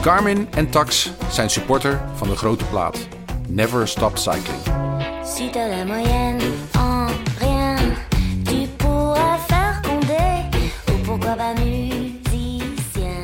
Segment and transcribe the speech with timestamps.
[0.00, 3.08] Carmen en Tax zijn supporter van de grote plaat.
[3.48, 4.60] Never Stop Cycling.
[5.24, 5.50] Si.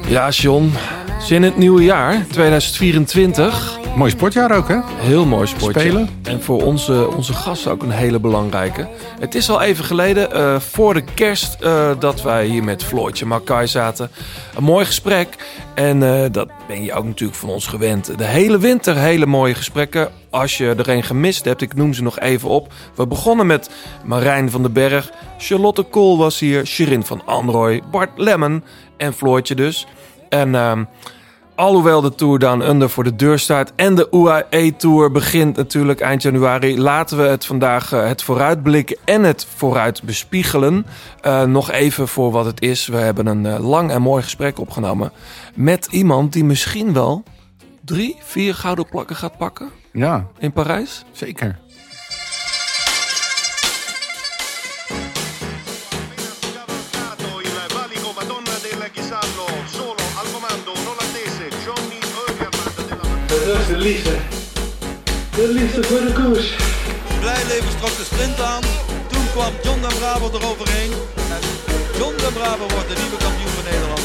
[0.08, 0.72] Ja, John.
[1.20, 3.73] Zin in het nieuwe jaar, 2024.
[3.96, 4.78] Mooi sportjaar ook, hè?
[4.84, 5.80] Heel mooi sportje.
[5.80, 6.08] Spelen.
[6.22, 8.88] En voor onze, onze gasten ook een hele belangrijke.
[9.20, 13.26] Het is al even geleden, eh, voor de kerst, eh, dat wij hier met Floortje
[13.26, 14.10] Makai zaten.
[14.56, 15.28] Een mooi gesprek.
[15.74, 18.18] En eh, dat ben je ook natuurlijk van ons gewend.
[18.18, 20.10] De hele winter hele mooie gesprekken.
[20.30, 22.72] Als je er een gemist hebt, ik noem ze nog even op.
[22.94, 23.70] We begonnen met
[24.04, 25.10] Marijn van den Berg.
[25.38, 26.66] Charlotte Kool was hier.
[26.66, 27.82] Shirin van Anrooy.
[27.90, 28.64] Bart Lemmen.
[28.96, 29.86] En Floortje dus.
[30.28, 30.54] En...
[31.56, 36.00] Alhoewel de Tour Down Under voor de deur staat en de UAE Tour begint natuurlijk
[36.00, 40.86] eind januari, laten we het vandaag eh, het vooruitblikken en het vooruit bespiegelen.
[41.20, 42.86] Eh, nog even voor wat het is.
[42.86, 45.12] We hebben een eh, lang en mooi gesprek opgenomen
[45.54, 47.22] met iemand die misschien wel
[47.84, 51.04] drie, vier gouden plakken gaat pakken Ja, in Parijs.
[51.12, 51.58] zeker.
[63.44, 64.16] Dat is de liefde.
[65.36, 66.56] De liefde voor de koers.
[67.20, 68.62] Blijleven trok de sprint aan.
[69.08, 70.90] Toen kwam John den Braber eroverheen.
[71.16, 71.42] En
[71.98, 74.02] John den Braber wordt de nieuwe kampioen van Nederland.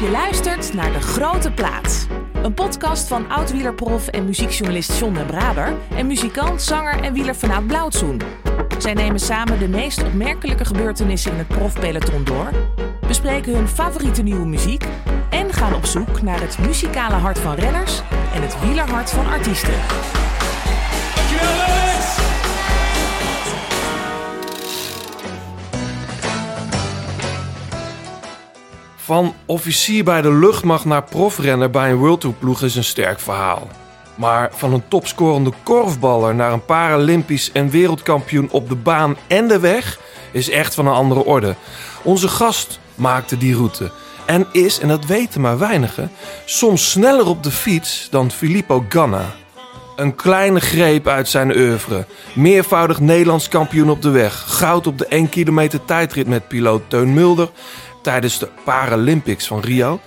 [0.00, 2.06] Je luistert naar De Grote Plaat.
[2.42, 5.72] Een podcast van oud-wielerprof en muziekjournalist John den Braber...
[5.96, 8.20] en muzikant, zanger en wielerfanaat Blauwtsoen.
[8.78, 12.50] Zij nemen samen de meest opmerkelijke gebeurtenissen in het profpeloton door...
[13.06, 14.84] bespreken hun favoriete nieuwe muziek...
[15.30, 18.02] en gaan op zoek naar het muzikale hart van renners...
[18.34, 19.74] en het wielerhart van artiesten.
[28.96, 33.20] Van officier bij de luchtmacht naar profrenner bij een World Tour ploeg is een sterk
[33.20, 33.68] verhaal.
[34.14, 39.58] Maar van een topscorende korfballer naar een Paralympisch en wereldkampioen op de baan en de
[39.58, 39.98] weg
[40.32, 41.54] is echt van een andere orde.
[42.02, 43.90] Onze gast maakte die route
[44.26, 46.10] en is, en dat weten maar weinigen,
[46.44, 49.34] soms sneller op de fiets dan Filippo Ganna.
[49.96, 52.06] Een kleine greep uit zijn oeuvre.
[52.34, 54.44] Meervoudig Nederlands kampioen op de weg.
[54.46, 57.48] Goud op de 1 kilometer tijdrit met piloot Teun Mulder.
[58.02, 60.00] Tijdens de Paralympics van Rio.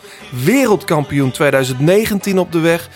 [0.44, 2.90] Wereldkampioen 2019 op de weg.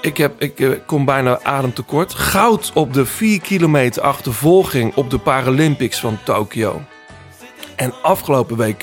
[0.00, 2.14] Ik, heb, ik eh, kom bijna ademtekort.
[2.14, 6.82] Goud op de 4 kilometer achtervolging op de Paralympics van Tokio.
[7.78, 8.82] En afgelopen WK,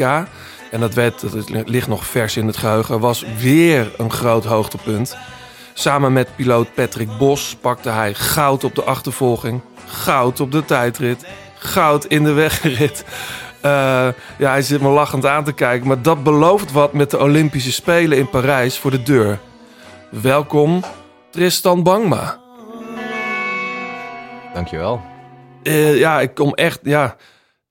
[0.71, 5.17] en dat, werd, dat ligt nog vers in het geheugen, was weer een groot hoogtepunt.
[5.73, 11.25] Samen met piloot Patrick Bos pakte hij goud op de achtervolging, goud op de tijdrit,
[11.57, 13.05] goud in de wegrit.
[13.61, 13.71] Eh,
[14.37, 17.71] ja, hij zit me lachend aan te kijken, maar dat belooft wat met de Olympische
[17.71, 19.39] Spelen in Parijs voor de deur.
[20.09, 20.83] Welkom,
[21.31, 22.39] Tristan Bangma.
[24.53, 25.01] Dankjewel.
[25.63, 27.15] Eh, ja, ik kom echt, ja,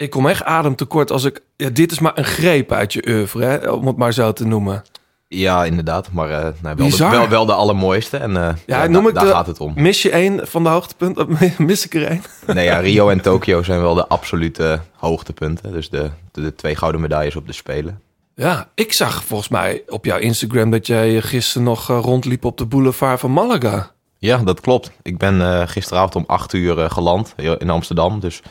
[0.04, 1.41] ik kom echt ademtekort als ik.
[1.56, 4.47] Ja, dit is maar een greep uit je oeuvre, hè, om het maar zo te
[4.47, 4.82] noemen.
[5.28, 6.09] Ja, inderdaad.
[6.12, 8.16] Maar eh, nou, wel, de, wel, wel de allermooiste.
[8.16, 9.72] En eh, ja, noem da- ik daar de- gaat het om.
[9.76, 11.28] Mis je één van de hoogtepunten?
[11.59, 12.22] Mis ik er één?
[12.47, 15.72] Nee, ja, Rio en Tokio zijn wel de absolute hoogtepunten.
[15.72, 18.00] Dus de, de, de twee gouden medailles op de Spelen.
[18.34, 22.59] Ja, ik zag volgens mij op jouw Instagram dat jij gisteren nog eh, rondliep op
[22.59, 23.91] de boulevard van Malaga.
[24.19, 24.91] Ja, dat klopt.
[25.03, 28.21] Ik ben gisteravond om acht uur geland in Amsterdam.
[28.21, 28.42] Dus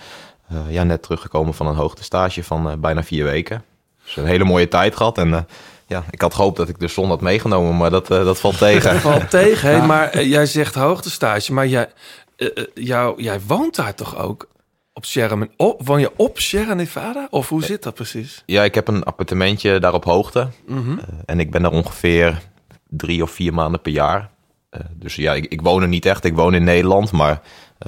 [0.68, 3.64] ja, net teruggekomen van een hoogtestage van eh, bijna vier weken.
[4.04, 5.18] Dus een hele mooie tijd gehad.
[5.18, 5.42] En eh,
[5.88, 8.58] ja, ik had gehoopt dat ik de zon had meegenomen, maar dat, eh, dat valt
[8.68, 9.00] tegen.
[9.00, 11.90] Valt tegen, maar eh, jij zegt hoogtestage, maar jij,
[12.36, 14.48] eh, eh, jou, jij woont daar toch ook?
[14.94, 17.28] Op Sierra, op, woon je op Sierra Nevada?
[17.30, 18.44] Of hoe zit dat precies?
[18.46, 20.48] Ja, ik heb een appartementje daar op hoogte.
[20.66, 20.92] Mhm.
[20.92, 22.42] Eh, en ik ben daar ongeveer
[22.90, 24.30] drie of vier maanden per jaar.
[24.70, 26.24] Eh, dus ja, ik, ik woon er niet echt.
[26.24, 27.12] Ik woon in Nederland.
[27.12, 27.38] Maar eh,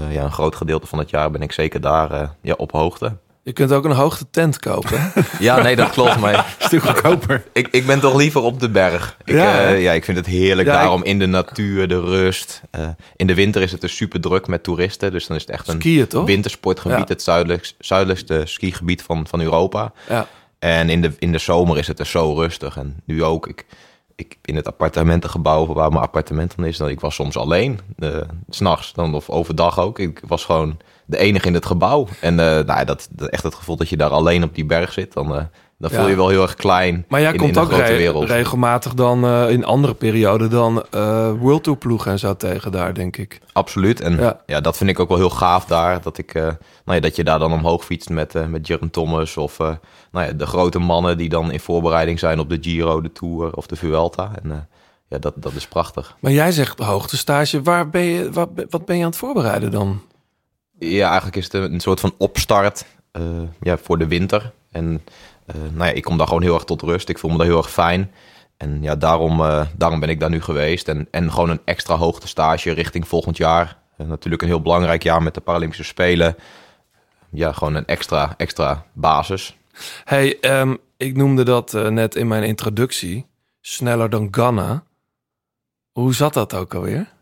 [0.09, 3.15] ja, een groot gedeelte van het jaar ben ik zeker daar eh, ja, op hoogte.
[3.43, 5.11] Je kunt ook een hoogte tent kopen.
[5.39, 6.19] Ja, nee, dat klopt.
[6.19, 7.43] Maar Stuk goedkoper.
[7.53, 9.17] ik, ik ben toch liever op de berg.
[9.23, 9.69] Ik, Ja, hè?
[9.69, 12.61] ja, ik vind het heerlijk Ja, daarom in de natuur, de rust.
[12.71, 15.11] Eh, in de winter is het dus super druk met toeristen.
[15.11, 16.25] Dus dan is het echt een Skiën, toch?
[16.25, 16.97] wintersportgebied.
[16.97, 17.05] Ja.
[17.07, 19.91] Het zuidelijkst, zuidelijkste skigebied van, van Europa.
[20.09, 20.27] Ja.
[20.59, 22.77] En in de, in de zomer is het er zo rustig.
[22.77, 23.47] En nu ook.
[23.47, 23.65] Ik,
[24.15, 27.79] ik, in het appartementengebouw waar mijn appartement dan is, dan, ik was soms alleen.
[27.97, 29.99] eh, s s'nachts dan of overdag ook.
[29.99, 32.07] Ik was gewoon de enige in het gebouw.
[32.21, 34.93] En eh, nou, dat, dat, echt het gevoel dat je daar alleen op die berg
[34.93, 35.43] zit, dan, eh,
[35.77, 35.97] dan Ja.
[35.99, 38.29] voel je wel heel erg klein Maar jij in, komt in ook grote re- wereld.
[38.29, 42.93] regelmatig dan eh, in andere perioden dan eh World Tour ploegen en zo tegen daar,
[42.93, 43.39] denk ik.
[43.53, 44.01] Absoluut.
[44.01, 44.39] En Ja.
[44.45, 44.61] ja.
[44.61, 46.01] dat vind ik ook wel heel gaaf daar.
[46.01, 46.55] Dat, ik, eh, nou
[46.85, 49.37] ja, dat je daar dan omhoog fietst met, met Jurgen Thomas.
[49.37, 53.11] Of nou ja, de grote mannen die dan in voorbereiding zijn op de Giro, de
[53.11, 54.31] Tour of de Vuelta.
[54.43, 54.67] En
[55.07, 56.15] ja, dat, dat is prachtig.
[56.19, 57.61] Maar jij zegt hoogtestage.
[57.61, 60.01] Waar ben je, wat, wat ben je aan het voorbereiden dan?
[60.79, 62.85] Ja, eigenlijk is het een soort van opstart
[63.61, 64.51] ja, voor de winter.
[64.71, 65.01] En
[65.53, 67.09] nou ja, ik kom daar gewoon heel erg tot rust.
[67.09, 68.11] Ik voel me daar heel erg fijn.
[68.57, 70.87] En ja, daarom, eh, daarom ben ik daar nu geweest.
[70.87, 73.77] En, en gewoon een extra hoogtestage richting volgend jaar.
[73.97, 76.35] Eh, natuurlijk een heel belangrijk jaar met de Paralympische Spelen.
[77.29, 79.55] Ja, gewoon een extra, extra basis.
[80.03, 83.25] Hey, ehm, ik noemde dat eh, net in mijn introductie.
[83.61, 84.83] Sneller dan Ghana.
[85.91, 87.13] Hoe zat dat ook alweer?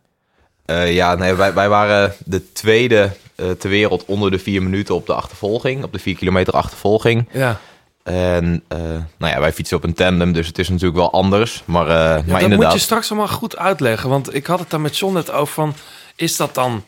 [0.65, 4.95] Eh, ja, nee, wij, wij waren de tweede eh, ter wereld onder de vier minuten
[4.95, 5.83] op de achtervolging.
[5.83, 7.29] Op de vier kilometer achtervolging.
[7.31, 7.59] Ja,
[8.03, 8.77] En eh,
[9.17, 11.63] nou ja, wij fietsen op een tandem, dus het is natuurlijk wel anders.
[11.65, 12.59] Maar, eh, ja maar dat inderdaad.
[12.59, 14.09] moet je straks allemaal goed uitleggen.
[14.09, 15.73] Want ik had het daar met John net over van...
[16.15, 16.83] Is dat dan...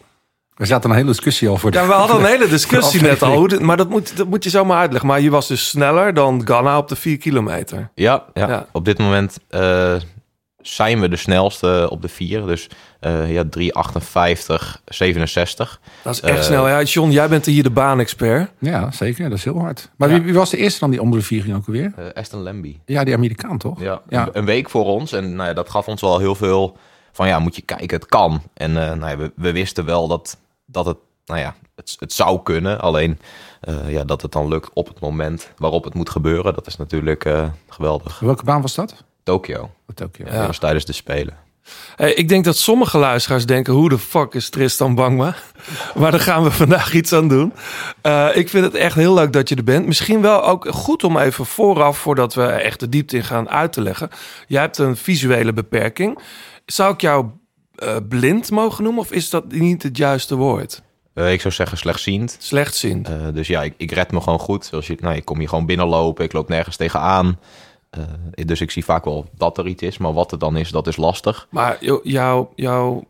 [0.56, 1.78] We zaten een hele discussie al voor de...
[1.78, 3.14] Ja, we hadden een hele discussie net al.
[3.14, 3.38] aflevering.
[3.40, 5.10] Hoe dit- maar dat moet, dat moet je zomaar uitleggen.
[5.10, 7.90] Maar je was dus sneller dan Ghana op de 4 kilometer.
[7.96, 8.48] Ja, ja.
[8.48, 8.66] Ja.
[8.72, 9.94] op dit moment eh,
[10.68, 12.46] zijn we de snelste op de vier.
[12.46, 12.68] Dus
[13.00, 15.80] eh ja, 3,58, 67.
[16.02, 16.68] Dat is echt Eh, snel.
[16.68, 18.52] Ja, John, jij bent hier de baanexpert.
[18.60, 19.30] Ja, zeker.
[19.30, 19.90] Dat is heel hard.
[19.96, 20.16] Maar Ja.
[20.16, 21.94] wie, wie was de eerste dan die onder de vier ging ook alweer?
[21.98, 22.80] Eh, Aston Lambie.
[22.86, 23.82] Ja, die Amerikaan toch?
[23.82, 24.30] Ja, Ja.
[24.32, 25.12] Een, week voor ons.
[25.12, 26.78] En nou ja, dat gaf ons wel heel veel
[27.12, 28.42] van ja, moet je kijken, het kan.
[28.54, 32.14] En eh, nou ja, we, we wisten wel dat, dat het, nou ja, het, het
[32.14, 32.82] zou kunnen.
[32.82, 33.20] Alleen
[33.62, 36.54] eh, ja, dat het dan lukt op het moment waarop het moet gebeuren.
[36.54, 38.20] Dat is natuurlijk eh, geweldig.
[38.20, 39.04] Welke baan was dat?
[39.26, 39.70] Tokio.
[39.94, 40.26] Tokio.
[40.26, 40.38] Ja.
[40.38, 41.38] Dat was tijdens de Spelen.
[41.96, 43.74] Hey, ik denk dat sommige luisteraars denken...
[43.74, 45.36] hoe de fuck is Tristan Bangma?
[46.00, 47.54] maar daar gaan we vandaag iets aan doen.
[48.02, 49.86] Eh, ik vind het echt heel leuk dat je er bent.
[49.86, 51.98] Misschien wel ook goed om even vooraf...
[51.98, 54.10] voordat we echt de diepte in gaan uit te leggen.
[54.48, 56.20] Jij hebt een visuele beperking.
[56.66, 57.26] Zou ik jou
[57.76, 59.02] eh, blind mogen noemen...
[59.02, 60.82] of is dat niet het juiste woord?
[61.14, 62.38] Eh, ik zou zeggen slechtziend.
[62.40, 63.10] Slechtziend.
[63.34, 64.66] Dus ja, ik, ik red me gewoon goed.
[64.66, 66.24] Zoals je, nou, ik kom hier gewoon binnenlopen.
[66.24, 67.40] Ik loop nergens tegenaan.
[67.98, 69.98] Eh, dus ik zie vaak wel dat er iets is.
[69.98, 71.48] Maar wat het dan is, dat is lastig.
[71.50, 73.04] Maar jou, jou, jou,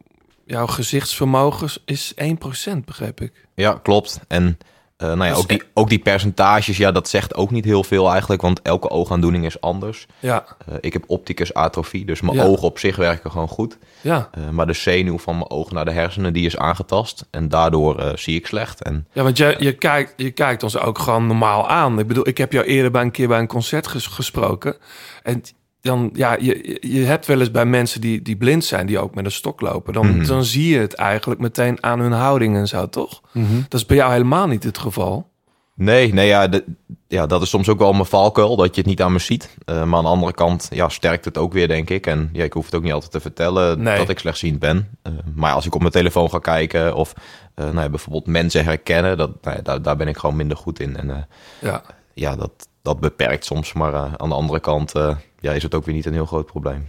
[0.45, 3.47] jouw gezichtsvermogen is 1%, begreep ik.
[3.53, 4.19] Ja, klopt.
[4.27, 4.57] En
[4.97, 7.83] eh, nou ja, Dus ook, die, ook die percentages, ja, dat zegt ook niet heel
[7.83, 8.42] veel eigenlijk.
[8.42, 10.06] Want elke oogaandoening is anders.
[10.19, 12.44] Ja, Eh, ik heb opticus atrofie, dus mijn Ja.
[12.44, 13.77] ogen op zich werken gewoon goed.
[14.01, 14.30] ja.
[14.31, 17.25] Eh, maar de zenuw van mijn oog naar de hersenen, die is aangetast.
[17.31, 18.81] En daardoor zie ik slecht.
[18.81, 22.00] En Ja, want je, je, kijkt, je kijkt ons ook gewoon normaal aan.
[22.00, 24.77] Ik bedoel, ik heb jou eerder bij een keer bij een concert ges- gesproken.
[25.24, 25.42] En
[25.85, 29.15] dan, ja, je, je hebt wel eens bij mensen die, die blind zijn, die ook
[29.15, 29.93] met een stok lopen.
[29.93, 30.25] Dan, Mhm.
[30.27, 33.21] dan zie je het eigenlijk meteen aan hun houding en zo, toch?
[33.31, 33.61] Mhm.
[33.69, 35.29] Dat is bij jou helemaal niet het geval.
[35.75, 36.63] Nee, nee ja, de-
[37.07, 39.57] ja, dat is soms ook wel mijn valkuil, dat je het niet aan me ziet.
[39.65, 42.07] Eh, maar aan de andere kant ja, sterkt het ook weer, denk ik.
[42.07, 43.97] En ja, ik hoef het ook niet altijd te vertellen Nee.
[43.97, 44.87] dat ik slechtziend ben.
[45.01, 47.13] Eh, maar als ik op mijn telefoon ga kijken of
[47.55, 50.57] eh, nou ja, bijvoorbeeld mensen herkennen, dat, nou ja, daar, daar ben ik gewoon minder
[50.57, 50.97] goed in.
[50.97, 51.27] En
[51.61, 51.81] Ja.
[52.13, 53.73] ja, dat, dat beperkt soms.
[53.73, 56.25] Maar eh, aan de andere kant eh, ja, is het ook weer niet een heel
[56.25, 56.87] groot probleem.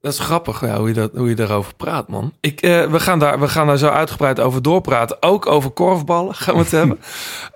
[0.00, 2.32] Dat is grappig ja, hoe, je dat, hoe je daarover praat, man.
[2.40, 5.16] Ik, eh, we, gaan daar, we gaan daar zo uitgebreid over doorpraten.
[5.20, 6.98] Ook over korfballen gaan we het hebben.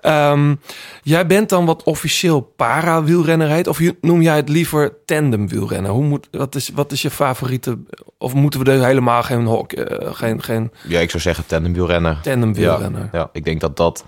[0.01, 0.55] Ehm,
[1.01, 3.67] jij bent dan wat officieel para-wielrenner heet.
[3.67, 5.91] Of noem jij het liever tandem-wielrenner?
[5.91, 7.77] Hoe moet, wat, is, wat is je favoriete...
[8.17, 12.19] Of moeten we er helemaal geen, hok, geen, geen Ja, ik zou zeggen tandemwielrenner.
[12.21, 13.09] tandem-wielrenner?
[13.11, 14.05] Ja, ja, ik denk dat dat...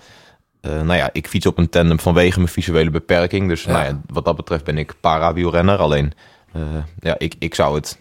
[0.66, 3.48] eh, nou ja, ik fiets op een tandem vanwege mijn visuele beperking.
[3.48, 3.72] Dus Ja.
[3.72, 5.78] Nou ja, wat dat betreft ben ik para-wielrenner.
[5.78, 6.12] Alleen,
[6.52, 6.60] eh,
[7.00, 7.98] ja, ik, ik, zou het,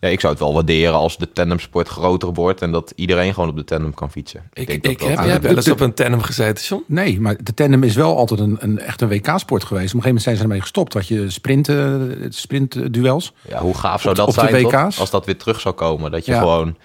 [0.00, 2.62] ja, ik zou het wel waarderen als de tandemsport groter wordt...
[2.62, 4.40] en dat iedereen gewoon op de tandem kan fietsen.
[4.52, 6.64] Ik, denk ik, dat dat- heb jij de- wel eens de- op een tandem gezeten,
[6.64, 6.84] John?
[6.86, 9.66] Nee, maar de tandem is wel altijd een, een echt een WK-sport geweest.
[9.66, 10.92] Op een gegeven moment zijn ze ermee gestopt.
[10.92, 13.32] Had je sprinten, sprintduels.
[13.48, 14.72] Ja, hoe gaaf zou Op de- dat op de zijn, toch?
[14.84, 14.98] WK's?
[15.00, 16.10] Als dat weer terug zou komen.
[16.10, 16.38] Dat je Ja.
[16.38, 16.76] gewoon...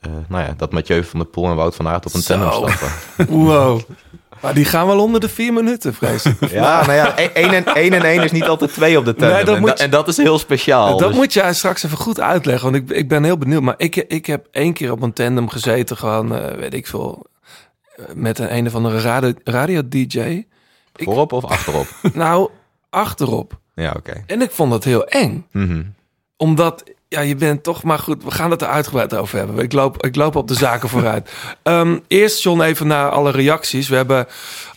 [0.00, 2.34] eh, nou ja, dat Mathieu van der Poel en Wout van Aert op een Zo.
[2.38, 2.90] tandem stappen.
[3.44, 3.80] Wow.
[4.42, 6.50] Maar die gaan wel onder de vier minuten, vrees ik.
[6.50, 9.36] Ja, nou ja, 1 en 1 en 1 is niet altijd 2 op de tandem.
[9.36, 10.98] Nee, dat en, moet da- je- en dat is heel speciaal.
[10.98, 13.62] Dat Dus- moet jij straks even goed uitleggen, want ik, ik ben heel benieuwd.
[13.62, 17.26] Maar ik, ik heb één keer op een tandem gezeten, gewoon, eh, weet ik veel,
[17.96, 20.46] eh, met een een of andere radio, radio-dj.
[20.94, 21.86] Voorop of achterop?
[22.14, 22.50] Nou,
[22.90, 23.58] achterop.
[23.74, 24.22] Ja, oké.
[24.26, 25.82] En ik vond dat heel eng, Mhm.
[26.36, 29.58] omdat, ja, je bent toch, maar goed, we gaan het er uitgebreid over hebben.
[29.58, 31.30] Ik loop, ik loop op de zaken vooruit.
[31.62, 33.88] Ehm, eerst, John, even naar alle reacties.
[33.88, 34.26] We hebben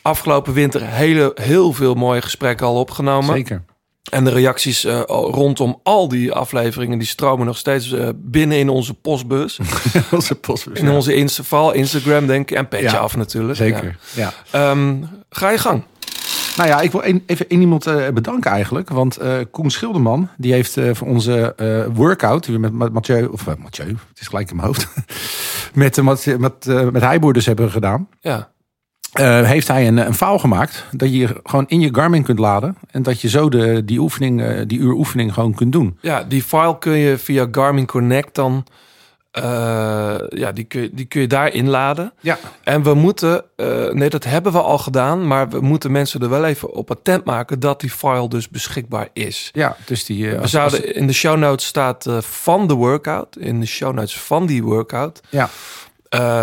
[0.02, 3.36] afgelopen winter hele, heel veel mooie gesprekken al opgenomen.
[3.36, 3.64] Zeker.
[4.12, 6.98] En de reacties eh, rondom al die afleveringen...
[6.98, 9.60] die stromen nog steeds eh, binnen in onze postbus.
[10.12, 10.80] Onze postbus.
[10.80, 12.58] In onze Insta vooral Instagram, denk ik.
[12.58, 13.58] En petje Ja, af natuurlijk.
[13.58, 13.98] Zeker.
[14.14, 14.34] Ja.
[14.52, 14.70] Ja.
[14.70, 14.96] Ehm,
[15.30, 15.84] ga je gang.
[16.58, 18.90] Nou ja, ik wil even één iemand eh, bedanken eigenlijk.
[18.90, 21.56] Want eh, Koen Schilderman, die heeft eh, voor onze
[21.94, 22.46] workout...
[22.46, 24.88] die we met Ma- Mathieu, of Mathieu, het is gelijk in mijn hoofd...
[25.74, 28.08] met, met, met, met Heiboerders hebben gedaan...
[28.20, 28.50] Ja.
[29.44, 32.78] heeft hij een, een faal gemaakt dat je gewoon in je Garmin kunt laden...
[32.92, 35.98] en dat je zo de, die, oefening, die uur oefening gewoon kunt doen.
[36.02, 38.66] ja, die file kun je via Garmin Connect dan...
[39.32, 42.14] eh, ja, die kun, je, die kun je daar inladen.
[42.20, 42.38] Ja.
[42.64, 43.44] En we moeten...
[43.56, 45.28] eh, nee, dat hebben we al gedaan.
[45.28, 47.60] Maar we moeten mensen er wel even op attent maken...
[47.60, 49.50] dat die file dus beschikbaar is.
[49.54, 50.26] Ja, dus die...
[50.28, 53.36] eh, We als- zouden, als- in de show notes staat van de workout.
[53.36, 55.50] In de show notes van die workout ja.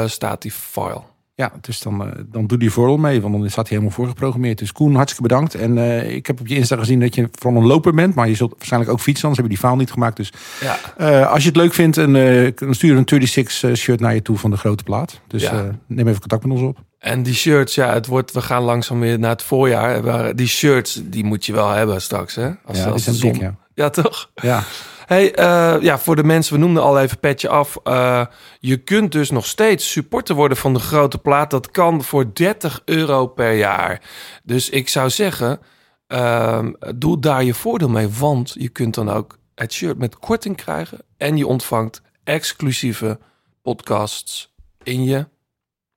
[0.06, 1.02] staat die file.
[1.38, 4.58] Ja, dus dan, eh, dan doe die voordeel mee, want dan staat hij helemaal voorgeprogrammeerd.
[4.58, 5.54] Dus Koen, hartstikke bedankt.
[5.54, 8.28] En eh, ik heb op je Insta gezien dat je vooral een loper bent, maar
[8.28, 10.16] je zult waarschijnlijk ook fietsen, anders hebben die faal niet gemaakt.
[10.16, 10.76] Dus Ja.
[10.96, 12.12] eh, als je het leuk vindt, en,
[12.54, 15.20] dan stuur een 36 eh, shirt naar je toe van de grote plaat.
[15.26, 15.70] Dus Ja.
[15.86, 16.78] neem even contact met ons op.
[16.98, 20.36] En die shirts, ja, het wordt, we gaan langzaam weer naar het voorjaar.
[20.36, 22.50] Die shirts, die moet je wel hebben straks, hè?
[22.64, 23.54] Als, Ja, als zijn de zon- dik, ja.
[23.74, 24.30] Ja, toch?
[24.34, 24.62] Ja.
[25.08, 27.76] Hey, eh, ja, voor de mensen, we noemden al even petje af.
[27.84, 28.26] Eh,
[28.60, 31.50] je kunt dus nog steeds supporter worden van de grote plaat.
[31.50, 34.02] Dat kan voor 30 euro per jaar.
[34.42, 35.60] Dus ik zou zeggen,
[36.06, 38.08] ehm, doe daar je voordeel mee.
[38.08, 40.98] Want je kunt dan ook het shirt met korting krijgen.
[41.16, 43.18] En je ontvangt exclusieve
[43.62, 45.28] podcasts in je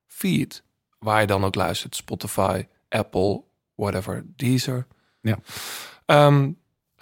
[0.08, 0.64] feed.
[1.00, 1.96] Waar je dan ook luistert.
[1.96, 3.44] Spotify, Apple,
[3.76, 4.88] whatever, Deezer.
[5.22, 5.38] Ja.
[6.06, 6.50] Ehm,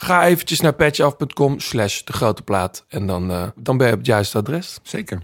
[0.02, 2.86] ga eventjes naar patchaf.com slash de grote plaat.
[2.88, 4.80] En dan, eh, dan ben je op het juiste adres.
[4.84, 5.22] Zeker.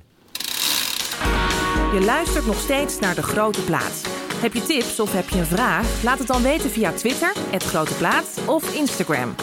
[1.94, 4.02] Je luistert nog steeds naar De Grote Plaat.
[4.36, 6.04] Heb je tips of heb je een vraag?
[6.04, 9.36] Laat het dan weten via Twitter, het Grote Plaat of Instagram.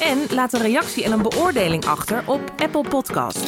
[0.00, 3.46] En laat een reactie en een beoordeling achter op Apple Podcast.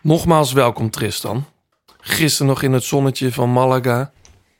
[0.00, 1.44] Nogmaals welkom Tristan.
[2.00, 4.12] Gisteren nog in het zonnetje van Malaga.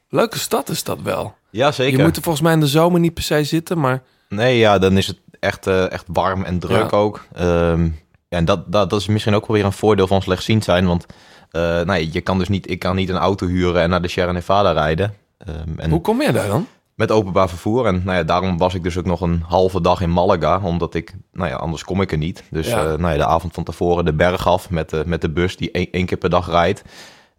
[0.08, 1.34] Leuke stad is dat wel.
[1.50, 1.98] Ja, zeker.
[1.98, 4.78] Je moet er volgens mij in de zomer niet per se zitten, maar Nee, ja,
[4.78, 6.96] dan is het echt, eh, echt warm en druk Ja.
[6.96, 7.24] ook.
[7.34, 7.84] Ehm,
[8.28, 10.86] ja, en dat, dat, dat is misschien ook wel weer een voordeel van slechtziend zijn.
[10.86, 11.06] Want
[11.50, 14.02] eh, nou, ja, je kan dus niet, ik kan niet een auto huren en naar
[14.02, 15.14] de Sierra Nevada rijden.
[15.38, 16.66] Ehm, en hoe kom je daar dan?
[16.94, 17.86] Met openbaar vervoer.
[17.86, 20.60] En nou ja, daarom was ik dus ook nog een halve dag in Malaga.
[20.62, 22.44] Omdat ik, nou ja, anders kom ik er niet.
[22.50, 22.76] Dus Ja.
[22.78, 25.56] eh, nou ja, de avond van tevoren de berg af met de, met de bus
[25.56, 26.82] die één, keer per dag rijdt.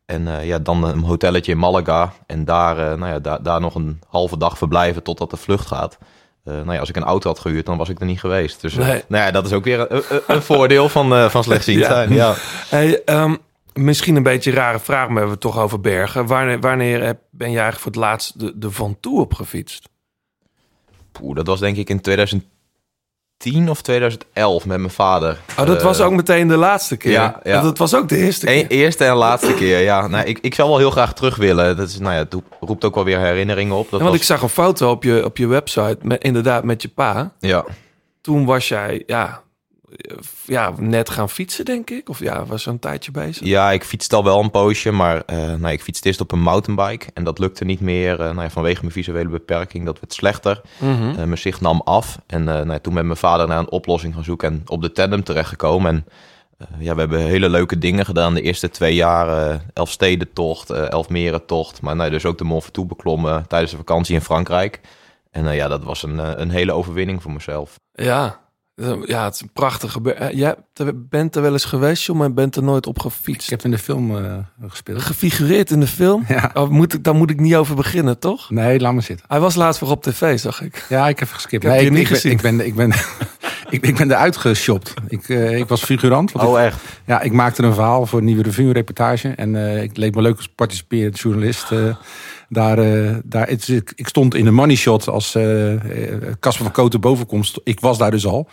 [0.05, 2.13] En ja, dan een hotelletje in Malaga.
[2.25, 5.98] En daar, nou ja, daar, daar nog een halve dag verblijven totdat de vlucht gaat.
[6.43, 8.62] Eh, nou ja, als ik een auto had gehuurd, dan was ik er niet geweest.
[8.62, 9.03] Dus eh, Nee.
[9.07, 12.13] nou ja, dat is ook weer een, een, voordeel van, eh van slechtziend zijn.
[12.13, 12.33] Ja.
[12.69, 13.36] Hey, ehm,
[13.74, 16.25] misschien een beetje een rare vraag, maar we hebben het toch over bergen.
[16.25, 19.89] Wanneer, wanneer heb- ben je eigenlijk voor het laatst de, de Van Toe op gefietst?
[21.12, 22.50] Poeh, dat was denk ik in 2010
[23.69, 25.38] of 2011 met mijn vader.
[25.60, 27.12] Oh, dat Eh, was ook meteen de laatste keer.
[27.12, 27.62] ja, ja.
[27.62, 28.55] Dat was ook de eerste keer.
[28.55, 30.07] E- eerste en laatste keer, ja.
[30.07, 31.77] Nou, ik, ik zou wel heel graag terug willen.
[31.77, 33.83] Dat is, nou ja, het roep- roept ook wel weer herinneringen op.
[33.83, 36.63] Dat Ja, want was, ik zag een foto op je, op je website, met, inderdaad
[36.63, 37.31] met je pa.
[37.39, 37.65] ja,
[38.21, 39.41] Toen was jij, ja,
[40.45, 42.10] ja, net gaan fietsen, denk ik.
[42.10, 43.48] Of ja, was er een tijdje bezig.
[43.48, 46.41] ja, ik fietste al wel een poosje, maar eh, nou, ik fietste eerst op een
[46.41, 47.05] mountainbike.
[47.13, 49.86] En dat lukte niet meer eh, nou ja, vanwege mijn visuele beperking.
[49.86, 50.62] Dat werd slechter.
[50.79, 52.17] Eh, mijn zicht nam af.
[52.27, 54.81] En eh, nou ja, toen met mijn vader naar een oplossing gaan zoeken en op
[54.81, 55.91] de tandem terechtgekomen.
[55.91, 56.05] En
[56.57, 59.50] eh, ja, we hebben hele leuke dingen gedaan de eerste twee jaar.
[59.51, 61.81] eh Elfstedentocht, eh Elfmerentocht.
[61.81, 64.79] Maar nou, dus ook de Mont Ventoux beklommen tijdens de vakantie in Frankrijk.
[65.31, 67.79] En eh, ja, dat was een, eh, een hele overwinning voor mezelf.
[67.93, 68.39] Ja.
[69.05, 70.13] Ja, het is een prachtige...
[70.13, 70.55] eh, Jij
[70.95, 73.43] bent er wel eens geweest, joh, maar bent er nooit op gefietst.
[73.43, 75.01] Ik heb in de film eh, gespeeld.
[75.01, 76.23] Gefigureerd in de film?
[76.27, 76.51] Ja.
[76.53, 78.50] Oh, moet ik, daar moet ik niet over beginnen, toch?
[78.50, 79.25] Nee, laat maar zitten.
[79.29, 80.85] Hij was laatst weer op tv, zag ik.
[80.89, 81.63] Ja, ik heb geskipt.
[81.63, 82.31] Ik heb nee, ik, niet ik ben- gezien.
[82.31, 82.89] Ik ben, ik ben,
[83.75, 84.93] ik, ik ben eruit geshopt.
[85.07, 86.31] Ik, eh, ik was figurant.
[86.31, 86.77] want ik- Oh, echt?
[87.05, 89.27] Ja, ik maakte een verhaal voor een nieuwe revue, een reportage.
[89.29, 91.71] En eh, ik leek me leuk als participerend journalist.
[91.71, 91.95] eh,
[92.50, 95.31] daar, eh, daar, het, ik, ik stond in de money shot als
[96.39, 97.59] Casper van Koten bovenkomst.
[97.63, 98.50] Ik was daar dus al.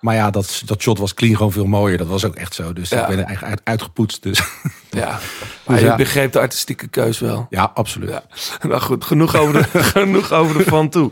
[0.00, 1.98] Maar ja, dat, dat shot was clean gewoon veel mooier.
[1.98, 2.72] Dat was ook echt zo.
[2.72, 3.00] Dus Ja.
[3.00, 4.22] ik ben er eigenlijk uit, uitgepoetst.
[4.22, 4.40] Dus
[4.90, 5.18] Ja, maar
[5.66, 5.96] Dus je ja.
[5.96, 7.46] begreep de artistieke keus wel.
[7.50, 8.08] ja, absoluut.
[8.10, 8.22] Ja.
[8.68, 11.10] Nou goed, genoeg over de, genoeg over de van toe.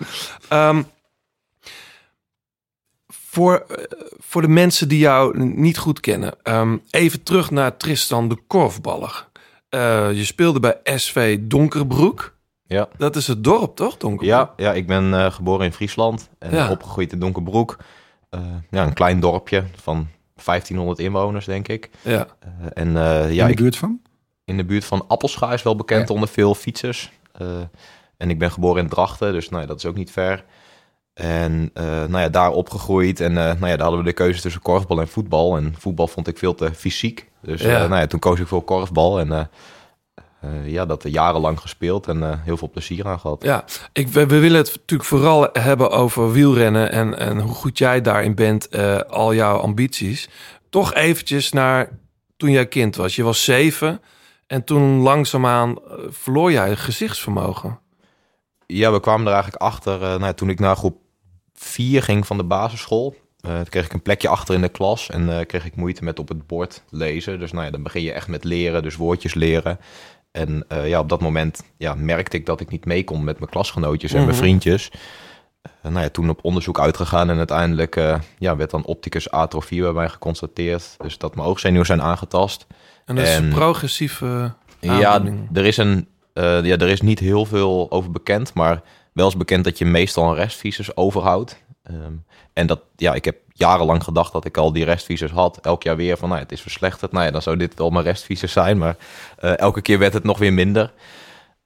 [0.48, 0.82] Ehm,
[3.08, 3.84] voor, eh,
[4.18, 9.28] voor de mensen die jou niet goed kennen, ehm, even terug naar Tristan de Korfballer.
[9.68, 12.34] Eh, je speelde bij SV Donkerbroek.
[12.66, 12.88] Ja.
[12.96, 13.96] Dat is het dorp, toch?
[13.96, 14.28] Donkerbroek?
[14.30, 16.70] Ja, ja ik ben eh, geboren in Friesland en Ja.
[16.70, 17.76] opgegroeid in Donkerbroek.
[18.36, 20.08] Eh, ja, een klein dorpje van
[20.44, 21.90] 1500 inwoners, denk ik.
[22.02, 22.26] Ja.
[22.40, 24.00] Eh, en eh, ja, in de buurt van?
[24.44, 26.14] in de buurt van Appelscha is wel bekend Ja.
[26.14, 27.12] onder veel fietsers.
[28.16, 30.44] En ik ben geboren in Drachten, dus nou ja, dat is ook niet ver.
[31.14, 33.20] En eh, nou ja, daar opgegroeid.
[33.20, 35.56] En eh, nou ja, daar hadden we de keuze tussen korfbal en voetbal.
[35.56, 37.30] En voetbal vond ik veel te fysiek.
[37.42, 37.86] Dus Ja.
[37.86, 39.20] nou ja, toen koos ik voor korfbal.
[39.20, 39.50] En
[40.40, 43.42] eh, ja, dat jarenlang gespeeld en eh, heel veel plezier aan gehad.
[43.42, 47.78] Ja, ik, we, we willen het natuurlijk vooral hebben over wielrennen en, en hoe goed
[47.78, 50.28] jij daarin bent, eh, al jouw ambities.
[50.70, 51.98] Toch eventjes naar
[52.36, 53.16] toen jij kind was.
[53.16, 54.00] Je was zeven
[54.46, 55.78] en toen langzaamaan
[56.08, 57.78] verloor jij gezichtsvermogen.
[58.66, 60.96] Ja, we kwamen er eigenlijk achter nou, toen ik naar groep
[61.54, 63.16] 4 ging van de basisschool.
[63.40, 66.28] Toen kreeg ik een plekje achter in de klas en kreeg ik moeite met op
[66.28, 67.38] het bord lezen.
[67.38, 69.78] Dus nou ja, dan begin je echt met leren, dus woordjes leren.
[70.36, 73.38] En eh, ja, op dat moment ja, merkte ik dat ik niet mee kon met
[73.38, 74.38] mijn klasgenootjes en mijn Mhm.
[74.38, 74.90] vriendjes.
[75.62, 79.82] Eh, nou ja, toen op onderzoek uitgegaan en uiteindelijk eh, ja, werd dan opticus atrofie
[79.82, 80.94] bij mij geconstateerd.
[80.98, 82.66] Dus dat mijn oogzenuwen zijn aangetast.
[83.04, 87.86] En dat is En- progressieve Ja, er is, een, ja, er is niet heel veel
[87.90, 91.64] over bekend, maar wel is bekend dat je meestal een restvisus overhoudt.
[91.86, 92.12] Ehm,
[92.52, 95.58] en dat, ja, ik heb jarenlang gedacht dat ik al die restvisus had.
[95.62, 97.12] Elk jaar weer van, nou, het is verslechterd.
[97.12, 98.16] Nou ja, dan zou dit wel mijn
[98.48, 98.96] zijn, maar
[99.38, 100.92] eh, elke keer werd het nog weer minder.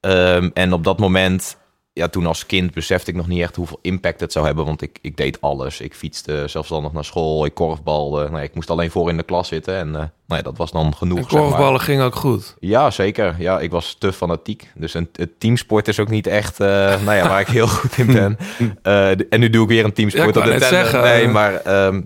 [0.01, 1.57] Ehm, en op dat moment,
[1.93, 4.83] ja, toen als kind besefte ik nog niet echt hoeveel impact het zou hebben, want
[4.83, 5.81] ik, ik deed alles.
[5.81, 8.29] Ik fietste zelfstandig naar school, ik korfbalde.
[8.31, 10.71] Nou, ik moest alleen voor in de klas zitten en eh, nou ja, dat was
[10.71, 11.19] dan genoeg.
[11.19, 11.49] En zeg maar.
[11.49, 12.57] korfballen ging ook goed.
[12.61, 13.35] Ja, zeker.
[13.39, 14.71] Ja, ik was te fanatiek.
[14.75, 16.67] Dus een, het teamsport is ook niet echt, eh,
[17.05, 18.39] nou ja, waar ik heel goed in ben.
[18.83, 20.69] Eh, en nu doe ik weer een teamsport Ja, ik op de tender.
[20.69, 22.01] zeggen, Nee, maar ehm,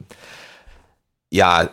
[1.28, 1.72] ja,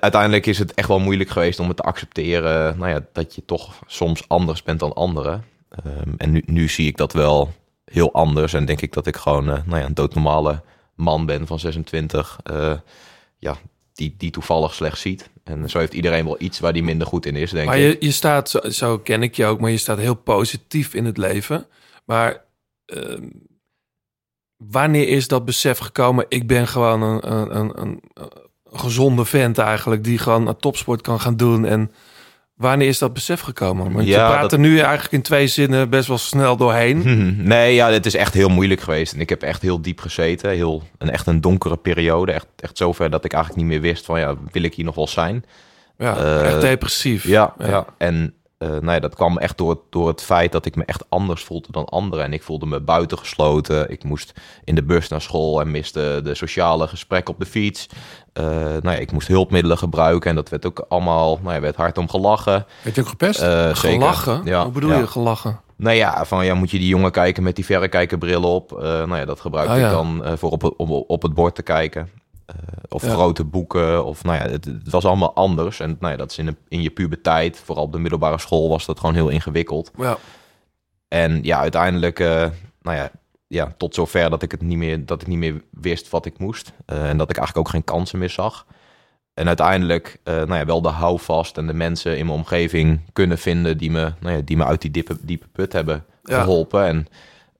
[0.00, 2.78] uiteindelijk is het echt wel moeilijk geweest om het te accepteren.
[2.78, 5.44] Nou ja, dat je toch soms anders bent dan anderen.
[5.70, 7.52] Ehm, en nu, nu zie ik dat wel
[7.84, 8.52] heel anders.
[8.52, 10.62] En denk ik dat ik gewoon eh, nou ja, een doodnormale
[10.94, 12.38] man ben van 26.
[12.42, 12.72] eh,
[13.38, 13.56] ja,
[13.92, 15.30] die, die toevallig slecht ziet.
[15.44, 18.00] En zo heeft iedereen wel iets waar die minder goed in is, denk Maar ik.
[18.00, 21.04] je, je staat, zo, zo ken ik je ook, maar je staat heel positief in
[21.04, 21.66] het leven.
[22.04, 22.44] Maar
[22.86, 23.28] ehm,
[24.56, 26.26] wanneer is dat besef gekomen?
[26.28, 31.00] Ik ben gewoon een, een, een, een, een gezonde vent eigenlijk, die gewoon een topsport
[31.00, 31.64] kan gaan doen.
[31.64, 31.90] En
[32.60, 33.92] wanneer is dat besef gekomen?
[33.92, 37.02] Want Ja, je praat dat- er nu eigenlijk in twee zinnen best wel snel doorheen.
[37.48, 39.12] Nee, ja, het is echt heel moeilijk geweest.
[39.12, 40.50] En ik heb echt heel diep gezeten.
[40.50, 42.32] Heel, een, echt een donkere periode.
[42.32, 44.94] Echt, echt zover dat ik eigenlijk niet meer wist van, ja, wil ik hier nog
[44.94, 45.44] wel zijn?
[45.98, 47.24] Ja, Eh, echt depressief.
[47.24, 47.86] Ja, ja.
[47.98, 51.04] en eh nou ja, dat kwam echt door, door het feit dat ik me echt
[51.08, 52.24] anders voelde dan anderen.
[52.24, 53.90] En ik voelde me buitengesloten.
[53.90, 54.32] Ik moest
[54.64, 57.86] in de bus naar school en miste de sociale gesprekken op de fiets.
[58.32, 61.76] Eh, nou ja, ik moest hulpmiddelen gebruiken en dat werd ook allemaal, nou ja, werd
[61.76, 62.66] hard om gelachen.
[62.82, 63.40] Werd je ook gepest?
[63.40, 63.68] Eh.
[63.74, 64.40] Gelachen?
[64.44, 64.98] Ja, Hoe bedoel ja.
[64.98, 65.60] je gelachen?
[65.76, 68.70] Nou ja, van ja, moet je die jongen kijken met die verrekijkerbril op.
[68.80, 71.62] Nou ja, dat gebruikte Oh ik dan voor op, het- op, op het bord te
[71.62, 72.08] kijken.
[72.50, 72.56] Eh,
[72.88, 73.12] of Ja.
[73.12, 74.04] grote boeken.
[74.04, 75.80] Of nou ja, het, het was allemaal anders.
[75.80, 78.68] En nou ja, dat is in, de, in je puberteit, vooral op de middelbare school,
[78.68, 79.90] was dat gewoon heel ingewikkeld.
[79.96, 80.16] Ja.
[81.08, 82.46] En ja, uiteindelijk, eh,
[82.82, 83.10] nou ja,
[83.46, 86.38] ja, tot zover dat ik het niet meer, dat ik niet meer wist wat ik
[86.38, 86.72] moest.
[86.86, 88.66] Eh, en dat ik eigenlijk ook geen kansen meer zag.
[89.34, 93.78] En uiteindelijk, nou ja, wel de houvast en de mensen in mijn omgeving kunnen vinden
[93.78, 96.42] die me, nou ja, die me uit die diepe, diepe put hebben Ja.
[96.42, 96.86] geholpen.
[96.86, 97.06] En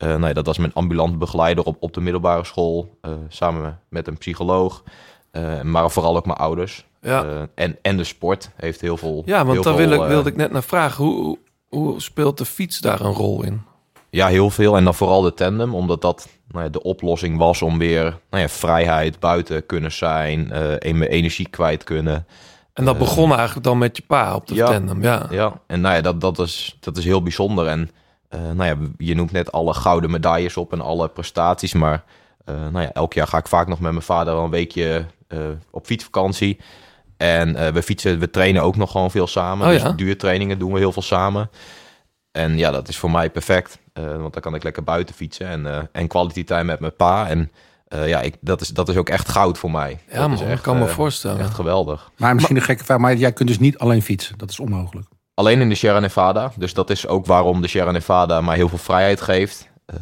[0.01, 3.81] eh, nou ja, dat was mijn ambulant begeleider op, op de middelbare school, eh, samen
[3.89, 4.83] met een psycholoog.
[5.31, 6.85] Eh, maar vooral ook mijn ouders.
[7.01, 7.25] Ja.
[7.25, 9.23] Eh, en, en de sport heeft heel veel.
[9.27, 11.05] Ja, want daar wil ik, eh, wilde ik net naar vragen.
[11.05, 13.63] Hoe, hoe, speelt de fiets daar een rol in?
[14.11, 14.77] Ja, heel veel.
[14.77, 18.43] En dan vooral de tandem, omdat dat nou ja, de oplossing was om weer nou
[18.43, 20.75] ja, vrijheid buiten kunnen zijn, eh
[21.09, 22.27] energie kwijt kunnen.
[22.73, 24.67] En dat Eh, begon eigenlijk dan met je pa op de ja.
[24.67, 25.03] tandem.
[25.03, 25.27] Ja.
[25.31, 27.67] Ja, en nou ja, dat, dat, is, dat is heel bijzonder.
[27.67, 27.91] En
[28.31, 32.05] eh, nou ja, je noemt net alle gouden medailles op en alle prestaties, maar
[32.45, 35.05] eh, nou ja, elk jaar ga ik vaak nog met mijn vader wel een weekje
[35.29, 35.39] eh,
[35.71, 36.59] op fietsvakantie.
[37.17, 39.67] En eh, we fietsen, we trainen ook nog gewoon veel samen.
[39.67, 39.93] Oh dus ja?
[39.93, 41.51] duurtrainingen doen we heel veel samen.
[42.33, 43.79] En ja, dat is voor mij perfect.
[43.93, 46.97] eh, want dan kan ik lekker buiten fietsen en, eh en quality time met mijn
[46.97, 47.29] pa.
[47.29, 47.51] En
[47.89, 49.99] eh, ja, ik, dat, is, dat is ook echt goud voor mij.
[50.09, 51.41] Ja, dat man, is ik kan me voorstellen.
[51.41, 52.11] Echt geweldig.
[52.17, 54.39] Maar misschien een gekke vraag, maar jij kunt dus niet alleen fietsen.
[54.39, 55.09] Dat is onmogelijk.
[55.41, 56.53] Alleen in de Sierra Nevada.
[56.57, 59.69] Dus dat is ook waarom de Sierra Nevada mij heel veel vrijheid geeft.
[59.87, 59.97] Eh,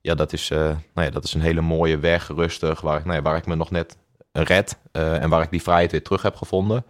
[0.00, 0.58] ja, dat is, eh,
[0.94, 3.46] nou ja, dat is een hele mooie weg, rustig, waar, ik- nou ja, waar ik
[3.46, 3.96] me nog net
[4.32, 4.76] red.
[4.92, 6.84] eh, en waar ik die vrijheid weer terug heb gevonden.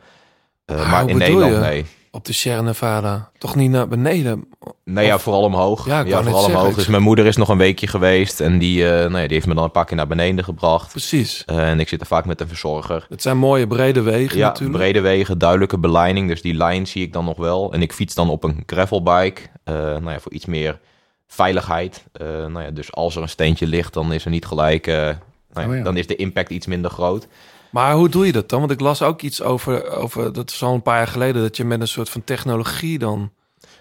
[0.67, 1.59] Ah, maar in Nederland, je?
[1.59, 1.87] nee.
[2.15, 3.31] Op de Sierra Nevada.
[3.39, 4.45] Toch niet naar beneden?
[4.85, 5.87] Nee, ja, Of- vooral omhoog.
[5.87, 6.75] Ja, Ja, vooral zeggen, omhoog.
[6.75, 8.41] Dus mijn moeder is nog een weekje geweest.
[8.41, 10.91] En die, eh, nou ja, die heeft me dan een paar keer naar beneden gebracht.
[10.91, 11.43] Precies.
[11.45, 13.07] Eh, en ik zit er vaak met een verzorger.
[13.09, 14.77] Het zijn mooie brede wegen Ja, natuurlijk.
[14.79, 16.29] brede wegen, duidelijke beleiding.
[16.29, 17.73] Dus die lijn zie ik dan nog wel.
[17.73, 19.41] En ik fiets dan op een gravelbike.
[19.65, 20.79] eh nou ja, voor iets meer
[21.27, 22.05] veiligheid.
[22.19, 24.87] Nou ja, dus als er een steentje ligt, dan is er niet gelijk...
[24.87, 24.97] nou
[25.55, 25.83] ja, Oh ja.
[25.83, 27.27] Dan is de impact iets minder groot.
[27.75, 28.59] Maar hoe doe je dat dan?
[28.59, 31.57] Want ik las ook iets over, over dat is al een paar jaar geleden, dat
[31.57, 33.31] je met een soort van technologie dan...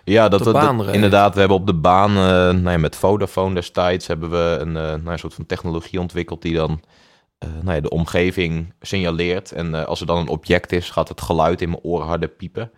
[0.03, 0.95] Ja, dat, reed.
[0.95, 1.33] inderdaad.
[1.33, 4.83] We hebben op de baan, eh, nou ja, met Vodafone destijds, hebben we een, eh,
[4.83, 6.81] nou, een soort van technologie ontwikkeld die dan
[7.37, 9.51] eh, nou ja, de omgeving signaleert.
[9.51, 12.71] En als er dan een object is, gaat het geluid in mijn oren harder piepen.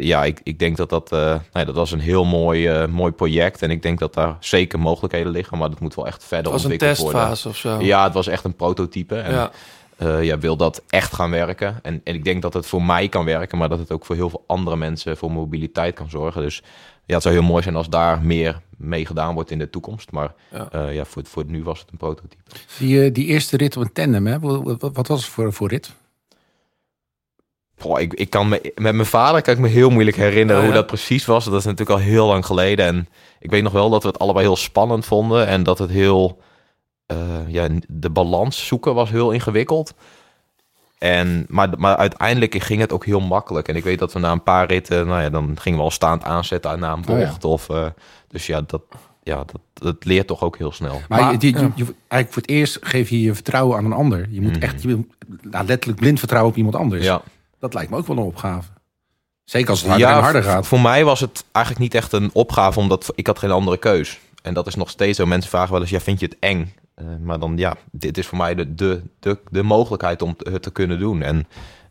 [0.00, 3.62] Ja, ik, ik denk dat dat, nou ja, dat was een heel mooi, mooi project.
[3.62, 5.58] En ik denk dat daar zeker mogelijkheden liggen.
[5.58, 7.20] Maar dat moet wel echt verder Het was een ontwikkeld worden.
[7.20, 7.80] testfase of zo.
[7.80, 9.16] Ja, het was echt een prototype.
[9.16, 9.50] En Ja.
[9.98, 10.18] Ja.
[10.18, 11.78] ja, wil dat echt gaan werken.
[11.82, 14.14] En, en ik denk dat het voor mij kan werken, maar dat het ook voor
[14.16, 16.42] heel veel andere mensen voor mobiliteit kan zorgen.
[16.42, 16.62] Dus
[17.04, 20.10] ja, het zou heel mooi zijn als daar meer mee gedaan wordt in de toekomst.
[20.12, 20.68] Maar Ja.
[20.72, 22.42] ja, ja voor, voor nu was het een prototype.
[22.78, 24.38] Die, eh, die eerste rit op een tandem, hè?
[24.40, 25.92] Wat, wat- was het voor, voor rit?
[27.78, 30.66] Goh, ik, ik kan me, met mijn vader kan ik me heel moeilijk herinneren Oh,
[30.66, 31.44] hoe dat precies was.
[31.44, 32.86] Dat is natuurlijk al heel lang geleden.
[32.86, 33.08] En
[33.40, 35.46] ik weet nog wel dat we het allebei heel spannend vonden.
[35.46, 36.38] En dat het heel...
[37.06, 37.16] eh,
[37.46, 39.94] ja, de balans zoeken was heel ingewikkeld.
[40.98, 43.68] En, maar, maar uiteindelijk ging het ook heel makkelijk.
[43.68, 45.06] En ik weet dat we na een paar ritten...
[45.06, 47.26] Nou ja, dan gingen we al staand aanzetten na een Oh, ja.
[47.26, 47.44] bocht.
[47.44, 47.86] of, eh,
[48.28, 48.82] dus ja, dat,
[49.22, 51.00] ja dat, dat leert toch ook heel snel.
[51.08, 51.60] Maar, Maar- je, die- ja.
[51.60, 54.26] je- je- eigenlijk voor het eerst geef je je vertrouwen aan een ander.
[54.30, 54.62] Je moet Mhm.
[54.62, 55.04] echt je,
[55.42, 57.04] nou, letterlijk blind vertrouwen op iemand anders.
[57.04, 57.22] Ja.
[57.58, 58.68] Dat lijkt me ook wel een opgave.
[59.44, 60.66] Zeker als het harder en harder gaat.
[60.66, 64.18] Voor mij was het eigenlijk niet echt een opgave, omdat ik had geen andere keus.
[64.42, 65.26] En dat is nog steeds zo.
[65.26, 66.74] Mensen vragen wel eens, ja, vind je het eng?
[66.96, 70.62] Eh, maar dan, ja, dit is voor mij de, de, de, de mogelijkheid om het
[70.62, 71.22] te kunnen doen.
[71.22, 71.46] En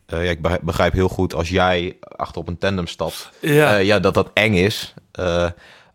[0.05, 3.77] eh, ja, ik begrijp- heel goed als jij achter op een tandem stapt, Ja.
[3.77, 4.93] eh, ja, dat dat eng is.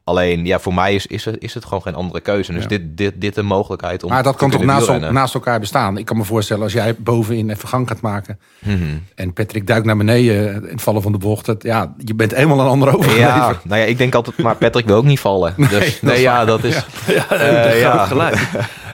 [0.04, 2.52] Alleen, ja, voor mij is, is, het, is het gewoon geen andere keuze.
[2.52, 2.68] Dus Ja.
[2.68, 5.98] dit, dit, dit een mogelijkheid om Maar dat kan toch naast, naast elkaar bestaan.
[5.98, 8.38] Ik kan me voorstellen als jij bovenin even gang gaat maken.
[8.58, 8.78] Mhm.
[9.14, 11.46] En Patrick duikt naar beneden in het vallen van de bocht.
[11.46, 13.34] Dat, ja, je bent helemaal een ander overgeleverd.
[13.36, 15.54] Ja, nou ja, ik denk altijd, maar Patrick wil ook niet vallen.
[15.70, 16.74] Dus nee, dat is ja, dat is...
[17.06, 17.22] Ja,
[17.92, 18.48] ga ik gelijk.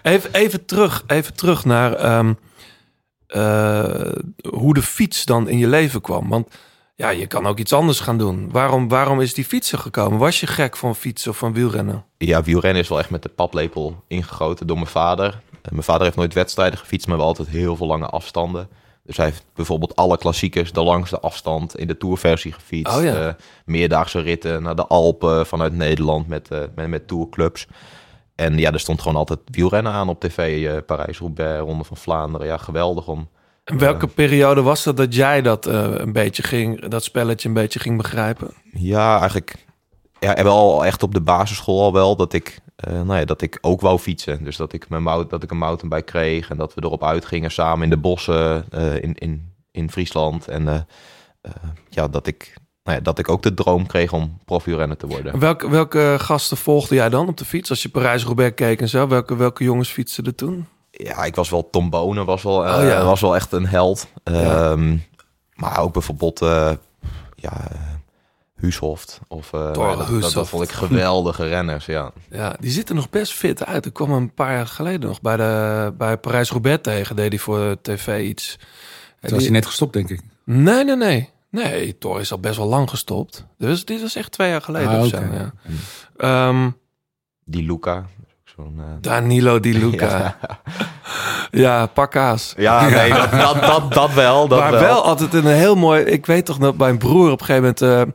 [0.06, 2.32] Even, even, terug, even terug naar ehm,
[3.26, 4.12] eh,
[4.48, 6.28] hoe de fiets dan in je leven kwam.
[6.28, 6.48] Want
[6.94, 8.50] ja, je kan ook iets anders gaan doen.
[8.50, 10.18] Waarom, waarom is die fietsen gekomen?
[10.18, 12.04] Was je gek van fietsen of van wielrennen?
[12.18, 15.40] Ja, wielrennen is wel echt met de paplepel ingegoten door mijn vader.
[15.62, 18.68] Eh, mijn vader heeft nooit wedstrijden gefietst, maar wel altijd heel veel lange afstanden.
[19.04, 22.96] Dus hij heeft bijvoorbeeld alle klassiekers, de langste afstand in de tourversie gefietst.
[22.96, 23.26] Oh ja.
[23.26, 27.66] Eh, meerdaagse ritten naar de Alpen vanuit Nederland met, eh, met, met tourclubs.
[28.36, 30.66] En ja, er stond gewoon altijd wielrennen aan op tv.
[30.66, 32.46] eh, Parijs-Roubaix, Ronde van Vlaanderen.
[32.46, 33.28] Ja, geweldig om...
[33.64, 37.54] En welke periode was dat dat jij dat eh, een beetje ging, dat spelletje een
[37.54, 38.50] beetje ging begrijpen?
[38.72, 39.66] Ja, eigenlijk
[40.20, 43.58] ja, wel echt op de basisschool al wel dat ik, eh, nou ja, dat ik
[43.60, 44.44] ook wou fietsen.
[44.44, 47.50] Dus dat ik, mijn mount, dat ik een mountainbike kreeg en dat we erop uitgingen
[47.50, 50.48] samen in de bossen eh, in, in, in Friesland.
[50.48, 50.80] En eh,
[51.40, 51.52] eh,
[51.88, 52.54] ja, dat ik,
[52.86, 55.32] nou ja, dat ik ook de droom kreeg om profielrenner te worden.
[55.32, 57.70] En welke, welke gasten volgde jij dan op de fiets?
[57.70, 60.66] Als je Parijs-Roubaix keek en zo, welke, welke jongens fietsten er toen?
[60.90, 63.04] Ja, ik was wel Tom Bonen, was wel, eh, Oh ja.
[63.04, 64.06] was wel echt een held.
[64.24, 64.96] Ehm,
[65.54, 66.72] Maar ook bijvoorbeeld, eh
[67.34, 67.52] ja,
[68.56, 69.20] Huushoft.
[69.28, 70.34] Of, eh, ja, dat, dat, Huushoft.
[70.34, 72.10] dat vond ik geweldige renners, ja.
[72.30, 73.86] Ja, die zitten nog best fit uit.
[73.86, 77.16] Ik kwam een paar jaar geleden nog bij, de, bij Parijs-Roubaix tegen.
[77.16, 78.58] Deed hij voor tv iets.
[79.20, 80.20] Toen was hij net gestopt, denk ik.
[80.44, 81.30] Nee, nee, nee.
[81.64, 83.46] Nee, Thor is al best wel lang gestopt.
[83.58, 85.18] Dus dit was echt twee jaar geleden Ah, of zo.
[85.32, 85.52] Ja.
[86.16, 86.70] Ehm,
[87.44, 88.04] Die Luca.
[88.44, 90.36] Zo'n, eh, Danilo Di Luca.
[91.50, 92.54] ja, pakkaas.
[92.56, 94.48] Ja, nee, dat, dat, dat, dat wel.
[94.48, 95.04] Dat maar wel.
[95.04, 96.02] altijd een heel mooi...
[96.04, 98.14] Ik weet toch dat mijn broer op een gegeven moment eh,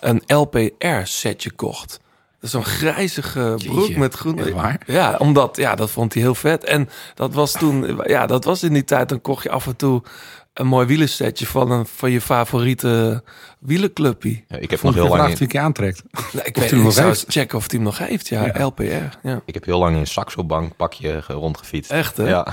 [0.00, 2.00] een LPR-setje kocht.
[2.32, 4.52] Dat is zo'n grijzige broek Jeetje, met groen.
[4.54, 4.80] waar?
[4.86, 6.64] Ja, omdat, ja, dat vond hij heel vet.
[6.64, 9.76] En dat was toen, ja, dat was in die tijd, dan kocht je af en
[9.76, 10.02] toe
[10.58, 13.22] een mooi wielersetje van, een, van je favoriete
[13.58, 14.30] wielenclubje.
[14.48, 16.02] Ja, ik heb nog Vond heel lang in, wie ik je aantrekt.
[16.44, 18.28] Ik Of weet nog zou checken of hij hem nog heeft.
[18.28, 18.64] Ja, Ja.
[18.64, 18.82] LPR.
[19.22, 19.40] Ja.
[19.44, 21.90] ik heb heel lang in een Saxo-bank pakje ge- rondgefietst.
[21.90, 22.28] Echt, hè?
[22.28, 22.46] Ja.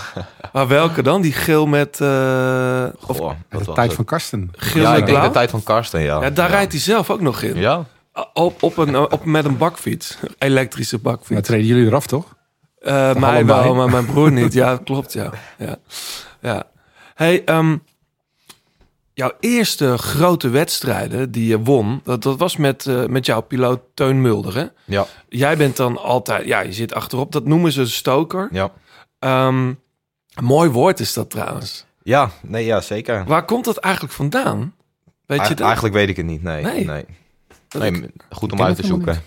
[0.54, 1.22] Maar welke dan?
[1.22, 2.02] Die geel met...
[2.02, 4.52] eh of Goh, de was tijd van Karsten.
[4.56, 6.22] geel Ja, met ik denk de tijd van Karsten, ja.
[6.22, 6.56] Ja, daar ja.
[6.56, 7.58] rijdt hij zelf ook nog in.
[7.58, 7.86] Ja?
[8.34, 10.18] Op, op een, op, met een bakfiets.
[10.38, 11.48] Elektrische Maar bakfiets.
[11.48, 12.36] treden jullie eraf, toch?
[12.80, 14.54] Eh mij wel, maar mijn broer niet.
[14.54, 15.30] Ja, klopt, ja.
[15.58, 15.76] ja.
[16.42, 16.64] ja.
[17.16, 17.78] Hey, ehm,
[19.16, 23.82] jouw eerste grote wedstrijden die je won, dat, dat was met, eh, met jouw piloot
[23.94, 24.66] Teun Mulder, hè?
[24.86, 25.06] Ja.
[25.30, 27.32] Jij bent dan altijd, ja, je zit achterop.
[27.32, 28.50] Dat noemen ze stoker.
[28.52, 28.72] Ja.
[29.20, 29.74] Ehm,
[30.42, 31.86] mooi woord is dat trouwens.
[32.04, 33.26] Ja, nee, ja, zeker.
[33.26, 34.74] Waar komt dat eigenlijk vandaan?
[35.26, 35.60] Weet je dat?
[35.66, 36.64] Eigenlijk weet ik het niet, nee.
[36.64, 36.86] Nee.
[36.86, 37.06] Nee,
[37.68, 37.92] Dat nee.
[37.92, 39.22] ik- goed om uit te zoeken.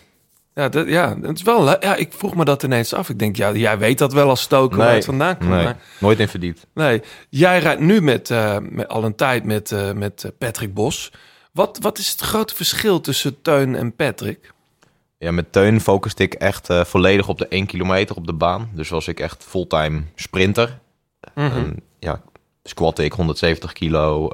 [0.58, 1.66] Ja, dat, ja, het is wel.
[1.68, 3.08] Ja, ik vroeg me dat ineens af.
[3.08, 5.50] Ik denk, ja, jij weet dat wel als stoker waar Nee, het vandaan komt.
[5.50, 6.66] nee, Maar nooit in verdiept.
[6.74, 10.74] nee, jij rijdt nu met, eh, met al een tijd met, eh, met eh, Patrick
[10.74, 11.12] Bos.
[11.52, 14.52] Wat, wat is het grote verschil tussen Teun en Patrick?
[15.18, 18.70] Ja, met Teun focuste ik echt volledig op de 1 kilometer op de baan.
[18.72, 20.78] Dus was ik echt fulltime sprinter.
[21.34, 21.46] Mhm.
[21.56, 22.20] En, ja,
[22.62, 24.28] squatte ik 170 kilo,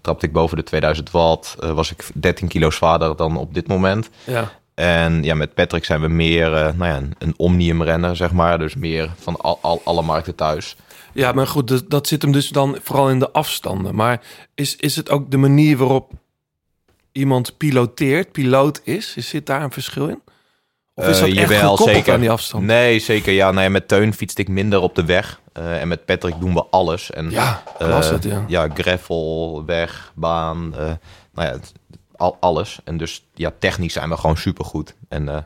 [0.00, 4.08] trapte ik boven de 2000 watt, was ik 13 kilo zwaarder dan op dit moment.
[4.24, 4.52] Ja.
[4.78, 8.32] En ja, met Patrick zijn we meer eh, nou ja, een, een omnium renner, zeg
[8.32, 8.58] maar.
[8.58, 10.76] Dus meer van al, al, alle markten thuis.
[11.12, 13.94] ja, maar goed, dat, dat zit hem dus dan vooral in de afstanden.
[13.94, 14.20] Maar
[14.54, 16.12] is, is het ook de manier waarop
[17.12, 19.16] iemand piloteert, piloot is?
[19.16, 20.20] Is Zit daar een verschil in?
[20.94, 22.64] Of is dat Eh, echt jawel, gekoppeld aan die afstand?
[22.64, 23.32] Nee, zeker.
[23.32, 25.40] Ja, nee, met Teun fietste ik minder op de weg.
[25.52, 27.10] Eh, en met Patrick doen we alles.
[27.10, 28.44] En, Ja, het, ja.
[28.48, 30.70] Ja, gravel, weg, baan,
[31.32, 31.58] nou ja,
[32.18, 32.80] al, alles.
[32.84, 34.94] En dus ja, technisch zijn we gewoon supergoed.
[35.08, 35.36] En eh,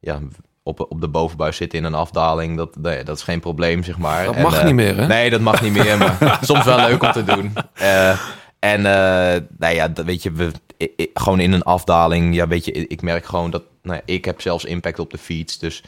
[0.00, 0.18] ja,
[0.62, 3.98] op, op de bovenbuis zitten in een afdaling, dat, nee, dat is geen probleem, zeg
[3.98, 4.24] maar.
[4.24, 5.06] Dat En, mag eh, niet meer, hè?
[5.06, 7.52] Nee, dat mag niet meer, maar soms wel leuk om te doen.
[7.74, 8.20] Eh,
[8.58, 10.50] en eh, nou ja, dat, weet je, we,
[10.82, 13.96] i- i- gewoon in een afdaling, ja, weet je, ik, ik merk gewoon dat, nou
[13.96, 15.58] ja, ik heb zelfs impact op de fiets.
[15.58, 15.82] Dus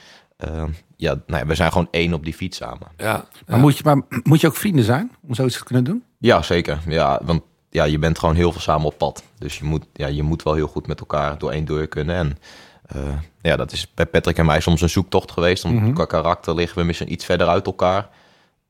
[0.97, 2.87] ja, nou ja, we zijn gewoon één op die fiets samen.
[2.97, 6.05] Ja, Maar, moet je, maar moet je ook vrienden zijn om zoiets te kunnen doen?
[6.19, 6.79] Ja, zeker.
[6.87, 9.23] Ja, want ja, je bent gewoon heel veel samen op pad.
[9.39, 12.17] Dus je moet, ja, je moet wel heel goed met elkaar door één deur kunnen.
[12.17, 12.39] En
[12.87, 15.65] eh, ja, dat is bij Patrick en mij soms een zoektocht geweest.
[15.65, 18.09] Om qua karakter liggen we misschien iets verder uit elkaar.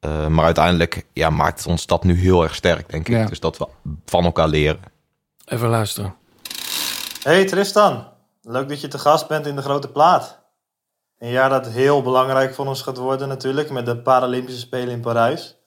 [0.01, 3.15] Eh, maar uiteindelijk ja, maakt ons dat nu heel erg sterk, denk ik.
[3.15, 3.27] Ja.
[3.27, 3.67] Dus dat we
[4.05, 4.81] van elkaar leren.
[5.45, 6.15] even luisteren.
[7.23, 8.05] Hey Tristan,
[8.43, 10.39] leuk dat je te gast bent in de Grote Plaat.
[11.19, 15.01] Een jaar dat heel belangrijk voor ons gaat worden natuurlijk, met de Paralympische Spelen in
[15.01, 15.60] Parijs.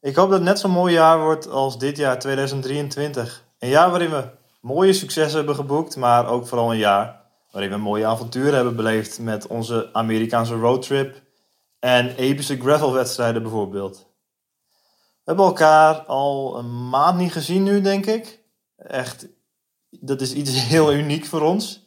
[0.00, 3.44] Ik hoop dat het net zo'n mooi jaar wordt als dit jaar 2023.
[3.58, 4.30] Een jaar waarin we
[4.60, 9.18] mooie successen hebben geboekt, maar ook vooral een jaar waarin we mooie avonturen hebben beleefd
[9.18, 11.22] met onze Amerikaanse roadtrip
[11.78, 14.06] en epische gravelwedstrijden bijvoorbeeld.
[14.68, 18.40] We hebben elkaar al een maand niet gezien nu, denk ik.
[18.76, 19.28] Echt
[19.90, 21.86] dat is iets heel uniek voor ons.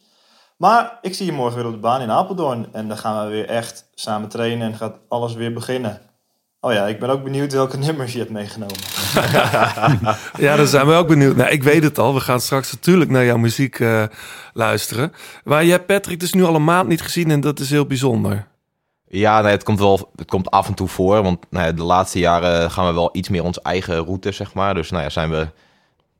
[0.56, 2.72] Maar ik zie je morgen weer op de baan in Apeldoorn.
[2.72, 6.11] En dan gaan we weer echt samen trainen en gaat alles weer beginnen.
[6.64, 8.76] Oh ja, ik ben ook benieuwd welke nummers je hebt meegenomen.
[10.38, 11.36] Ja, daar zijn we ook benieuwd.
[11.36, 12.14] Nou, ik weet het al.
[12.14, 14.04] We gaan straks natuurlijk naar jouw muziek eh,
[14.52, 15.12] luisteren.
[15.44, 17.86] Maar je hebt Patrick dus nu al een maand niet gezien en dat is heel
[17.86, 18.46] bijzonder.
[19.08, 21.22] Ja, nee, het komt wel het komt af en toe voor.
[21.22, 24.54] Want nou ja, de laatste jaren gaan we wel iets meer onze eigen route, zeg
[24.54, 24.74] maar.
[24.74, 25.48] Dus nou ja, zijn we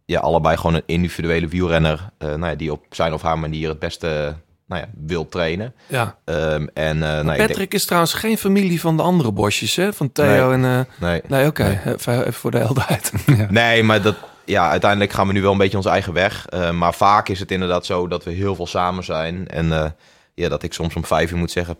[0.05, 2.11] ja, allebei gewoon een individuele wielrenner...
[2.19, 4.35] eh, nou ja, die op zijn of haar manier het beste
[4.73, 5.75] nou ja, wil trainen.
[5.87, 6.17] Ja.
[6.25, 9.93] Ehm, en, eh, nou, denk- Patrick is trouwens geen familie van de andere bosjes, hè?
[9.93, 10.65] Van Theo Nee.
[10.71, 10.79] en...
[10.79, 11.21] eh, nee.
[11.29, 11.81] Nee, oké.
[11.87, 13.13] Even, even voor de helderheid.
[13.51, 16.47] Nee, maar dat, ja, uiteindelijk gaan we nu wel een beetje onze eigen weg.
[16.47, 19.49] Eh, maar vaak is het inderdaad zo dat we heel veel samen zijn.
[19.49, 19.91] En eh,
[20.35, 21.77] ja, dat ik soms om vijf uur moet zeggen...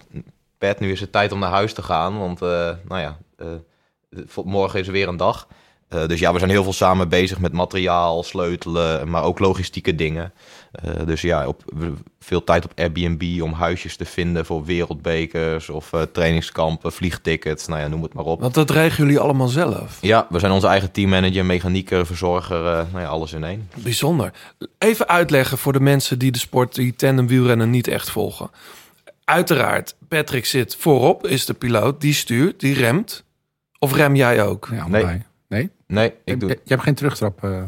[0.59, 2.19] Pet, nu is het tijd om naar huis te gaan.
[2.19, 2.49] Want, eh,
[2.89, 3.47] nou ja, eh,
[4.27, 5.47] voor- morgen is er weer een dag.
[5.89, 9.95] Eh, dus ja, we zijn heel veel samen bezig met materiaal, sleutelen, maar ook logistieke
[9.95, 10.33] dingen.
[10.73, 11.65] Eh, dus ja, op,
[12.21, 17.81] veel tijd op Airbnb om huisjes te vinden voor wereldbekers of eh, trainingskampen, vliegtickets, nou
[17.81, 18.41] ja, noem het maar op.
[18.41, 19.99] Want dat regelen jullie allemaal zelf.
[20.01, 23.69] Ja, we zijn onze eigen teammanager, mechanieker, verzorger, eh, nou ja, alles in één.
[23.83, 24.33] Bijzonder.
[24.79, 28.51] Even uitleggen voor de mensen die de sport, die tandem wielrennen niet echt volgen.
[29.25, 32.01] Uiteraard, Patrick zit voorop, is de piloot.
[32.01, 33.25] Die stuurt, die remt.
[33.79, 34.69] Of rem jij ook?
[34.73, 35.23] Ja, allebei.
[35.49, 35.71] Nee?
[35.87, 36.49] Nee, ik doe...
[36.49, 37.45] Je, je hebt geen terugtrap.
[37.45, 37.63] eh.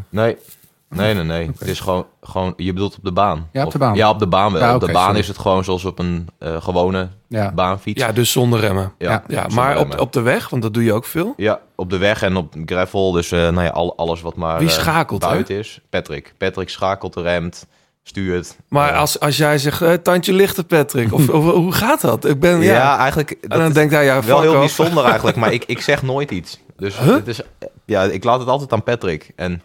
[0.95, 1.51] Nee, nee, nee.
[1.59, 3.49] Het is gewoon, gewoon, je bedoelt op de baan?
[3.53, 3.95] Ja, op de Of- baan.
[3.95, 4.63] Ja, op de baan wel.
[4.63, 5.19] Ja, op de baan sorry.
[5.19, 7.53] is het gewoon zoals op een eh, gewone Ja.
[7.53, 8.01] baanfiets.
[8.01, 8.93] Ja, dus zonder remmen.
[8.99, 10.01] ja, Ja, zonder maar op, remmen.
[10.01, 11.35] op de weg, want dat doe je ook veel.
[11.37, 13.13] Ja, op de weg en op gravel.
[13.13, 15.81] Dus eh, nou ja, al, alles wat maar Wie eh, schakelt, buiten is.
[15.91, 16.35] Patrick.
[16.39, 17.67] Patrick schakelt, remt,
[18.03, 18.57] stuurt.
[18.69, 22.25] Maar als, als jij zegt, eh, tandje lichter Patrick, of, of hoe gaat dat?
[22.25, 22.99] Ik ben, ja, ja.
[22.99, 23.31] eigenlijk...
[23.31, 26.31] en dat dan denkt hij, ja, wel heel bijzonder eigenlijk, maar ik, ik zeg nooit
[26.31, 26.63] iets.
[26.77, 27.15] Dus Huh?
[27.15, 27.41] het is,
[27.85, 29.33] ja, ik laat het altijd aan Patrick.
[29.37, 29.63] En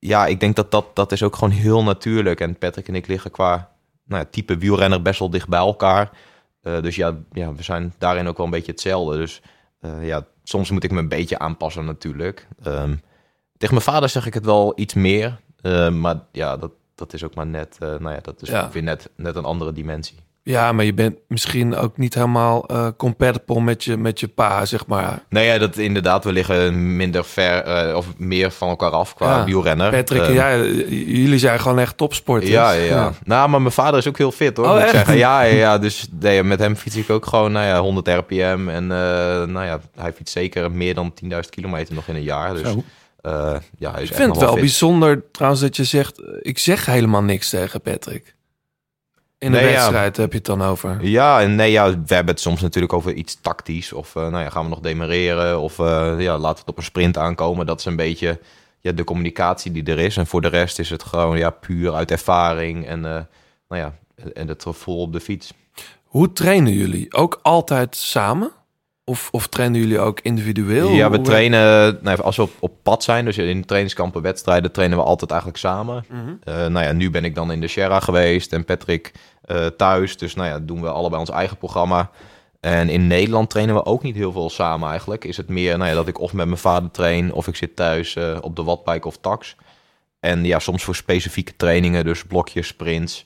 [0.00, 2.40] ja, ik denk dat, dat dat is ook gewoon heel natuurlijk.
[2.40, 3.70] En Patrick en ik liggen qua
[4.04, 6.10] nou ja, type wielrenner best wel dicht bij elkaar.
[6.62, 9.16] Eh, dus ja, ja, we zijn daarin ook wel een beetje hetzelfde.
[9.16, 9.42] Dus
[9.80, 12.46] eh, ja, soms moet ik me een beetje aanpassen natuurlijk.
[12.62, 12.96] Ehm,
[13.56, 15.40] tegen mijn vader zeg ik het wel iets meer.
[15.60, 18.70] Eh, maar ja, dat, dat is ook maar net, nou ja, dat is Ja.
[18.70, 20.18] weer net, net een andere dimensie.
[20.42, 24.64] Ja, maar je bent misschien ook niet helemaal eh compatible met je, met je pa,
[24.64, 25.22] zeg maar.
[25.28, 29.38] Nee, ja, dat inderdaad, we liggen minder ver eh, of meer van elkaar af qua
[29.38, 29.90] Ja, wielrenner.
[29.90, 32.50] Patrick Eh, en jij, eh, jullie zijn gewoon echt topsporters.
[32.50, 33.12] Ja, ja, ja.
[33.24, 34.66] Nou, maar mijn vader is ook heel fit hoor.
[34.66, 34.90] Oh, moet echt?
[34.90, 35.16] zeggen.
[35.16, 35.78] Ja, ja, ja.
[35.78, 38.68] Dus nee, met hem fiets ik ook gewoon nou ja, 100 rpm.
[38.68, 38.98] En eh,
[39.46, 42.54] nou ja, hij fietst zeker meer dan 10.000 kilometer nog in een jaar.
[42.54, 42.82] Dus Zo.
[43.78, 44.60] ja, hij is Ik echt vind het wel fit.
[44.60, 48.34] bijzonder trouwens dat je zegt, ik zeg helemaal niks tegen Patrick.
[49.40, 49.70] In Nee, ja.
[49.70, 50.98] wedstrijd heb je het dan over.
[51.06, 53.92] Ja, en nee, ja, we hebben het soms natuurlijk over iets tactisch.
[53.92, 55.60] Of eh, nou ja, gaan we nog demereren?
[55.60, 57.66] Of eh, ja, laten we het op een sprint aankomen.
[57.66, 58.38] Dat is een beetje
[58.80, 60.16] ja, de communicatie die er is.
[60.16, 62.86] En voor de rest is het gewoon ja, puur uit ervaring.
[62.86, 63.20] En, eh,
[63.68, 63.94] nou ja,
[64.34, 65.52] en het gevoel op de fiets.
[66.04, 67.14] Hoe trainen jullie?
[67.14, 68.50] Ook altijd samen?
[69.04, 70.90] Of, of trainen jullie ook individueel?
[70.90, 74.98] Ja, we trainen, nou, als we op, op pad zijn, dus in trainingskampen, wedstrijden, trainen
[74.98, 76.04] we altijd eigenlijk samen.
[76.08, 76.72] Mhm.
[76.72, 79.12] Nou ja, nu ben ik dan in de Sierra geweest en Patrick
[79.50, 80.16] eh, thuis.
[80.16, 82.10] Dus nou ja, doen we allebei ons eigen programma.
[82.60, 85.24] En in Nederland trainen we ook niet heel veel samen eigenlijk.
[85.24, 87.76] Is het meer nou ja, dat ik of met mijn vader train of ik zit
[87.76, 89.56] thuis eh, op de wattbike of tax.
[90.20, 93.24] En ja, soms voor specifieke trainingen, dus blokjes, sprints,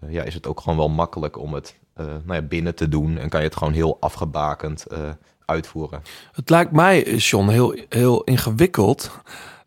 [0.00, 2.88] eh, ja, is het ook gewoon wel makkelijk om het eh, nou ja, binnen te
[2.88, 3.18] doen.
[3.18, 4.86] En kan je het gewoon heel afgebakend
[5.44, 6.02] uitvoeren.
[6.32, 9.10] Het lijkt mij, John, heel, heel ingewikkeld.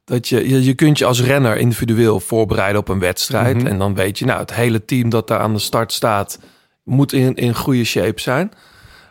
[0.05, 3.57] Dat je, je, je kunt je als renner individueel voorbereiden op een wedstrijd.
[3.57, 3.67] Mhm.
[3.67, 6.39] En dan weet je, nou, het hele team dat daar aan de start staat,
[6.83, 8.51] moet in, in goede shape zijn.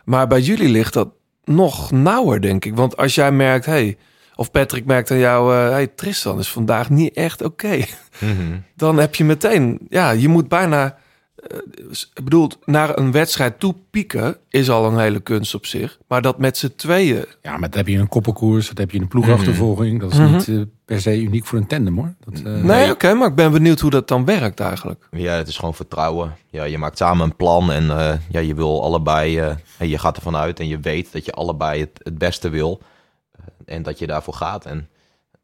[0.05, 1.09] Maar bij jullie ligt dat
[1.43, 2.75] nog nauwer, denk ik.
[2.75, 3.97] Want als jij merkt, hey,
[4.35, 7.85] of Patrick merkt aan jou, eh hey, Tristan is vandaag niet echt oké.
[8.75, 10.97] Dan heb je meteen, ja, je moet bijna,
[12.13, 15.97] ik bedoel, naar een wedstrijd toe pieken is al een hele kunst op zich.
[16.07, 18.99] Maar dat met z'n tweeën Ja, maar dat heb je een koppelkoers, dat heb je
[18.99, 19.99] een ploegachtervolging.
[20.01, 20.31] Dat is Mhm.
[20.31, 22.13] niet eh, per se uniek voor een tandem hoor.
[22.19, 25.07] Dat, eh, Nee, oké, maar ik ben benieuwd hoe dat dan werkt eigenlijk.
[25.11, 26.35] Ja, het is gewoon vertrouwen.
[26.49, 29.97] Ja, je maakt samen een plan en eh, ja, je wil allebei, eh, en je
[29.97, 32.81] gaat ervan uit en je weet dat je allebei het, het beste wil.
[33.31, 34.65] eh, en dat je daarvoor gaat.
[34.65, 34.89] En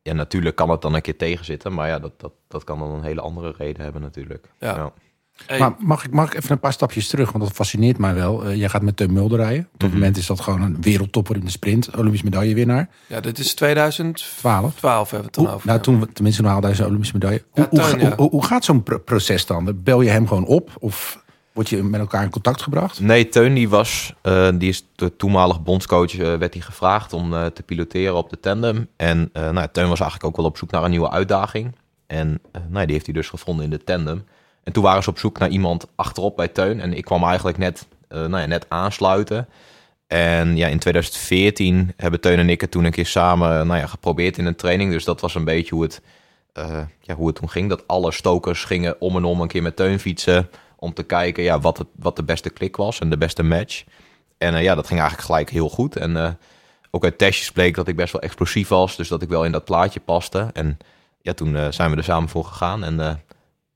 [0.02, 2.92] ja, natuurlijk kan het dan een keer tegenzitten, maar ja, dat, dat, dat kan dan
[2.92, 4.48] een hele andere reden hebben natuurlijk.
[4.60, 4.92] Ja.
[5.48, 7.32] Hey, Maar mag ik, mag ik even een paar stapjes terug?
[7.32, 8.44] Want dat fascineert mij wel.
[8.46, 9.68] Eh, jij gaat met Teun Mulder rijden.
[9.74, 11.96] Op het moment is dat gewoon een wereldtopper in de sprint.
[11.98, 12.90] Olympisch medaillewinnaar.
[13.08, 15.12] ja, dit is 2012 12.
[15.12, 15.68] hebben we het dan over.
[15.68, 17.44] nou, toen, tenminste, toen haalde hij zijn Olympische medaille.
[17.54, 18.16] Ja, hoe, hoe, Teun, ja.
[18.16, 19.80] hoe, hoe gaat zo'n pro- proces dan?
[19.84, 20.70] Bel je hem gewoon op?
[20.80, 21.24] Of
[21.54, 23.00] word je met elkaar in contact gebracht?
[23.00, 27.34] Nee, Teun die was, eh, die is de toenmalig bondscoach, eh, werd hij gevraagd om
[27.34, 28.88] eh, te piloteren op de tandem.
[28.96, 31.76] En eh, nou, Teun was eigenlijk ook wel op zoek naar een nieuwe uitdaging.
[32.08, 34.24] En nou, die heeft hij dus gevonden in de tandem.
[34.64, 36.80] En toen waren ze op zoek naar iemand achterop bij Teun.
[36.80, 39.48] En ik kwam eigenlijk net, eh, nou ja, net aansluiten.
[40.08, 43.88] En ja, in 2014 hebben Teun en ik het toen een keer samen nou ja,
[43.88, 44.92] geprobeerd in een training.
[44.92, 46.02] Dus dat was een beetje hoe het,
[46.54, 47.70] eh, ja, hoe het toen ging.
[47.70, 50.50] Dat alle stokers gingen om en om een keer met Teun fietsen.
[50.76, 53.84] Om te kijken ja, wat, het, wat de beste klik was en de beste match.
[54.38, 55.96] En eh, ja, dat ging eigenlijk gelijk heel goed.
[55.96, 56.38] En
[56.92, 58.96] ook uit testjes bleek dat ik best wel explosief was.
[58.96, 60.50] Dus dat ik wel in dat plaatje paste.
[60.54, 60.78] En
[61.22, 62.84] ja, toen zijn we er samen voor gegaan.
[62.84, 63.22] En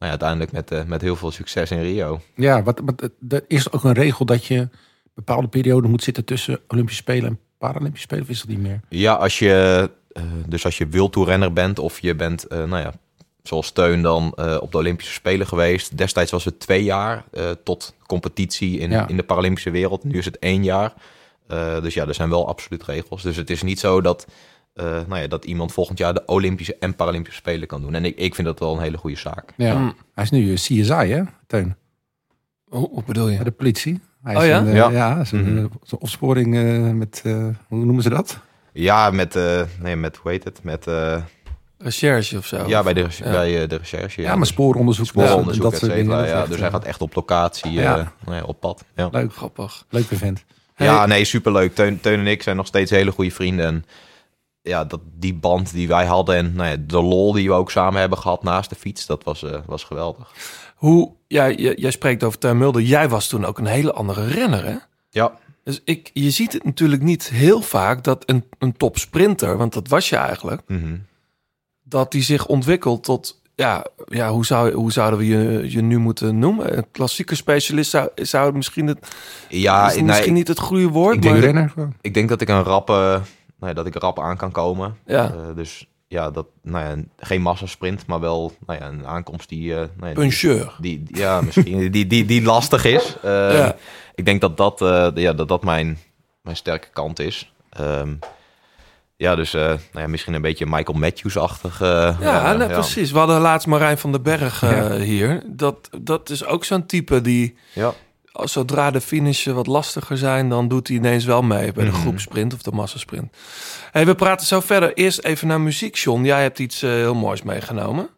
[0.05, 2.21] ja, uiteindelijk met, eh, met heel veel succes in Rio.
[2.35, 4.69] Ja, wat, wat, er is ook een regel dat je een
[5.13, 8.23] bepaalde periode moet zitten tussen Olympische Spelen en Paralympische Spelen.
[8.23, 8.79] Of is dat niet meer?
[8.89, 12.93] Ja, als je, eh, dus als je wildtoerrenner bent of je bent, eh, nou ja,
[13.43, 14.25] zoals Steun dan
[14.61, 15.97] op de Olympische Spelen geweest.
[15.97, 17.23] Destijds was het twee jaar
[17.63, 19.07] tot competitie in, Ja.
[19.07, 20.03] in de Paralympische wereld.
[20.03, 20.93] Nu is het één jaar.
[21.81, 23.21] Dus ja, er zijn wel absoluut regels.
[23.21, 24.27] Dus het is niet zo dat,
[24.75, 27.95] eh, nou ja, dat iemand volgend jaar de Olympische en Paralympische Spelen kan doen.
[27.95, 29.53] En ik, ik vind dat wel een hele goede zaak.
[29.57, 29.75] Ja.
[29.77, 29.93] Mm.
[30.13, 31.75] Hij is nu eh, CSI, hè, Teun?
[32.65, 33.35] Hoe, hoe bedoel je?
[33.35, 33.99] Bij de politie.
[34.23, 34.59] Hij Oh is ja?
[34.59, 34.89] Een, eh, Ja.
[34.89, 35.65] ja, is een, Mhm.
[35.83, 38.39] zo'n opsporing eh, met, eh, hoe noemen ze dat?
[38.73, 40.59] Ja, met, eh, nee, met hoe heet het?
[40.63, 41.21] Met, eh,
[41.77, 42.63] Recherche of zo?
[42.67, 43.31] ja, bij de, Ja.
[43.31, 44.21] bij de recherche.
[44.21, 45.05] Ja, maar spooronderzoek.
[45.05, 45.91] Spooronderzoek, dat soort.
[45.91, 48.11] Dat is Ja, echt, dus hij gaat echt op locatie, eh, Ja.
[48.25, 48.83] nou ja, op pad.
[48.95, 49.07] Ja.
[49.11, 49.85] Leuk, Grappig.
[49.89, 50.43] leuke vent.
[50.77, 51.75] Ja, nee, superleuk.
[51.75, 53.65] Teun, Teun en ik zijn nog steeds hele goede vrienden.
[53.65, 53.85] En
[54.65, 57.71] ja, dat, die band die wij hadden en nou ja, de lol die we ook
[57.71, 60.31] samen hebben gehad naast de fiets, dat was, eh, was geweldig.
[60.75, 62.81] Hoe, ja, jij, jij spreekt over Teun Mulder.
[62.81, 64.75] Jij was toen ook een hele andere renner, hè?
[65.09, 65.31] Ja,
[65.63, 69.87] Dus ik, je ziet het natuurlijk niet heel vaak dat een, een topsprinter, want dat
[69.87, 70.95] was je eigenlijk, mhm.
[71.83, 75.97] dat die zich ontwikkelt tot, ja, ja hoe, zou, hoe zouden we je, je nu
[75.97, 76.77] moeten noemen?
[76.77, 79.15] Een klassieke specialist zou, zou het misschien, het,
[79.49, 81.69] ja is nee, misschien niet het goede woord, ik maar denk renner.
[81.69, 81.93] gewoon.
[82.01, 83.21] ik denk dat ik een rappe,
[83.59, 84.97] nou ja, dat ik rap aan kan komen.
[85.05, 89.49] ja, Eh, dus ja, dat, nou ja, geen massasprint, maar wel nou ja, een aankomst
[89.49, 90.75] die, eh, nou ja, puncheur.
[90.79, 93.15] die, ja, misschien die, die, die lastig is.
[93.21, 93.75] Eh, Ja.
[94.15, 95.97] Ik denk dat dat, eh, ja, dat, dat mijn,
[96.41, 97.53] mijn sterke kant is.
[97.69, 98.13] Ehm,
[99.17, 101.81] ja, dus nou ja, misschien een beetje Michael Matthews-achtig.
[101.81, 103.11] eh, Ja, precies.
[103.11, 104.59] We hadden laatst Marijn van den Berg
[104.99, 105.43] hier.
[105.45, 107.93] Dat, dat is ook zo'n type die, Ja.
[108.43, 111.99] Zodra de finishen wat lastiger zijn, dan doet hij ineens wel mee bij de Mhm.
[111.99, 113.35] groepsprint of de massasprint.
[113.91, 114.93] Hey, we praten zo verder.
[114.93, 116.23] Eerst even naar muziek, John.
[116.23, 118.09] Jij hebt iets eh, heel moois meegenomen.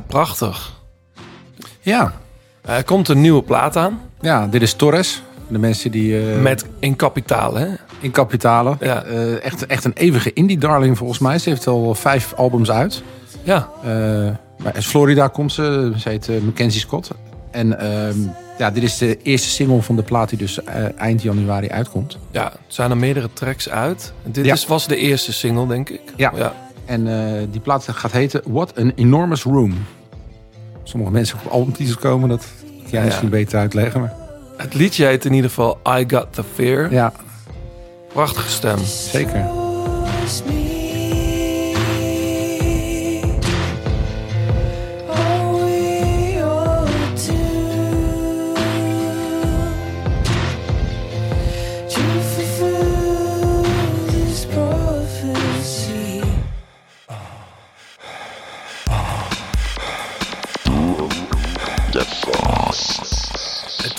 [0.00, 0.72] Ja, prachtig.
[1.80, 2.12] Ja.
[2.60, 4.00] Er komt een nieuwe plaat aan.
[4.20, 5.22] ja, dit is Torres.
[5.48, 7.66] De mensen die eh, Met in kapitaal, hè?
[8.00, 8.76] in kapitalen.
[8.80, 9.02] Ja.
[9.02, 11.38] Eh, echt, echt een eeuwige indie-darling volgens mij.
[11.38, 13.02] Ze heeft al vijf albums uit.
[13.42, 13.68] Ja.
[14.62, 15.92] Maar uit Florida komt ze.
[15.96, 17.10] Ze heet Mackenzie Scott.
[17.50, 18.18] En ehm,
[18.58, 20.58] Ja, dit is de eerste single van de plaat die dus
[20.96, 22.18] eind januari uitkomt.
[22.30, 24.12] Ja, er zijn er meerdere tracks uit.
[24.24, 24.52] Dit Ja.
[24.52, 26.00] is, was de eerste single, denk ik.
[26.16, 26.52] Ja.
[26.90, 29.74] En eh, die plaat gaat heten What an Enormous Room.
[30.82, 33.34] Sommige mensen op albumtitels komen, dat kan jij Ja, misschien ja.
[33.34, 34.00] beter uitleggen.
[34.00, 34.12] Maar...
[34.56, 36.92] Het liedje heet in ieder geval I Got The Fear.
[36.92, 37.12] Ja,
[38.12, 38.78] Prachtige stem.
[38.84, 39.44] zeker.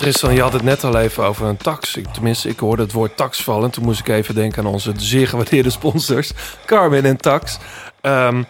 [0.02, 1.96] Tristan, je had het net al even over een tax.
[1.96, 3.70] Ik, tenminste, ik hoorde het woord tax vallen.
[3.70, 6.32] Toen moest ik even denken aan onze zeer gewaardeerde sponsors.
[6.66, 7.58] Carmen en Tax.
[8.00, 8.42] Ehm,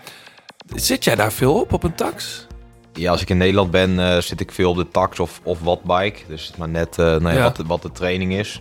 [0.74, 2.46] zit jij daar veel op, op een tax?
[2.92, 5.60] Ja, als ik in Nederland ben, eh, zit ik veel op de tax of, of
[5.60, 6.18] wattbike.
[6.28, 7.42] Dus het maar net eh, nou ja, Ja.
[7.42, 8.58] Wat, de- wat de training is.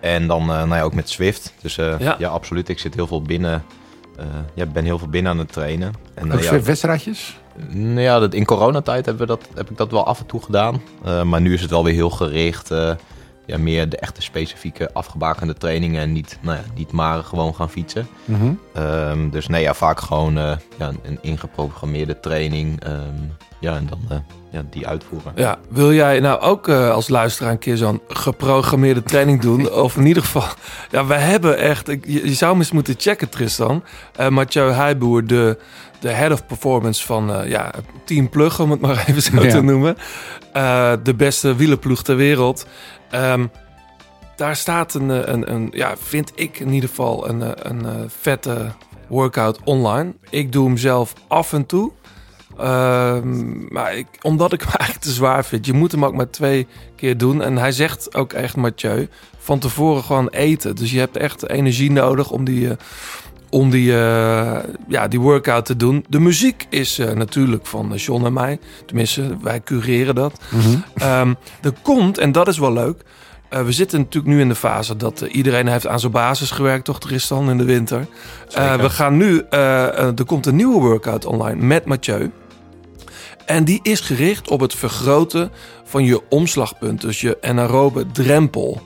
[0.00, 1.52] En dan eh, nou ja, ook met Swift.
[1.60, 2.16] Dus eh, Ja.
[2.18, 2.28] ja.
[2.28, 2.68] absoluut.
[2.68, 3.64] Ik zit heel veel binnen.
[4.18, 4.24] eh
[4.54, 5.92] ja, ben heel veel binnen aan het trainen.
[6.14, 7.40] En, Ook ja, veel wedstrijdjes?
[7.68, 10.42] Nou ja, dat, in coronatijd hebben we dat, heb ik dat wel af en toe
[10.42, 10.82] gedaan.
[11.04, 12.70] Eh, maar nu is het wel weer heel gericht.
[12.70, 12.90] eh,
[13.46, 16.00] ja, meer de echte specifieke afgebakende trainingen.
[16.02, 18.06] En niet, nou ja, niet maar gewoon gaan fietsen.
[18.24, 18.52] Mhm.
[18.72, 22.84] Ehm, dus nee, ja, vaak gewoon eh, ja, een ingeprogrammeerde training.
[22.84, 22.98] ehm,
[23.60, 25.32] ja, en dan ja, die uitvoeren.
[25.36, 29.70] Ja, wil jij nou ook als luisteraar een keer zo'n geprogrammeerde training doen?
[29.86, 30.44] of in ieder geval,
[30.90, 33.82] ja, we hebben echt, ik- je, je zou hem eens moeten checken, Tristan.
[34.16, 35.58] Eh Mathieu Heijboer, de,
[36.02, 37.70] de head of performance van eh, ja,
[38.04, 39.50] Team Plug, om het maar even zo Ja.
[39.50, 39.96] te noemen.
[40.52, 42.66] Eh, de beste wielerploeg ter wereld.
[43.10, 43.46] Ehm,
[44.36, 48.72] daar staat een, eh, een, een, ja, vind ik in ieder geval een, een, vette
[49.08, 50.14] workout online.
[50.30, 51.92] Ik doe hem zelf af en toe.
[52.58, 55.66] Ehm, maar ik, omdat ik hem eigenlijk te zwaar vind.
[55.66, 57.42] Je moet hem ook maar twee keer doen.
[57.42, 60.76] En hij zegt ook echt, Mathieu, van tevoren gewoon eten.
[60.76, 62.76] Dus je hebt echt energie nodig om die, eh,
[63.52, 66.04] om die, eh, ja, die workout te doen.
[66.08, 68.58] De muziek is eh, natuurlijk van eh, John en mij.
[68.86, 70.40] Tenminste, wij cureren dat.
[70.94, 73.02] Ehm, er komt, en dat is wel leuk...
[73.48, 77.00] we zitten natuurlijk nu in de fase dat iedereen heeft aan zijn basis gewerkt, toch
[77.00, 78.06] Tristan, in de winter.
[78.54, 82.30] We gaan nu, er komt een nieuwe workout online met Mathieu.
[83.46, 85.50] En die is gericht op het vergroten
[85.84, 88.80] van je omslagpunt, dus je anaerobe drempel.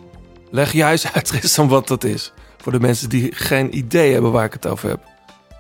[0.51, 2.33] Leg jij eens uit, Tristan, wat dat is.
[2.67, 5.01] Voor de mensen die geen idee hebben waar ik het over heb.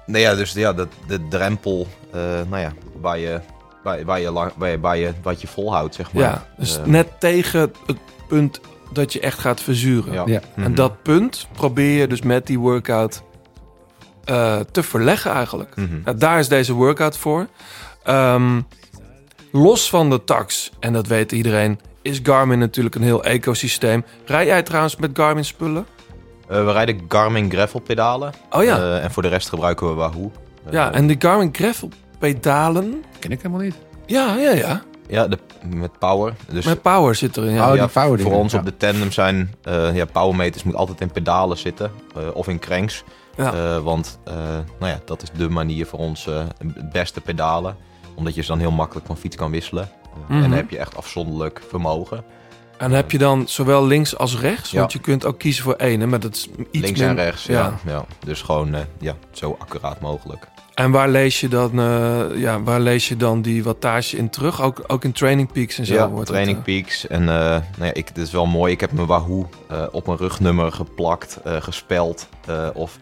[0.07, 3.40] Nee, ja, dus ja, de, de drempel, eh, nou ja, waar je,
[3.82, 6.22] waar, waar je, lang, waar je, waar je, wat je volhoudt, zeg maar.
[6.22, 7.96] Ja, dus Eh, net tegen het
[8.28, 8.61] punt
[8.92, 10.12] dat je echt gaat verzuren.
[10.12, 10.22] Ja.
[10.26, 10.40] Ja.
[10.57, 10.74] En Mhm.
[10.74, 13.22] dat punt probeer je dus met die workout
[14.24, 15.74] eh, te verleggen eigenlijk.
[16.04, 17.46] Nou, daar is deze workout voor.
[18.04, 18.61] Ehm,
[19.52, 24.04] los van de tax, en dat weet iedereen, is Garmin natuurlijk een heel ecosysteem.
[24.24, 25.86] Rij jij trouwens met Garmin spullen?
[26.49, 28.32] Eh, we rijden Garmin gravel pedalen.
[28.51, 28.76] Oh ja.
[28.76, 30.32] Eh, en voor de rest gebruiken we Wahoo.
[30.66, 31.88] Eh, ja, en die Garmin gravel
[32.18, 33.05] pedalen.
[33.18, 33.76] Ken ik helemaal niet.
[34.07, 34.82] Ja, ja, ja.
[35.09, 36.34] Ja, de, met power.
[36.51, 37.55] Dus Met power zit erin.
[37.55, 37.70] Ja.
[37.70, 38.59] Oh, ja, power voor ons ja.
[38.59, 41.90] op de tandem zijn eh ja, powermeters moet altijd in pedalen zitten.
[42.16, 43.05] eh, of in cranks.
[43.36, 43.53] Ja.
[43.53, 44.34] Eh, want eh,
[44.78, 47.76] nou ja, dat is de manier voor ons eh, het beste pedalen.
[48.14, 49.88] Omdat je ze dan heel makkelijk van fiets kan wisselen.
[50.28, 50.32] Mhm.
[50.32, 52.24] En dan heb je echt afzonderlijk vermogen.
[52.79, 54.70] En heb je dan zowel links als rechts?
[54.70, 54.79] Ja.
[54.79, 57.45] Want je kunt ook kiezen voor één, maar dat is iets Links min- en rechts,
[57.45, 57.79] ja.
[57.87, 58.05] ja.
[58.24, 60.47] Dus gewoon eh, ja, zo accuraat mogelijk.
[60.74, 64.62] En waar lees je dan, eh, ja, waar lees je dan die wattage in terug?
[64.62, 65.95] Ook, ook in Training Peaks en zo?
[65.95, 67.07] ja, wordt Training het, eh, Peaks.
[67.07, 68.72] En nou ja, ik, het is wel mooi.
[68.72, 69.49] Ik heb mijn Wahoo
[69.91, 72.29] op mijn rugnummer geplakt, gespeld.
[72.74, 72.99] of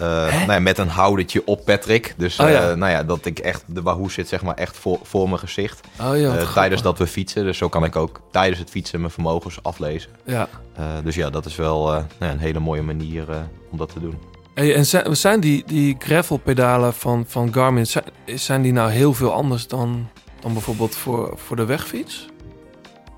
[0.00, 2.14] nou ja, met een houdertje op Patrick.
[2.16, 2.70] Dus Oh ja.
[2.70, 5.38] eh, nou ja, dat ik echt, de Wahoo zit zeg maar echt voor, voor mijn
[5.40, 5.80] gezicht.
[6.00, 7.44] Oh ja, Eh, tijdens dat we fietsen.
[7.44, 10.10] Dus zo kan ik ook tijdens het fietsen mijn vermogens aflezen.
[10.24, 10.48] Ja.
[10.74, 13.36] Eh, dus ja, dat is wel eh, nou een hele mooie manier eh,
[13.70, 14.18] om dat te doen.
[14.54, 19.14] Hey, en zijn, zijn die, die gravel-pedalen van, van Garmin, zijn, zijn die nou heel
[19.14, 20.08] veel anders dan,
[20.40, 22.26] dan bijvoorbeeld voor, voor de wegfiets?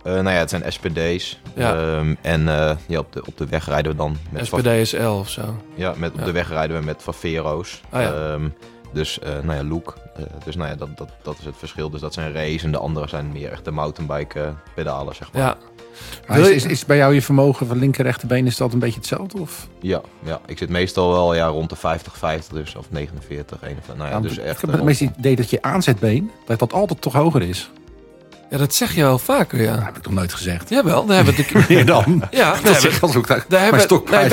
[0.04, 1.40] Eh, nou ja, het zijn SPD's.
[1.54, 1.74] Ja.
[1.76, 4.96] Ehm, en eh, ja, op, de, op de weg rijden we dan met SPD SL
[4.96, 5.42] of zo.
[5.74, 6.24] Ja, met, op Ja.
[6.24, 7.80] de weg rijden we met Favero's.
[7.90, 8.12] Ah, ja.
[8.12, 8.48] Ehm,
[8.92, 9.96] dus, eh, nou ja, look.
[10.16, 11.90] Eh, dus nou ja, dat, dat, dat is het verschil.
[11.90, 15.42] Dus dat zijn race en de andere zijn meer echt de mountainbike pedalen, zeg maar.
[15.42, 15.56] Ja.
[16.26, 18.98] Maar is, is, is bij jou je vermogen van linker rechterbeen is dat een beetje
[18.98, 19.40] hetzelfde?
[19.40, 19.68] Of?
[19.80, 23.96] Ja, ja, ik zit meestal wel ja, rond de 50, 50 dus, of 49, 51.
[23.96, 24.60] Nou ja, Ja, dus ik echt...
[24.60, 27.70] heb eh, het meeste idee dat je aanzetbeen, dat dat altijd toch hoger is.
[28.54, 29.74] Ja, dat zeg je wel vaker, ja.
[29.74, 30.68] Dat heb ik toch nooit gezegd.
[30.68, 31.76] Jawel, daar hebben we het een keer...
[31.76, 32.22] Meer dan.
[32.30, 33.88] Ja, dat daar zeg hebben, ik als ook daar hebben, mijn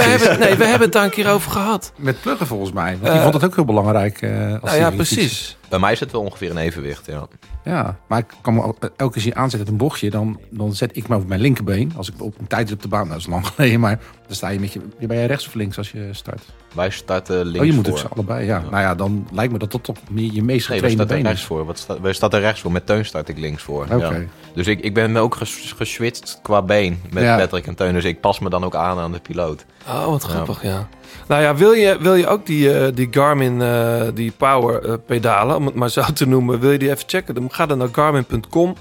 [0.08, 1.94] nee, we hebben, nee, we hebben het daar een keer over gehad.
[1.98, 2.90] Met pluggen volgens mij.
[2.92, 4.22] Want die Eh, vond het ook heel belangrijk.
[4.22, 5.58] eh, als Nou ja, precies.
[5.70, 7.28] Bij mij is het wel ongeveer een evenwicht, ja.
[7.64, 10.10] Ja, maar ik kan me ook- elke keer zien aanzetten uit een bochtje.
[10.10, 11.94] Dan, dan zet ik me op mijn linkerbeen.
[11.98, 13.80] Als ik op een tijd op de baan, nou, dat is lang geleden.
[13.80, 14.00] Maar
[14.32, 15.08] dan sta je met je...
[15.08, 16.42] Ben jij rechts of links als je start?
[16.74, 17.94] Wij starten links oh, je moet voor.
[17.94, 18.60] ook ze allebei, ja.
[18.70, 21.16] Nou ja, dan lijkt me dat dat toch meer je meest Nee, wij getrainde starten
[21.16, 21.48] been rechts is.
[21.48, 21.66] voor.
[21.66, 22.72] Wat sta, wij starten rechts voor.
[22.72, 23.84] Met Teun start ik links voor.
[23.84, 23.96] Oké.
[23.96, 24.22] Ja.
[24.54, 27.38] Dus ik, ik ben ook ges, geswitcht qua been met Ja.
[27.38, 27.94] Patrick en Teun.
[27.94, 29.66] Dus ik pas me dan ook aan aan de piloot.
[29.88, 30.88] Oh, wat grappig, ja.
[31.28, 34.94] Nou ja, wil je, wil je ook die, eh, die Garmin, eh, die Power eh,
[35.06, 37.36] pedalen, om het maar zo te noemen, wil je die even checken?
[37.36, 38.76] Dan ga dan naar garmin.com.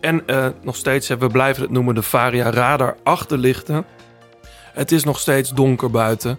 [0.00, 3.84] En eh, nog steeds, hè, we blijven het noemen, de Varia Radar achterlichten.
[4.76, 6.38] Het is nog steeds donker buiten.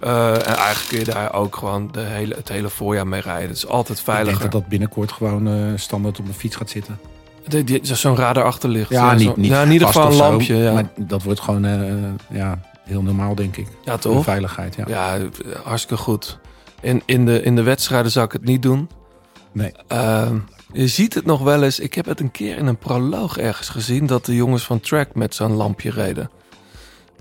[0.00, 3.48] Eh, en eigenlijk kun je daar ook gewoon de hele, het hele voorjaar mee rijden.
[3.48, 4.42] Het is altijd Ik denk veiliger.
[4.42, 6.98] dat dat binnenkort gewoon eh, standaard op een fiets gaat zitten.
[7.82, 8.90] Zo'n radar achterlicht.
[8.90, 10.56] Ja, niet, niet ja, in ieder geval een zo, lampje.
[10.56, 13.68] Ja, Maar dat wordt gewoon eh, ja, heel normaal, denk ik.
[13.84, 14.24] ja De toch?
[14.24, 14.84] veiligheid, ja.
[14.86, 15.18] Ja,
[15.64, 16.38] hartstikke goed.
[16.80, 18.88] In, in, de, in de wedstrijden zou ik het niet doen.
[19.52, 19.72] Nee.
[19.86, 20.38] Ehm,
[20.72, 21.78] je ziet het nog wel eens.
[21.78, 24.06] Ik heb het een keer in een proloog ergens gezien...
[24.06, 26.30] dat de jongens van Track met zo'n lampje reden.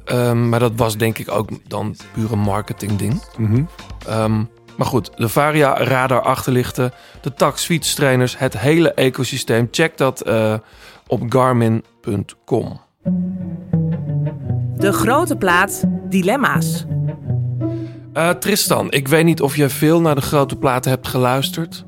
[0.05, 3.23] Ehm, maar dat was denk ik ook dan puur een marketing ding.
[3.37, 3.63] Mhm.
[4.07, 4.43] Ehm,
[4.77, 6.91] maar goed, de Varia radar achterlichten,
[7.21, 9.67] de tax fietstrainers, het hele ecosysteem.
[9.71, 10.53] Check dat eh,
[11.07, 12.79] op garmin.com.
[14.77, 16.85] De grote plaat Dilemma's.
[18.13, 21.85] Eh, Tristan, ik weet niet of jij veel naar de grote platen hebt geluisterd.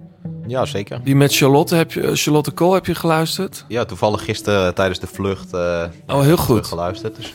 [0.48, 1.00] Ja, zeker.
[1.04, 3.66] Die met Charlotte, heb je, eh, Charlotte Kool heb je geluisterd?
[3.68, 6.66] Ja, toevallig gisteren tijdens de vlucht eh Oh, heel goed.
[6.68, 7.16] geluisterd.
[7.16, 7.34] Dus,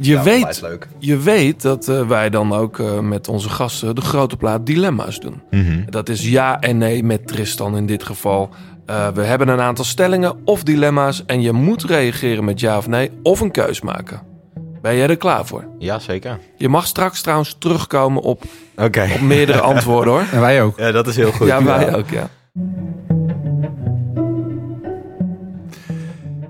[0.00, 0.88] Je, ja, weet, leuk.
[0.98, 5.20] je weet dat eh, wij dan ook eh, met onze gasten de grote plaat dilemma's
[5.20, 5.42] doen.
[5.50, 5.80] Mhm.
[5.90, 8.48] Dat is ja en nee met Tristan in dit geval.
[8.86, 12.86] Eh, we hebben een aantal stellingen of dilemma's en je moet reageren met ja of
[12.88, 14.20] nee of een keus maken.
[14.82, 15.64] Ben jij er klaar voor?
[15.78, 16.38] Ja, zeker.
[16.56, 18.42] Je mag straks trouwens terugkomen op,
[18.76, 19.08] Oké.
[19.14, 20.24] op meerdere antwoorden hoor.
[20.32, 20.78] En wij ook.
[20.78, 21.46] Ja, dat is heel goed.
[21.46, 22.28] Ja, wij ook, ja.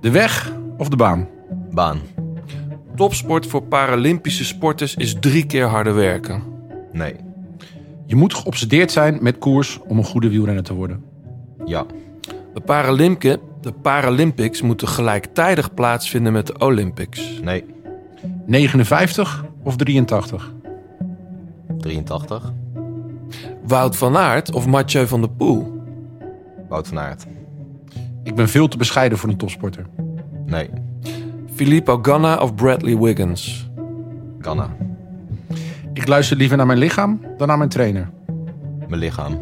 [0.00, 1.28] De weg of de baan?
[1.70, 2.00] Baan.
[2.96, 6.42] Topsport voor Paralympische sporters is drie keer harder werken.
[6.92, 7.14] Nee.
[8.06, 11.04] Je moet geobsedeerd zijn met koers om een goede wielrenner te worden.
[11.64, 11.86] Ja.
[12.54, 17.40] De, de Paralympics moeten gelijktijdig plaatsvinden met de Olympics.
[17.42, 17.64] Nee.
[18.46, 20.52] 59 of 83?
[21.78, 22.52] 83.
[23.66, 25.82] Wout van Aert of Mathieu van der Poel?
[26.68, 27.26] Wout van Aert.
[28.22, 29.86] Ik ben veel te bescheiden voor een topsporter.
[30.46, 30.68] Nee.
[31.56, 33.68] Filippo Ganna of Bradley Wiggins?
[34.40, 34.76] Ganna.
[35.92, 38.10] Ik luister liever naar mijn lichaam dan naar mijn trainer.
[38.88, 39.38] Mijn lichaam.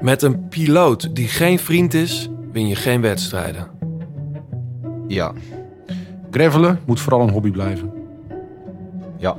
[0.00, 3.66] Met een piloot die geen vriend is, win je geen wedstrijden.
[5.06, 5.32] Ja.
[6.30, 7.92] Gravelen moet vooral een hobby blijven.
[9.16, 9.36] Ja.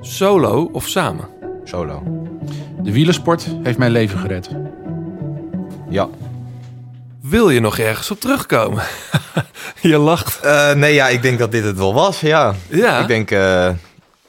[0.00, 1.24] Solo of samen?
[1.64, 2.02] Solo.
[2.82, 4.50] De wielersport heeft mijn leven gered.
[5.88, 6.08] Ja.
[7.22, 8.82] Wil je nog ergens op terugkomen?
[9.80, 10.40] je lacht.
[10.40, 12.54] Eh, nee, ja, ik denk dat dit het wel was, ja.
[12.68, 12.98] Ja.
[13.00, 13.38] Ik denk, eh,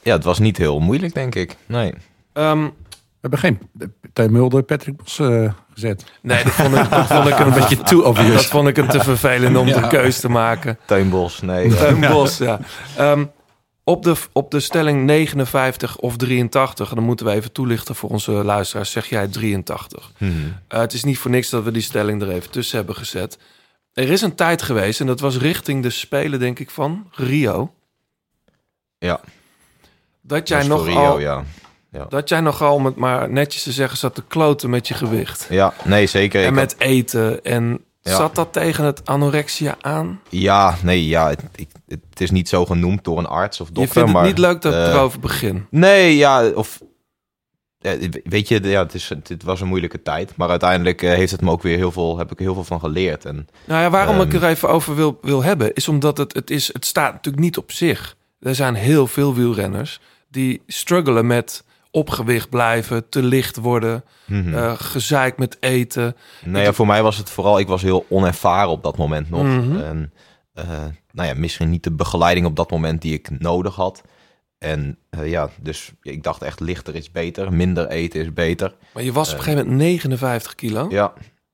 [0.02, 1.56] ja, het was niet heel moeilijk, denk ik.
[1.66, 1.94] Nee.
[2.32, 3.58] Ehm, We hebben geen
[4.12, 6.04] Teun Mulder, Patrick Bos eh, gezet.
[6.22, 8.32] nee, dat vond ik, dat vond ik een beetje too obvious.
[8.34, 9.80] Dat vond ik een te vervelend om Ja.
[9.80, 10.78] de keus te maken.
[10.84, 11.68] Tuinbos, nee.
[11.70, 11.76] ja.
[11.76, 12.58] Teun Bos, ja.
[12.96, 13.24] Ehm,
[13.84, 18.10] op, de, op de stelling 59 of 83, en dan moeten we even toelichten voor
[18.10, 20.12] onze luisteraars, zeg jij 83.
[20.18, 20.32] Mhm.
[20.68, 23.38] Eh, het is niet voor niks dat we die stelling er even tussen hebben gezet.
[23.92, 27.74] Er is een tijd geweest, en dat was richting de Spelen, denk ik, van Rio.
[28.98, 29.20] Ja.
[30.22, 31.44] Dat jij, nogal, Rio, ja.
[31.90, 32.04] Ja.
[32.08, 35.46] dat jij nogal, om het maar netjes te zeggen, zat te kloten met je gewicht.
[35.50, 36.40] ja, nee, zeker.
[36.40, 37.44] Ik en had- met eten.
[37.44, 38.16] En Ja.
[38.16, 40.20] zat dat tegen het anorexia aan?
[40.28, 43.74] Ja, nee, ja, het, ik, het is niet zo genoemd door een arts of je
[43.74, 44.26] dokter, vindt het maar...
[44.26, 45.66] niet leuk dat ik eh, erover begin.
[45.70, 46.80] Nee, ja, of...
[48.24, 50.36] weet je, ja, het, is, het was een moeilijke tijd.
[50.36, 52.64] Maar uiteindelijk eh, heeft het me ook weer heel veel, heb ik er heel veel
[52.64, 53.24] van geleerd.
[53.24, 54.42] En, Nou ja, waarom ik Ehm.
[54.42, 57.58] er even over wil, wil hebben, is omdat het, het, is, het staat natuurlijk niet
[57.58, 58.16] op zich.
[58.40, 61.63] Er zijn heel veel wielrenners die struggelen met
[61.94, 66.16] op gewicht blijven, te licht worden, eh, gezeik met eten.
[66.44, 69.42] nou ja, voor mij was het vooral, ik was heel onervaren op dat moment nog.
[69.42, 69.76] Mhm.
[69.76, 70.12] En
[70.52, 74.02] eh, nou ja, misschien niet de begeleiding op dat moment die ik nodig had.
[74.58, 78.74] En eh, ja, dus ik dacht echt lichter is beter, minder eten is beter.
[78.94, 80.86] Maar je was op een gegeven moment 59 kilo.
[80.90, 81.12] Ja,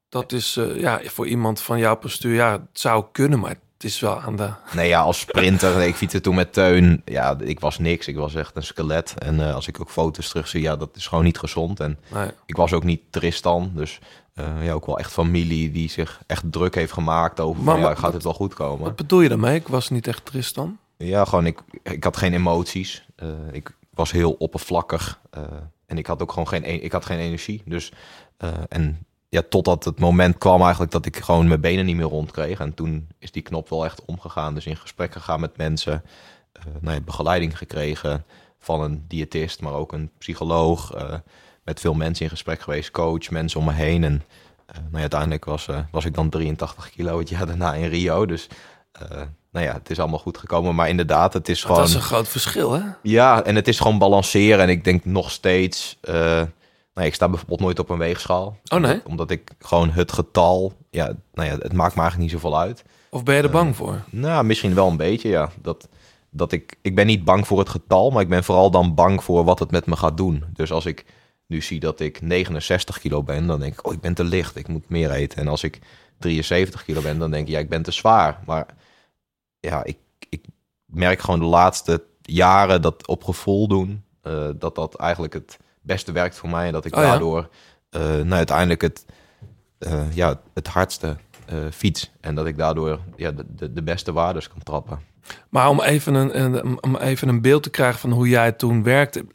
[0.09, 4.01] Dat is ja, voor iemand van jouw postuur, ja, het zou kunnen, maar het is
[4.01, 4.51] wel aan de...
[4.75, 7.03] nee ja, als sprinter, ik fietste toen met Teun.
[7.05, 9.15] Ja, ik was niks, ik was echt een skelet.
[9.19, 11.81] En eh, als ik ook foto's terugzie, ja, dat is gewoon niet gezond.
[11.81, 12.29] En Nee.
[12.47, 13.99] ik was ook niet Tristan, dus
[14.35, 17.89] eh, ja, ook wel echt familie die zich echt druk heeft gemaakt over Maar- van,
[17.89, 18.85] ja, gaat het wel goed komen.
[18.85, 19.55] Wat bedoel je daarmee?
[19.55, 20.79] Ik was niet echt Tristan.
[20.97, 23.05] Ja, gewoon ik, ik had geen emoties.
[23.17, 25.21] Eh, ik was heel oppervlakkig.
[25.87, 27.63] en ik had ook gewoon geen, e- ik had geen energie.
[27.65, 27.93] Dus,
[28.69, 32.59] en ja, totdat het moment kwam eigenlijk dat ik gewoon mijn benen niet meer rondkreeg.
[32.61, 34.55] En toen is die knop wel echt omgegaan.
[34.55, 36.03] Dus in gesprek gegaan met mensen.
[36.53, 38.25] eh nou ja, begeleiding gekregen
[38.59, 40.93] van een diëtist, maar ook een psycholoog.
[40.93, 41.15] eh,
[41.65, 44.05] met veel mensen in gesprek geweest, coach, mensen om me heen.
[44.05, 44.23] En
[44.67, 48.27] eh, nou ja, uiteindelijk was, was ik dan 83 kilo het jaar daarna in Rio.
[48.27, 48.49] Dus
[49.53, 50.75] nou ja, het is allemaal goed gekomen.
[50.75, 51.79] Maar inderdaad, het is gewoon...
[51.79, 52.83] Dat is een groot verschil, hè?
[53.03, 54.61] Ja, en het is gewoon balanceren.
[54.61, 55.99] En ik denk nog steeds...
[56.93, 58.59] eh, nee, ik sta bijvoorbeeld nooit op een weegschaal.
[58.73, 59.01] Oh, nee?
[59.05, 60.73] Omdat ik gewoon het getal...
[60.91, 62.85] Ja, nou ja, het maakt me eigenlijk niet zoveel uit.
[63.11, 64.05] Of ben je er bang voor?
[64.11, 65.51] Nou, misschien wel een beetje, ja.
[65.63, 65.89] Dat,
[66.31, 69.25] dat ik, ik ben niet bang voor het getal, maar ik ben vooral dan bang
[69.25, 70.45] voor wat het met me gaat doen.
[70.53, 71.05] Dus als ik
[71.47, 74.57] nu zie dat ik 69 kilo ben, dan denk ik, oh, ik ben te licht,
[74.57, 75.39] ik moet meer eten.
[75.39, 75.79] En als ik
[76.19, 78.41] 73 kilo ben, dan denk ik, ja, ik ben te zwaar.
[78.47, 78.67] Maar
[79.61, 80.45] ja, ik, ik
[80.85, 86.13] merk gewoon de laatste jaren dat op gevoel doen, eh, dat dat eigenlijk het beste
[86.13, 86.67] werkt voor mij.
[86.67, 87.09] En dat ik Oh ja?
[87.09, 87.49] daardoor
[87.91, 89.05] eh, nou, uiteindelijk het,
[89.79, 91.17] eh, ja, het hardste
[91.47, 92.11] eh, fiets.
[92.21, 95.01] En dat ik daardoor ja, de, de, de beste waardes kan trappen.
[95.49, 98.83] Maar om even een, een, om even een beeld te krijgen van hoe jij toen
[98.83, 99.27] werkte.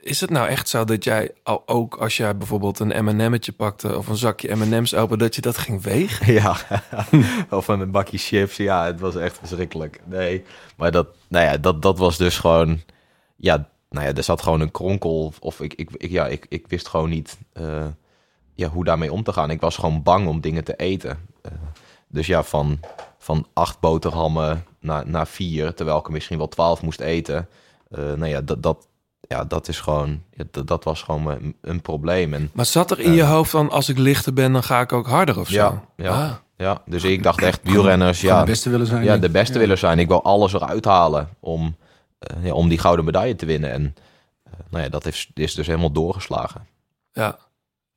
[0.00, 3.96] Is het nou echt zo dat jij al- ook als jij bijvoorbeeld een M&M'tje pakte
[3.96, 6.32] of een zakje M&M's open, dat je dat ging wegen?
[6.42, 6.56] Ja,
[7.50, 8.56] of een bakje chips.
[8.56, 10.00] Ja, het was echt verschrikkelijk.
[10.04, 10.44] Nee,
[10.76, 12.80] maar dat, nou ja, dat, dat was dus gewoon...
[13.36, 15.32] Ja, nou ja, er zat gewoon een kronkel.
[15.40, 17.84] Of ik, ik, ik, ja, ik, ik wist gewoon niet eh,
[18.54, 19.50] ja, hoe daarmee om te gaan.
[19.50, 21.18] Ik was gewoon bang om dingen te eten.
[21.42, 21.52] Eh,
[22.08, 22.80] dus ja, van,
[23.18, 27.48] van acht boterhammen naar, naar vier, terwijl ik er misschien wel twaalf moest eten.
[27.90, 28.86] Eh, nou ja, dat, dat,
[29.20, 30.22] ja, dat is gewoon...
[30.30, 32.34] Ja, dat, dat was gewoon een, een probleem.
[32.34, 34.92] En, Maar zat er in je hoofd van als ik lichter ben, dan ga ik
[34.92, 35.54] ook harder of zo?
[35.54, 36.30] ja, ja, Ah.
[36.56, 36.82] ja.
[36.86, 39.04] Dus ik dacht echt, wielrenners, ja, de beste willen zijn.
[39.04, 39.98] ja, de beste willen zijn.
[39.98, 41.76] Ik wil alles eruit halen om,
[42.42, 43.70] ja, om die gouden medaille te winnen.
[43.70, 43.94] En
[44.44, 46.66] eh, nou ja, dat is, is dus helemaal doorgeslagen.
[47.12, 47.38] Ja.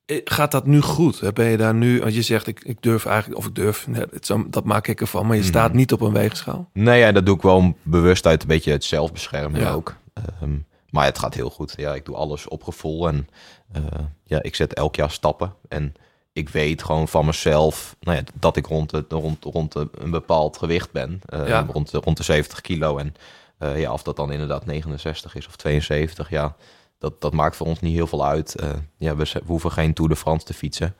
[0.05, 1.33] Eh, Gaat dat nu goed?
[1.33, 3.87] Ben je daar nu, want je zegt ik, ik durf eigenlijk, of ik durf,
[4.47, 5.49] dat maak ik ervan, maar je Mhm.
[5.51, 6.69] staat niet op een weegschaal.
[6.73, 9.71] Nee, ja, dat doe ik wel bewust uit een beetje het zelfbeschermen Ja.
[9.71, 9.95] ook.
[10.13, 10.57] Ehm,
[10.89, 11.73] maar het gaat heel goed.
[11.77, 13.27] Ja, ik doe alles op gevoel en
[13.71, 13.81] eh,
[14.23, 15.53] ja, ik zet elk jaar stappen.
[15.69, 15.93] En
[16.33, 20.57] ik weet gewoon van mezelf nou ja, dat ik rond, de, rond, rond een bepaald
[20.57, 21.21] gewicht ben.
[21.25, 21.65] Eh, Ja.
[21.71, 22.97] rond, de, rond de 70 kilo.
[22.97, 23.15] En
[23.57, 26.55] eh, ja, of dat dan inderdaad 69 is of 72, ja,
[26.99, 28.55] dat, dat maakt voor ons niet heel veel uit.
[28.55, 30.95] Eh, ja, we, hoeven geen Tour de France te fietsen.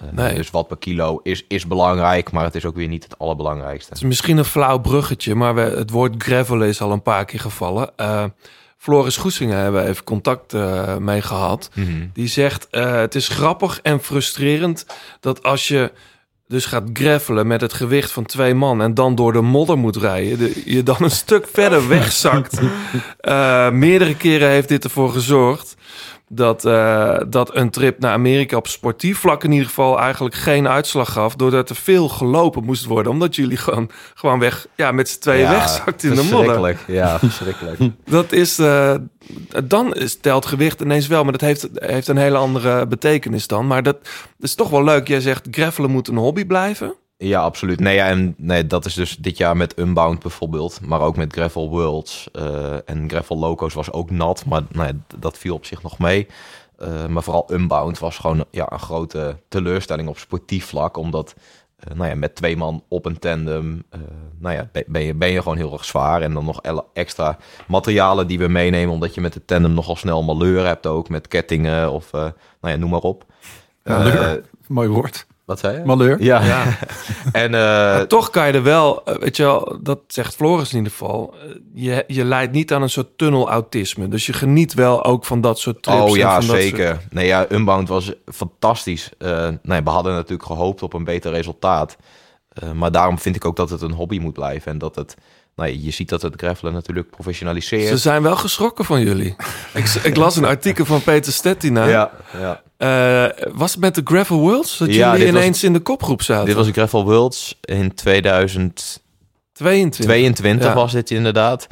[0.00, 0.34] Eh, Nee.
[0.34, 3.88] Dus wat per kilo is, is belangrijk, maar het is ook weer niet het allerbelangrijkste.
[3.88, 7.24] Het is misschien een flauw bruggetje, maar we, het woord gravel is al een paar
[7.24, 7.90] keer gevallen.
[8.76, 10.52] Floris Goesingen hebben we even contact
[10.98, 11.70] mee gehad.
[11.74, 12.06] Mhm.
[12.12, 14.86] Die zegt, het is grappig en frustrerend
[15.20, 15.92] dat als je
[16.50, 19.96] dus gaat gravelen met het gewicht van twee man en dan door de modder moet
[19.96, 22.58] rijden, de- je dan een stuk verder wegzakt.
[23.20, 25.76] Eh, meerdere keren heeft dit ervoor gezorgd
[26.32, 30.68] dat, eh, dat een trip naar Amerika op sportief vlak in ieder geval eigenlijk geen
[30.68, 35.08] uitslag gaf, doordat er veel gelopen moest worden, omdat jullie gewoon, gewoon weg, ja, met
[35.08, 36.78] z'n tweeën Ja, wegzakt in de modder.
[36.86, 37.78] Ja, verschrikkelijk.
[38.04, 38.94] Dat is, eh,
[39.64, 43.66] dan is, telt gewicht ineens wel, maar dat heeft, heeft een hele andere betekenis dan.
[43.66, 43.96] Maar dat,
[44.38, 45.08] is toch wel leuk.
[45.08, 46.94] Jij zegt gravelen moet een hobby blijven.
[47.22, 47.80] Ja, absoluut.
[47.80, 51.32] Nee, ja, en nee, dat is dus dit jaar met Unbound bijvoorbeeld, maar ook met
[51.32, 55.82] Gravel Worlds eh, en Gravel Locos was ook nat, maar d- dat viel op zich
[55.82, 56.26] nog mee.
[56.78, 61.34] Eh, maar vooral Unbound was gewoon ja, een grote teleurstelling op sportief vlak, omdat
[61.76, 63.82] eh, nou ja, met twee man op een tandem,
[64.38, 66.22] nou ja, ben- je, ben je gewoon heel erg zwaar.
[66.22, 66.60] En dan nog
[66.92, 71.08] extra materialen die we meenemen, omdat je met de tandem nogal snel malheur hebt ook,
[71.08, 73.24] met kettingen of nou ja, noem maar op.
[73.84, 74.42] Malheur.
[74.66, 75.26] Mooi woord.
[75.50, 75.84] Wat zei je?
[75.84, 76.22] Malheur.
[76.22, 76.42] Ja.
[76.44, 76.64] Ja.
[77.32, 80.70] en eh, Maar toch kan je er wel, eh, weet je wel, dat zegt Floris
[80.70, 81.34] in ieder geval.
[81.42, 84.08] eh, Je, je leidt niet aan een soort tunnelautisme.
[84.08, 85.98] Dus je geniet wel ook van dat soort trips.
[86.00, 86.86] Oh en ja, van dat zeker.
[86.88, 89.10] soort- Nee, ja, Unbound was fantastisch.
[89.18, 91.96] Eh, nee, we hadden natuurlijk gehoopt op een beter resultaat.
[92.48, 94.72] Eh, maar daarom vind ik ook dat het een hobby moet blijven.
[94.72, 95.16] En dat het,
[95.56, 97.88] nou, ja, je ziet dat het gravelen natuurlijk professionaliseert.
[97.88, 99.36] Ze zijn wel geschrokken van jullie.
[99.74, 101.86] ik, ik las een artikel van Peter Stettina.
[101.86, 102.62] ja, ja.
[102.80, 104.78] Eh, was het met de Gravel Worlds?
[104.78, 106.46] Dat Ja, jullie was- ineens in de kopgroep zaten?
[106.46, 109.00] Dit was een Gravel Worlds in 2022
[110.06, 110.66] 22.
[110.66, 110.74] Ja.
[110.74, 111.66] was dit inderdaad.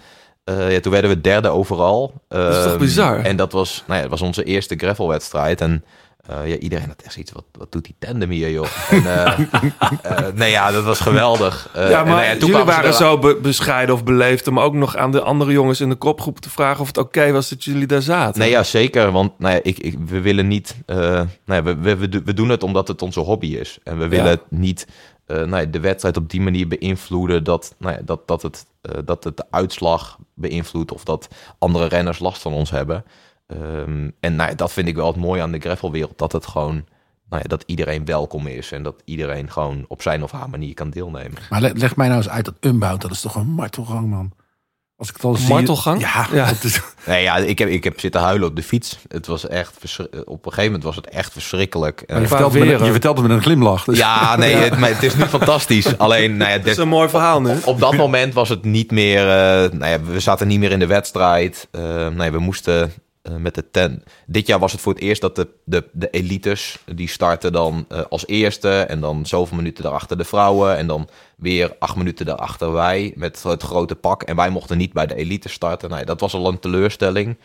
[0.44, 2.12] Eh, ja, toen werden we derde overal.
[2.28, 3.18] Dat is toch Ehm, bizar?
[3.20, 5.60] En dat was, nou ja, was onze eerste gravelwedstrijd.
[5.60, 5.84] En
[6.28, 8.66] eh, ja, iedereen had echt zoiets, wat, wat doet die tandem hier, joh?
[8.90, 9.38] En, eh,
[10.02, 11.70] eh, nee, ja, dat was geweldig.
[11.74, 14.46] Ja, maar nou jullie waren zo be- bescheiden of beleefd...
[14.48, 16.80] om ook nog aan de andere jongens in de kopgroep te vragen...
[16.80, 18.40] of het oké was dat jullie daar zaten.
[18.40, 19.10] Nee, ja, zeker.
[19.12, 20.76] Want nou ja, ik, ik, we willen niet...
[20.86, 23.78] nou ja, we, we, we, do- we doen het omdat het onze hobby is.
[23.82, 24.38] En we willen Ja.
[24.50, 24.86] niet
[25.26, 27.44] nou ja, de wedstrijd op die manier beïnvloeden...
[27.44, 28.66] dat, nou ja, dat, dat, het,
[29.04, 30.92] dat het de uitslag beïnvloedt...
[30.92, 33.04] of dat andere renners last van ons hebben.
[33.48, 36.18] Ehm, en nou ja, dat vind ik wel het mooie aan de gravelwereld.
[36.18, 36.84] Dat het gewoon
[37.28, 40.74] nou ja, dat iedereen welkom is en dat iedereen gewoon op zijn of haar manier
[40.74, 41.38] kan deelnemen.
[41.50, 44.32] Maar le- leg mij nou eens uit dat unbound, dat is toch een martelgang, man.
[44.96, 45.48] Als ik het al Een zie...
[45.48, 46.00] martelgang?
[46.00, 46.46] Ja, Ja.
[46.52, 48.98] dat is- Nee, ja, ik heb, ik heb zitten huilen op de fiets.
[49.08, 52.04] Het was echt verschri- op een gegeven moment was het echt verschrikkelijk.
[52.06, 52.84] Maar je, Eh, vertelt het met, weren.
[52.86, 53.84] je vertelt het met een glimlach.
[53.84, 53.98] Dus.
[53.98, 55.98] ja, nee, Het, maar het is nu fantastisch.
[55.98, 57.56] Alleen, nou ja, Dat is een mooi verhaal nu.
[57.64, 59.20] op dat moment was het niet meer.
[59.20, 61.68] eh, nou ja, we zaten niet meer in de wedstrijd.
[61.70, 62.92] Eh, nee, we moesten
[63.28, 64.02] eh, met de ten.
[64.26, 66.78] Dit jaar was het voor het eerst dat de, de, de elites.
[66.94, 68.80] die starten dan eh, als eerste.
[68.80, 70.76] En dan zoveel minuten daarachter de vrouwen.
[70.76, 73.12] En dan weer acht minuten daarachter wij.
[73.16, 74.22] Met het grote pak.
[74.22, 75.90] En wij mochten niet bij de elite starten.
[75.90, 77.36] Nou, dat was al een teleurstelling.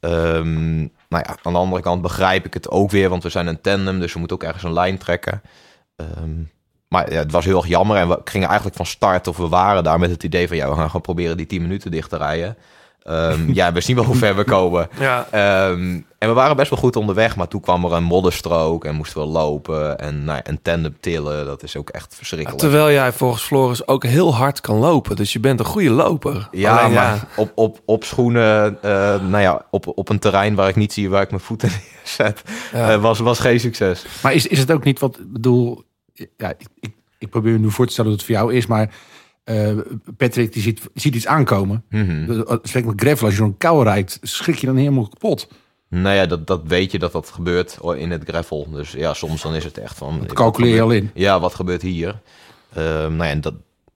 [0.00, 3.08] Ehm, nou ja, aan de andere kant begrijp ik het ook weer.
[3.08, 4.00] Want we zijn een tandem.
[4.00, 5.42] Dus we moeten ook ergens een lijn trekken.
[5.96, 6.42] Ehm,
[6.88, 7.96] maar ja, het was heel erg jammer.
[7.96, 10.56] En we gingen eigenlijk van start, of we waren daar met het idee van...
[10.56, 12.56] ja, we gaan gewoon proberen die 10 minuten dicht te rijden.
[13.02, 14.88] Ehm, ja, we zien wel hoe ver we komen.
[14.98, 15.26] Ja.
[15.30, 18.94] Ehm, en we waren best wel goed onderweg, maar toen kwam er een modderstrook en
[18.94, 19.98] moesten we lopen.
[19.98, 22.60] En nou, ja, een tandem tillen, dat is ook echt verschrikkelijk.
[22.62, 25.16] Terwijl jij volgens Floris ook heel hard kan lopen.
[25.16, 26.48] Dus je bent een goede loper.
[26.50, 28.90] Ja, Alleen, maar Op, op, op schoenen, eh,
[29.20, 32.42] nou ja, op, op een terrein waar ik niet zie waar ik mijn voeten neerzet,
[32.72, 32.90] Ja.
[32.92, 34.04] eh, was, was geen succes.
[34.22, 35.82] Maar is, is het ook niet wat, ik bedoel,
[36.14, 38.66] ja, ik, ik, ik probeer me nu voor te stellen dat het voor jou is,
[38.66, 38.90] maar
[39.48, 39.76] eh,
[40.16, 41.84] Patrick die ziet, ziet iets aankomen.
[41.88, 42.42] Mhm.
[42.62, 45.48] Spreek met gravel, als je zo'n kou rijdt, schrik je dan helemaal kapot.
[45.88, 48.70] Nou ja, dat, dat weet je dat dat gebeurt in het gravel.
[48.70, 50.18] Dus ja, soms dan is het echt van...
[50.18, 51.10] Dat calculeer je al in.
[51.14, 52.20] Ja, wat gebeurt hier?
[52.74, 53.54] Ehm, nou ja, en dat,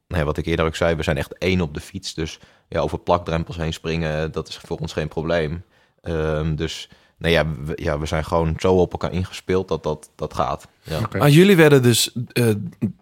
[0.09, 2.15] nou ja, wat ik eerder ook zei, we zijn echt één op de fiets.
[2.15, 2.39] Dus
[2.69, 5.63] ja, over plakdrempels heen springen, dat is voor ons geen probleem.
[6.03, 6.89] Ehm, dus
[7.23, 10.69] nou ja we, ja, we zijn gewoon zo op elkaar ingespeeld dat dat, dat gaat.
[10.83, 11.01] Ja.
[11.19, 12.47] Maar jullie werden dus eh,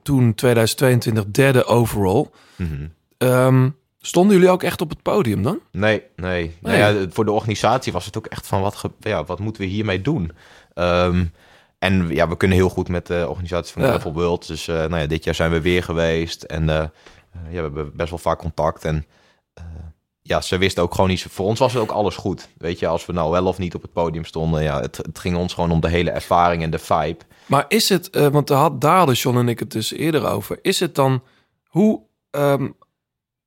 [0.03, 2.27] toen 2022 derde overall.
[2.57, 2.87] Mhm.
[3.19, 3.69] Ehm,
[4.01, 5.59] stonden jullie ook echt op het podium dan?
[5.73, 6.57] Nee, nee.
[6.61, 7.01] Nou Nee.
[7.03, 9.69] ja, voor de organisatie was het ook echt van wat, ge- ja, wat moeten we
[9.69, 10.33] hiermee doen?
[10.75, 11.25] Ehm,
[11.79, 14.13] en ja, we kunnen heel goed met de organisatie van Ja.
[14.13, 14.47] World.
[14.47, 16.43] Dus eh, nou ja, dit jaar zijn we weer geweest.
[16.43, 16.89] En eh, eh,
[17.33, 18.85] ja, we hebben best wel vaak contact.
[18.85, 19.05] En
[19.55, 19.65] eh,
[20.31, 21.27] ja, ze wisten ook gewoon niet...
[21.31, 22.49] Voor ons was het ook alles goed.
[22.59, 24.63] Weet je, als we nou wel of niet op het podium stonden.
[24.63, 27.19] Ja, het, het ging ons gewoon om de hele ervaring en de vibe.
[27.47, 30.27] Maar is het, eh, want daar, had, daar hadden John en ik het dus eerder
[30.27, 30.59] over.
[30.63, 31.23] Is het dan,
[31.67, 32.01] hoe
[32.31, 32.69] ehm,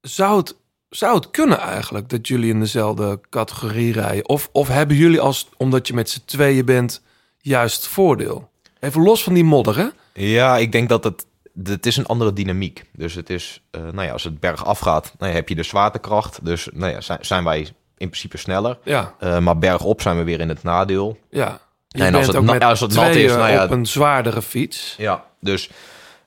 [0.01, 0.55] zou, het,
[0.89, 4.29] zou het kunnen eigenlijk dat jullie in dezelfde categorie rijden?
[4.29, 7.01] Of, of hebben jullie als, omdat je met z'n tweeën bent,
[7.37, 8.49] juist voordeel?
[8.79, 9.87] Even los van die modder, hè?
[10.13, 11.25] Ja, ik denk dat het...
[11.63, 12.83] Het is een andere dynamiek.
[12.91, 15.63] Dus het is, eh, nou ja, als het bergaf gaat, nou ja, heb je de
[15.63, 16.45] zwaartekracht.
[16.45, 17.59] Dus nou ja, zijn, wij
[17.97, 18.77] in principe sneller.
[18.83, 21.17] Ja, Eh, maar bergop zijn we weer in het nadeel.
[21.29, 21.59] ja.
[21.87, 23.69] Je En als bent het ook na- met als het nat is, nou ja- op
[23.71, 24.95] een zwaardere fiets.
[24.97, 25.69] Ja, dus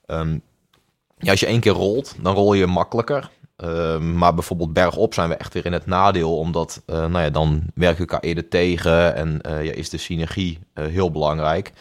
[0.06, 0.38] ehm,
[1.18, 3.30] ja, als je één keer rolt, dan rol je makkelijker.
[3.56, 7.30] Ehm, maar bijvoorbeeld bergop zijn we echt weer in het nadeel, omdat eh, nou ja,
[7.30, 11.72] dan werken we elkaar eerder tegen en ja, is de synergie heel belangrijk.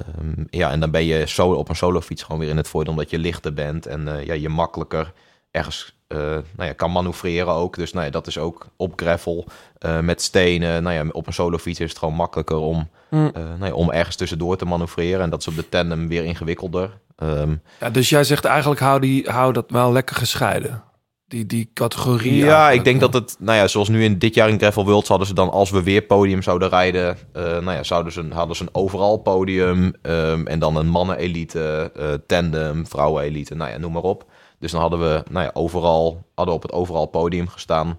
[0.00, 3.10] Ehm, ja, en dan ben je op een solofiets gewoon weer in het voordeel, omdat
[3.10, 5.12] je lichter bent en eh, ja, je makkelijker
[5.50, 6.18] ergens eh,
[6.56, 7.76] nou ja, kan manoeuvreren ook.
[7.76, 9.46] Dus nou ja, dat is ook op gravel
[9.78, 10.82] eh, met stenen.
[10.82, 14.16] Nou ja, op een solofiets is het gewoon makkelijker om, eh, nou ja, om ergens
[14.16, 15.20] tussendoor te manoeuvreren.
[15.20, 16.98] En dat is op de tandem weer ingewikkelder.
[17.16, 20.82] Ehm, Ja, dus jij zegt eigenlijk, hou, die, hou dat wel lekker gescheiden.
[21.30, 22.34] Die, die categorie.
[22.36, 25.08] ja, ik denk dat het, nou ja, zoals nu in dit jaar in Gravel Worlds
[25.08, 28.32] hadden ze dan, als we weer podium zouden rijden, eh, nou ja, zouden ze, een-
[28.32, 33.78] hadden ze een overal podium ehm, en dan een mannen-elite, eh, tandem, vrouwen-elite, nou ja,
[33.78, 34.24] noem maar op.
[34.58, 37.98] Dus dan hadden we, nou ja, overal, hadden we op het overal podium gestaan.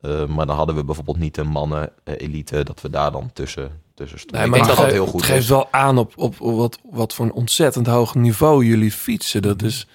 [0.00, 4.18] Eh, maar dan hadden we bijvoorbeeld niet een mannen-elite, dat we daar dan tussen, tussen
[4.18, 4.38] stonden.
[4.40, 5.48] Nee, ik maar denk dat dat heel goed het geeft is.
[5.48, 9.42] wel aan op, op wat, wat voor een ontzettend hoog niveau jullie fietsen.
[9.42, 9.86] Dat is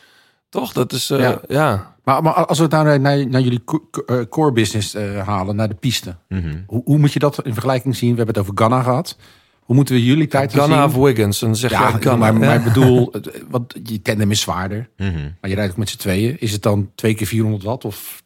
[0.49, 1.41] toch, dat is eh, ja.
[1.47, 1.95] Ja.
[2.03, 3.63] Maar, maar als we het nou naar, naar, jullie
[4.05, 6.15] eh, core business eh, halen, naar de piste.
[6.27, 6.57] Mhm.
[6.67, 8.09] Hoe, hoe moet je dat in vergelijking zien?
[8.11, 9.17] We hebben het over Ghana gehad.
[9.59, 10.83] Hoe moeten we jullie tijd Ghana zien?
[10.97, 12.15] of Wiggins, en dan zeg ja, je Ghana.
[12.15, 13.13] maar, maar ik bedoel,
[13.49, 14.89] want je tandem is zwaarder.
[14.97, 15.13] Mhm.
[15.41, 16.39] Maar je rijdt ook met z'n tweeën.
[16.39, 17.85] Is het dan twee keer 400 watt?
[17.85, 18.23] Of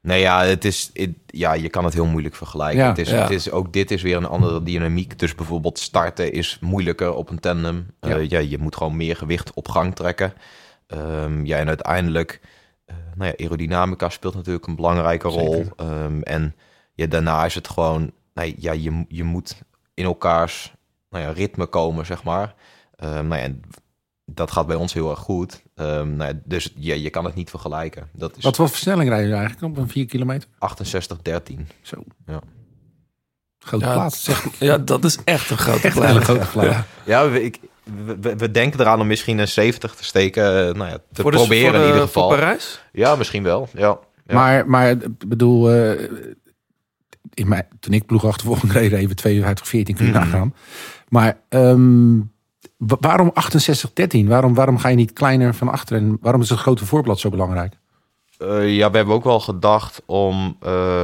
[0.00, 2.82] Nee, ja, het is, het- ja, je kan het heel moeilijk vergelijken.
[2.82, 3.22] Ja, het is, ja.
[3.22, 5.18] het is, ook dit is weer een andere dynamiek.
[5.18, 7.86] Dus bijvoorbeeld starten is moeilijker op een tandem.
[8.00, 10.32] Ja, je moet gewoon meer gewicht op gang trekken.
[10.88, 12.40] Ehm, ja, en uiteindelijk,
[12.84, 15.64] eh, nou ja, aerodynamica speelt natuurlijk een belangrijke rol.
[15.76, 16.54] Ehm, en
[16.94, 19.62] ja, daarna is het gewoon, nee, ja, je, je moet
[19.94, 20.72] in elkaars
[21.10, 22.54] nou ja, ritme komen, zeg maar.
[22.96, 23.60] Ehm, nou ja, en
[24.24, 25.62] dat gaat bij ons heel erg goed.
[25.74, 28.08] Ehm, nou ja, dus ja, je kan het niet vergelijken.
[28.12, 30.48] Dat is wat voor versnelling rijden jullie eigenlijk op een 4 kilometer?
[30.58, 31.68] 68, 13.
[31.82, 32.02] Zo.
[32.26, 32.40] Ja.
[33.58, 34.24] Grote ja, plaats.
[34.24, 36.06] zeg- ja, dat is echt een grote Echt een plaat.
[36.12, 36.86] hele grote plaats.
[37.04, 37.22] Ja.
[37.24, 37.58] Ik,
[38.36, 40.44] we- denken eraan om misschien een 70 te steken.
[40.68, 42.28] eh, Nou ja, te Voor de- proberen voor de- in ieder voor geval.
[42.28, 42.82] Parijs?
[42.92, 43.68] Ja, misschien wel.
[43.74, 43.98] Ja.
[44.26, 44.34] Ja.
[44.34, 46.08] Maar, maar ik bedoel, eh,
[47.34, 50.54] in mijn, toen ik ploegachtervolging reed, even 52, 14 kun je nagaan.
[51.08, 52.16] Maar ehm,
[52.76, 54.28] Wa- waarom 68-13?
[54.28, 55.96] Waarom, waarom ga je niet kleiner van achter?
[55.96, 57.74] En waarom is het grote voorblad zo belangrijk?
[58.38, 61.00] Eh, ja, we hebben ook wel gedacht om, eh,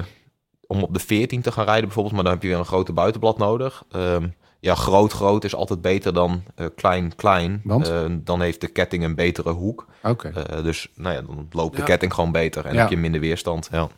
[0.67, 2.15] om op de 14 te gaan rijden bijvoorbeeld.
[2.15, 3.83] Maar dan heb je weer een grote buitenblad nodig.
[3.91, 4.27] Ehm,
[4.65, 7.61] ja, groot, groot is altijd beter dan eh, klein, klein.
[7.65, 7.89] Want?
[7.89, 9.87] Eh, dan heeft de ketting een betere hoek.
[10.03, 10.29] Oké.
[10.29, 12.65] Eh, dus nou ja, dan loopt de ketting gewoon beter.
[12.67, 12.81] En Ja.
[12.81, 13.69] heb je minder weerstand.
[13.73, 13.89] Ja.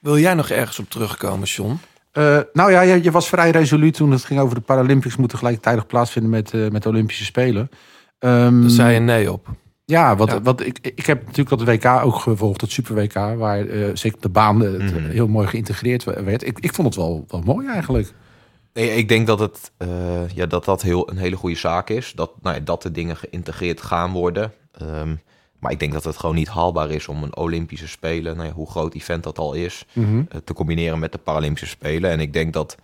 [0.00, 1.78] Wil jij nog ergens op terugkomen, John?
[2.12, 5.38] Eh, nou ja, je, je was vrij resoluut toen het ging over de Paralympics moeten
[5.38, 7.70] gelijktijdig plaatsvinden met, eh, met de Olympische Spelen.
[8.18, 9.48] Ehm, Daar zei je nee op.
[9.84, 10.40] Ja, wat, Ja.
[10.42, 14.20] wat ik, ik heb natuurlijk dat WK ook gevolgd, het Super WK, waar eh, zeker
[14.20, 15.10] de baan het Mhm.
[15.10, 16.46] heel mooi geïntegreerd werd.
[16.46, 18.12] Ik, ik vond het wel, wel mooi eigenlijk.
[18.74, 22.12] Nee, ik denk dat het, eh, ja, dat, dat heel, een hele goede zaak is.
[22.14, 24.52] Dat, nou ja, dat de dingen geïntegreerd gaan worden.
[24.72, 25.14] Ehm,
[25.58, 28.54] maar ik denk dat het gewoon niet haalbaar is om een Olympische Spelen, nou ja,
[28.54, 30.22] hoe groot event dat al is, Mhm.
[30.28, 32.10] eh, te combineren met de Paralympische Spelen.
[32.10, 32.76] En ik denk dat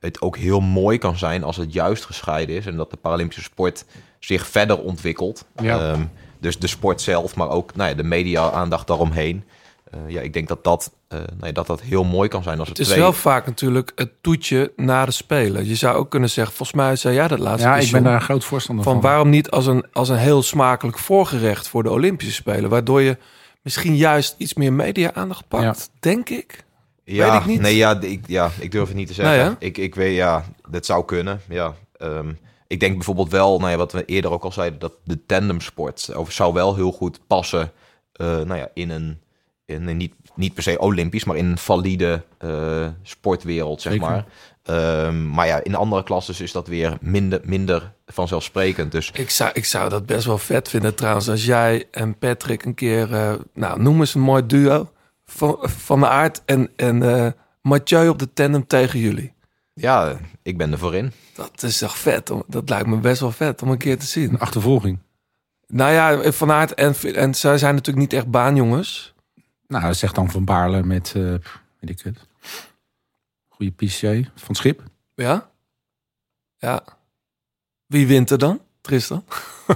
[0.00, 3.42] het ook heel mooi kan zijn als het juist gescheiden is en dat de Paralympische
[3.42, 3.84] sport
[4.18, 5.44] zich verder ontwikkelt.
[5.62, 5.92] Ja.
[5.92, 6.04] Ehm,
[6.40, 9.44] dus de sport zelf, maar ook nou ja, de media-aandacht daaromheen.
[9.92, 12.58] Eh, ja, ik denk dat dat, eh, nou ja, dat dat heel mooi kan zijn
[12.58, 13.04] als het, Het is twee...
[13.04, 15.66] wel vaak natuurlijk het toetje na de Spelen.
[15.68, 17.64] Je zou ook kunnen zeggen, volgens mij zei jij dat laatst.
[17.64, 19.02] Ja, ik ben daar een groot voorstander van van.
[19.02, 22.70] waarom niet als een, als een heel smakelijk voorgerecht voor de Olympische Spelen.
[22.70, 23.16] Waardoor je
[23.62, 26.64] misschien juist iets meer media-aandacht pakt, denk ik.
[27.04, 27.60] Ja, Weet ik niet.
[27.60, 29.44] Nee, ja, ik, ja, ik durf het niet te zeggen.
[29.44, 29.52] Hè?
[29.58, 31.40] ik, ik weet, ja, dat zou kunnen.
[31.48, 32.32] Ja, Ehm,
[32.66, 36.14] ik denk bijvoorbeeld wel, nou ja, wat we eerder ook al zeiden, dat de tandemsport
[36.16, 37.72] of zou wel heel goed passen,
[38.12, 39.20] eh, nou ja, in een,
[39.64, 44.08] in een niet, niet per se Olympisch, maar in een valide eh, sportwereld, zeg Zeker.
[44.08, 44.24] maar.
[44.62, 48.92] Ehm, maar ja, in andere klasses is dat weer minder, minder vanzelfsprekend.
[48.92, 51.28] Dus Ik zou, ik zou dat best wel vet vinden trouwens.
[51.28, 54.90] Als jij en Patrick een keer, eh, nou noem eens een mooi duo.
[55.24, 57.26] Van, van de Aard en, en eh,
[57.62, 59.32] Mathieu op de tandem tegen jullie.
[59.74, 61.12] ja, ik ben er voor in.
[61.34, 62.32] Dat is toch vet?
[62.46, 64.30] Dat lijkt me best wel vet om een keer te zien.
[64.30, 64.98] Een achtervolging.
[65.66, 69.11] Nou ja, Van Aert en, en zij zijn natuurlijk niet echt baanjongens.
[69.72, 72.26] Nou, dat zegt dan Van Baarle met, eh, weet ik het,
[73.48, 74.82] goede piché van Schip.
[75.14, 75.50] Ja?
[76.58, 76.82] Ja.
[77.86, 78.60] Wie wint er dan?
[78.80, 79.24] Tristan?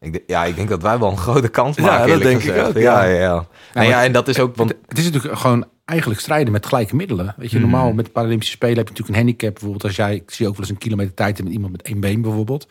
[0.00, 1.98] Ik, ja, ik denk dat wij wel een grote kans Ja, maken.
[1.98, 3.10] dat eerlijk denk ik ook, Ja, ja.
[3.12, 3.46] ja, ja.
[3.74, 6.66] Nou ja, en dat is ook, want Het, het is natuurlijk gewoon eigenlijk strijden met
[6.66, 7.34] gelijke middelen.
[7.36, 7.70] Weet je, Hmm.
[7.70, 9.52] normaal met de Paralympische Spelen heb je natuurlijk een handicap.
[9.52, 12.00] Bijvoorbeeld als jij, ik zie ook wel eens een kilometer tijd met iemand met één
[12.00, 12.68] been bijvoorbeeld.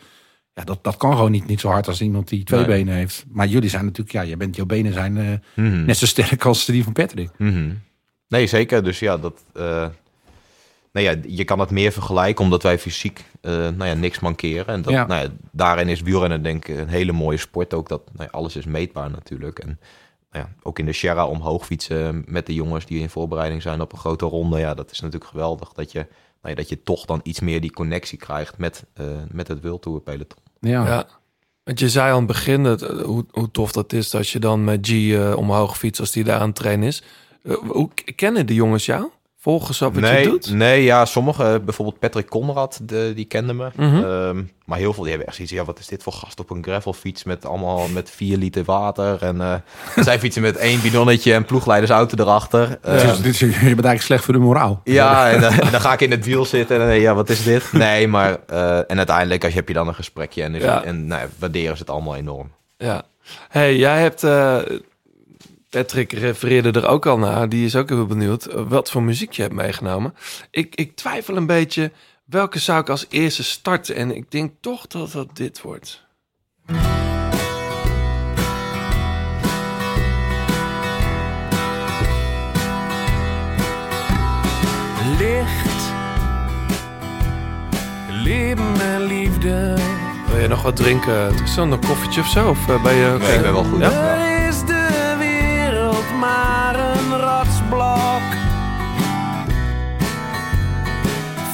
[0.54, 2.68] Ja, dat, dat kan gewoon niet, niet zo hard als iemand die twee Nee.
[2.68, 3.24] benen heeft.
[3.28, 5.24] Maar jullie zijn natuurlijk, ja, je bent, jouw benen zijn eh,
[5.64, 5.84] Mhm.
[5.84, 7.30] net zo sterk als die van Patrick.
[7.38, 7.70] Mhm.
[8.28, 8.84] Nee, zeker.
[8.84, 9.62] Dus ja, dat, eh,
[10.92, 14.66] nou ja, je kan het meer vergelijken omdat wij fysiek eh, nou ja, niks mankeren.
[14.74, 15.06] En dat, Ja.
[15.06, 17.88] nou ja, daarin is wielrennen denk ik een hele mooie sport ook.
[17.88, 19.58] Dat nou ja, alles is meetbaar natuurlijk.
[19.58, 19.78] En
[20.32, 23.80] nou ja, ook in de Sierra omhoog fietsen met de jongens die in voorbereiding zijn
[23.80, 24.58] op een grote ronde.
[24.58, 26.06] Ja, dat is natuurlijk geweldig dat je,
[26.42, 29.62] nou ja, dat je toch dan iets meer die connectie krijgt met, eh, met het
[29.62, 30.38] World Tour peloton.
[30.60, 30.86] Ja.
[30.86, 31.06] Ja.
[31.64, 34.38] Want je zei aan het begin dat, eh, hoe, hoe tof dat is als je
[34.38, 37.02] dan met G eh, omhoog fietst als die daar aan het trainen is.
[37.66, 39.10] Hoe kennen de jongens jou?
[39.42, 40.50] Volgen ze op wat nee, je doet?
[40.52, 43.70] Nee, ja, sommige, bijvoorbeeld Patrick Conrad, de, die kende me.
[43.76, 43.96] Mhm.
[44.04, 46.50] Ehm, maar heel veel die hebben echt zoiets, ja, wat is dit voor gast op
[46.50, 49.22] een gravelfiets met allemaal met vier liter water.
[49.22, 49.54] En eh,
[50.04, 52.78] zij fietsen met één bidonnetje en ploegleidersauto erachter.
[53.22, 54.80] Dus je bent eigenlijk slecht voor de moraal.
[54.84, 57.42] ja, en, eh, en dan ga ik in het wiel zitten en ja, wat is
[57.42, 57.72] dit?
[57.72, 60.84] Nee, maar eh, en uiteindelijk als je, heb je dan een gesprekje en, is, Ja.
[60.84, 62.50] en nou, ja, waarderen ze het allemaal enorm.
[62.76, 63.02] Ja.
[63.48, 64.22] Hey, jij hebt...
[64.24, 64.56] eh,
[65.70, 67.48] Patrick refereerde er ook al naar.
[67.48, 70.14] Die is ook heel benieuwd eh, wat voor muziek je hebt meegenomen.
[70.50, 71.92] Ik, ik twijfel een beetje
[72.24, 73.94] welke zou ik als eerste starten.
[73.94, 76.04] En ik denk toch dat dat dit wordt.
[85.18, 85.92] Licht,
[88.24, 89.74] leven en liefde.
[90.30, 91.36] Wil je nog wat drinken?
[91.36, 92.48] Tristan, een koffietje of zo?
[92.48, 93.16] Of eh, ben je...
[93.18, 93.80] Nee, ik ben wel goed.
[93.80, 93.90] Ja?
[93.90, 94.29] Ja.
[97.70, 98.22] Rotsblok?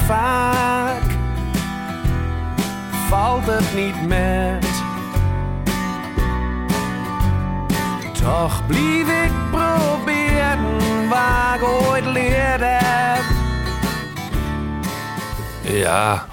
[0.07, 1.03] Vaak
[3.09, 4.67] valt het niet met.
[8.23, 10.59] Toch blief ik proberen
[11.09, 13.23] waar ik ooit leerd heb.
[15.63, 16.27] Ja.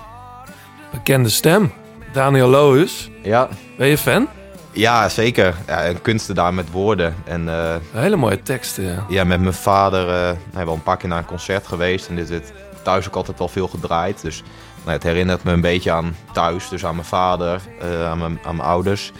[0.91, 1.71] Bekende stem.
[2.13, 3.09] Daniel Loos.
[3.21, 4.27] Ja, Ben je fan?
[4.73, 5.55] Ja, zeker.
[5.67, 7.15] Ja, en kunsten daar met woorden.
[7.23, 9.05] En eh, Hele mooie teksten, ja.
[9.09, 12.07] Ja, met mijn vader uh, hebben we al een paar keer naar een concert geweest.
[12.07, 12.53] En dit werd
[12.83, 14.21] thuis ook altijd wel veel gedraaid.
[14.21, 14.43] Dus
[14.81, 16.69] nou, het herinnert me een beetje aan thuis.
[16.69, 19.11] Dus aan mijn vader, uh, aan, mijn, aan mijn ouders.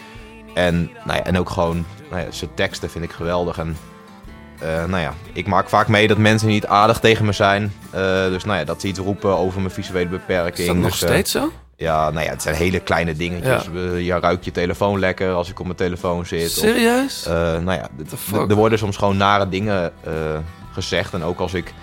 [0.54, 3.58] En, nou ja, en ook gewoon nou ja, zijn teksten vind ik geweldig.
[3.58, 3.78] En
[4.88, 7.74] nou ja, ik maak vaak mee dat mensen niet aardig tegen me zijn.
[8.30, 10.58] Dus nou ja, dat ze iets roepen over mijn visuele beperking.
[10.58, 11.52] Is dat nog dus, steeds zo?
[11.78, 13.70] Ja, nou ja, het zijn hele kleine dingetjes.
[13.74, 13.96] Ja.
[13.96, 16.46] Je ruikt je telefoon lekker als ik op mijn telefoon zit.
[16.46, 17.26] Of, Serieus?
[17.26, 17.88] eh, nou ja,
[18.50, 20.14] er worden soms gewoon nare dingen eh,
[20.72, 21.14] gezegd.
[21.14, 21.74] En ook als ik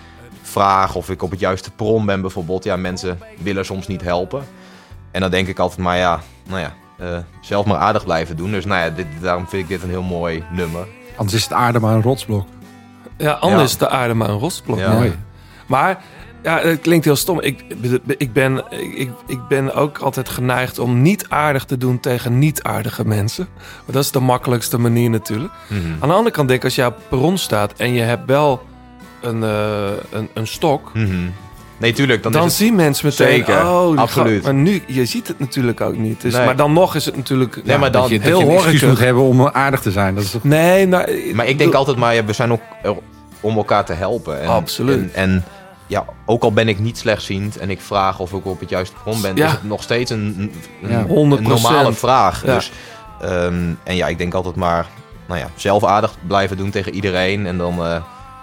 [0.42, 2.64] vraag of ik op het juiste prom ben bijvoorbeeld.
[2.64, 4.44] Ja, mensen willen soms niet helpen.
[5.10, 8.50] En dan denk ik altijd, maar ja, nou ja, eh, zelf maar aardig blijven doen.
[8.50, 10.86] Dus nou ja, dit, daarom vind ik dit een heel mooi nummer.
[11.16, 12.46] Anders is het aarde maar een rotsblok.
[13.16, 13.66] Ja, anders Ja.
[13.66, 14.78] is de aarde maar een.
[14.78, 14.92] Ja.
[14.92, 15.18] Mooi.
[15.66, 16.02] Maar
[16.42, 17.40] ja, het klinkt heel stom.
[17.40, 17.64] Ik,
[18.16, 18.64] ik, ben,
[18.94, 23.48] ik, ik ben ook altijd geneigd om niet aardig te doen tegen niet aardige mensen.
[23.54, 25.52] Maar dat is de makkelijkste manier natuurlijk.
[25.68, 25.80] Mhm.
[26.00, 28.26] Aan de andere kant denk ik, als je op het perron staat en je hebt
[28.26, 28.62] wel
[29.20, 30.90] een, eh, een, een stok...
[30.94, 31.28] Mhm.
[31.76, 32.22] Nee, tuurlijk.
[32.22, 32.52] Dan, Dan, het...
[32.52, 34.42] zien mensen meteen, Zeker, oh, absoluut.
[34.42, 36.20] Maar nu, je ziet het natuurlijk ook niet.
[36.20, 36.44] Dus, Nee.
[36.44, 39.22] Maar dan nog is het natuurlijk Nee, maar dan- Dat je, dat heel moet hebben
[39.22, 40.14] om aardig te zijn.
[40.14, 40.44] Dat is toch...
[40.44, 42.60] Nee, nou, Maar ik denk altijd, maar ja, we zijn ook
[43.40, 44.40] om elkaar te helpen.
[44.40, 45.12] En, Absoluut.
[45.12, 45.44] En, en
[45.90, 48.96] ja, ook al ben ik niet slechtziend en ik vraag of ik op het juiste
[49.02, 49.46] bron ben, Ja.
[49.46, 51.04] is het nog steeds een, een, een- Ja.
[51.06, 51.10] 100%.
[51.38, 52.46] een normale vraag.
[52.46, 52.54] Ja.
[52.54, 52.72] Dus,
[53.20, 54.86] ehm, en ja, ik denk altijd maar,
[55.28, 57.46] nou ja, zelf aardig blijven doen tegen iedereen.
[57.46, 57.78] En dan, eh,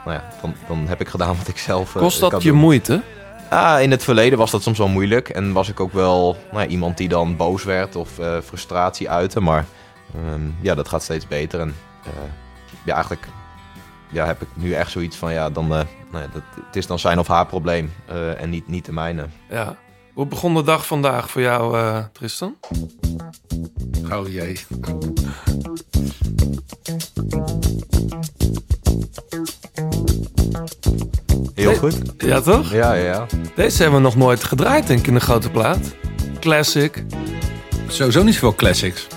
[0.06, 2.50] nou ja, dan, dan heb ik gedaan wat ik zelf eh, kost kan dat je
[2.50, 2.58] doen.
[2.60, 3.02] moeite?
[3.50, 5.30] Ah, in het verleden was dat soms wel moeilijk.
[5.30, 9.10] En was ik ook wel nou ja, iemand die dan boos werd of eh, frustratie
[9.10, 9.40] uitte.
[9.40, 9.66] Maar
[10.16, 11.60] ehm, ja, dat gaat steeds beter.
[11.60, 11.76] En
[12.86, 13.28] ja, eigenlijk
[14.10, 15.34] ja, heb ik nu echt zoiets van...
[15.34, 18.50] Ja, dan, eh, nou ja, dat, het is dan zijn of haar probleem eh, en
[18.50, 19.26] niet, niet de mijne.
[19.50, 19.76] Ja.
[20.14, 22.56] Hoe begon de dag vandaag voor jou, eh, Tristan?
[24.12, 24.60] Oh jee.
[31.54, 32.02] Heel goed.
[32.18, 32.72] Ja, toch?
[32.72, 33.26] Ja, ja, ja.
[33.56, 35.96] Deze hebben we nog nooit gedraaid, denk ik, in de grote plaat.
[36.40, 37.04] Classic.
[37.88, 39.08] Sowieso niet zoveel classics.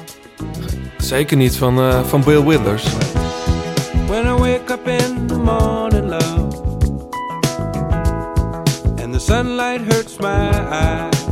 [0.98, 2.84] Zeker niet van, eh, van Bill Withers.
[4.70, 6.54] Wake up in the morning, love,
[9.02, 11.24] and the sunlight hurts my eyes.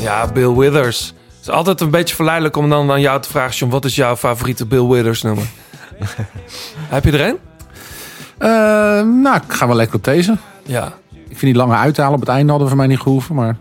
[0.00, 1.06] Ja, Bill Withers.
[1.06, 3.56] Het is altijd een beetje verleidelijk om dan aan jou te vragen...
[3.56, 5.44] John, wat is jouw favoriete Bill Withers nummer?
[6.88, 7.38] Heb je er een?
[8.38, 8.48] Eh,
[9.22, 10.36] nou, ik ga wel lekker op deze.
[10.62, 10.92] Ja.
[11.10, 13.34] Ik vind die lange uithalen op het einde hadden voor mij niet gehoeven.
[13.34, 13.56] Maar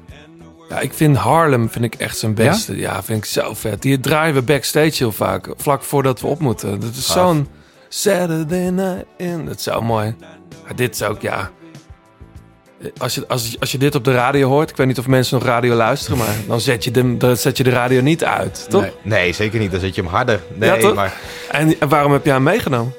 [0.69, 2.77] Ja, ik vind Harlem vind ik echt zijn beste.
[2.77, 3.81] Ja, vind ik zo vet.
[3.81, 5.49] Die draaien we backstage heel vaak.
[5.57, 6.79] Vlak voordat we op moeten.
[6.79, 7.47] Dat is zo'n
[7.89, 9.45] Saturday night in.
[9.45, 10.15] Dat is zo mooi.
[10.63, 11.49] Maar dit is ook, ja...
[12.97, 14.69] Als je, als, als je dit op de radio hoort...
[14.69, 16.17] Ik weet niet of mensen nog radio luisteren...
[16.17, 18.81] Maar dan zet je de, dan zet je de radio niet uit, toch?
[18.81, 18.91] Nee.
[19.01, 19.71] Nee, zeker niet.
[19.71, 20.39] Dan zet je hem harder.
[20.53, 21.13] Nee, Ja, maar
[21.51, 22.93] En waarom heb jij hem meegenomen?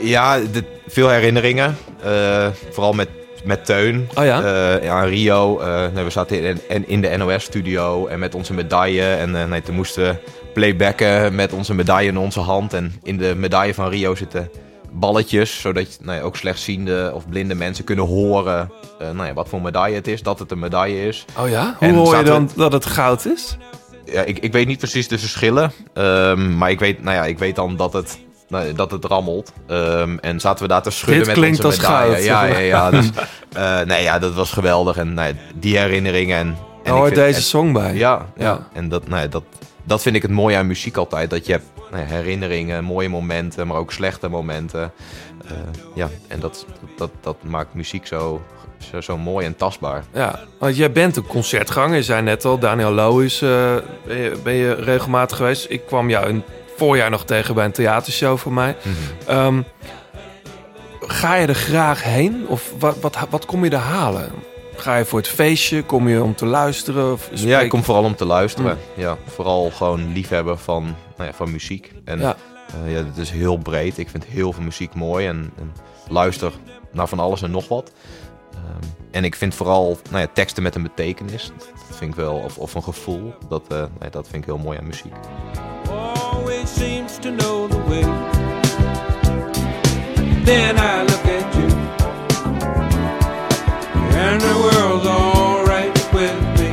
[0.00, 1.76] ja, dit- veel herinneringen.
[2.02, 3.08] Eh, vooral met,
[3.44, 4.08] met Teun.
[4.14, 4.42] Oh ja?
[4.42, 5.58] Eh, ja, Rio.
[5.60, 9.02] eh, nee, we zaten in, in, de NOS-studio en met onze medaille.
[9.14, 10.16] En nee, toen moesten we
[10.54, 12.72] playbacken met onze medaille in onze hand.
[12.72, 14.50] En in de medaille van Rio zitten
[14.90, 19.48] balletjes, zodat nou ja, ook slechtziende of blinde mensen kunnen horen eh, nou ja, wat
[19.48, 21.24] voor medaille het is, dat het een medaille is.
[21.38, 21.74] Oh ja?
[21.78, 23.56] Hoe En hoor je dan dat het goud is?
[24.04, 27.38] Ja, ik, ik weet niet precies de verschillen, ehm, maar ik weet, nou ja, ik
[27.38, 29.52] weet dan dat het, nou, dat het rammelt.
[29.66, 32.12] Ehm, en zaten we daar te schudden Dit met klinkt onze als medaille.
[32.12, 32.90] goud, Ja, ja, ja.
[33.00, 33.10] Dus,
[33.52, 34.96] eh, nee, ja, dat was geweldig.
[34.96, 36.36] En nou, ja, die herinneringen.
[36.38, 37.94] En, en hoort deze song bij.
[37.94, 38.44] Ja, ja.
[38.44, 38.68] Ja.
[38.72, 39.44] en dat, nou ja, dat,
[39.84, 41.30] dat vind ik het mooie aan muziek altijd.
[41.30, 44.92] Dat je hebt nou herinneringen, mooie momenten, maar ook slechte momenten.
[45.46, 45.52] Eh,
[45.94, 46.66] ja, en dat,
[46.96, 48.42] dat, dat maakt muziek zo,
[48.90, 50.04] zo, zo mooi en tastbaar.
[50.12, 51.96] Ja, want jij bent een concertganger.
[51.96, 53.76] Je zei net al, Daniel Low is, eh,
[54.06, 55.66] ben, je, ben je regelmatig geweest.
[55.68, 56.44] Ik kwam jou in het
[56.76, 58.76] voorjaar nog tegen bij een theatershow van mij.
[59.26, 59.62] Ehm,
[61.00, 62.44] ga je er graag heen?
[62.48, 64.32] Of wat, wat, wat kom je er halen?
[64.76, 65.82] Ga je voor het feestje?
[65.82, 67.12] Kom je om te luisteren?
[67.12, 68.78] Of Ja, ik kom vooral om te luisteren.
[68.96, 69.02] Mm.
[69.02, 70.82] Ja, vooral gewoon liefhebber van,
[71.16, 71.92] nou ja, van muziek.
[72.04, 72.36] En Ja.
[72.84, 72.90] ja.
[72.90, 73.98] ja, het is heel breed.
[73.98, 75.72] Ik vind heel veel muziek mooi en, en
[76.08, 76.52] luister
[76.92, 77.92] naar van alles en nog wat.
[78.52, 81.52] Ehm, en ik vind vooral nou ja, teksten met een betekenis.
[81.88, 83.34] Dat vind ik wel, of, of een gevoel.
[83.48, 85.14] Dat, eh, nee, dat vind ik heel mooi aan muziek.
[86.32, 88.02] Always seems to know the way.
[90.44, 91.33] Then I look at
[94.16, 96.70] and the world's alright with me.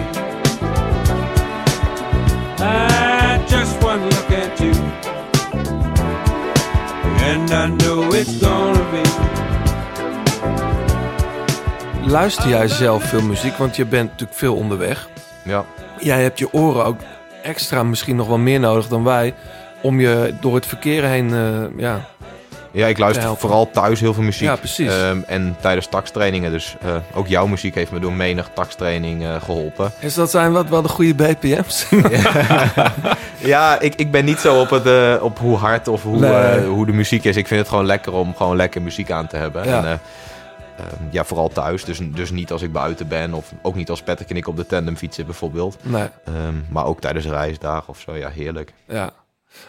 [2.59, 4.73] I just one look at you,
[7.29, 9.01] and I know it's gonna be.
[12.05, 13.57] Luister jij zelf veel muziek?
[13.57, 15.09] Want je bent natuurlijk veel onderweg.
[15.43, 15.65] Ja.
[15.99, 16.99] Jij hebt je oren ook
[17.43, 19.33] extra misschien nog wel meer nodig dan wij...
[19.81, 22.05] om je door het verkeer heen eh, ja,
[22.71, 24.47] Ja, ik luister vooral thuis heel veel muziek.
[24.47, 24.87] Ja, precies.
[24.89, 26.51] Ehm, en tijdens takstrainingen.
[26.51, 29.91] Dus eh, ook jouw muziek heeft me door menig takstraining eh, geholpen.
[29.99, 31.85] Is dat zijn wat wel de goede BPM's?
[33.43, 36.65] Ja, ik, ik ben niet zo op, het, eh, op hoe hard of hoe, Nee.
[36.65, 37.35] hoe de muziek is.
[37.35, 39.65] Ik vind het gewoon lekker om gewoon lekker muziek aan te hebben.
[39.65, 39.77] Ja.
[39.77, 39.93] En, eh,
[40.77, 41.85] Ehm, ja, vooral thuis.
[41.85, 43.33] Dus, dus niet als ik buiten ben.
[43.33, 45.77] Of ook niet als Patrick en ik op de tandem fietsen bijvoorbeeld.
[45.81, 46.07] Nee.
[46.25, 48.15] Ehm, maar ook tijdens reisdagen of zo.
[48.15, 48.73] Ja, heerlijk.
[48.87, 49.09] Ja.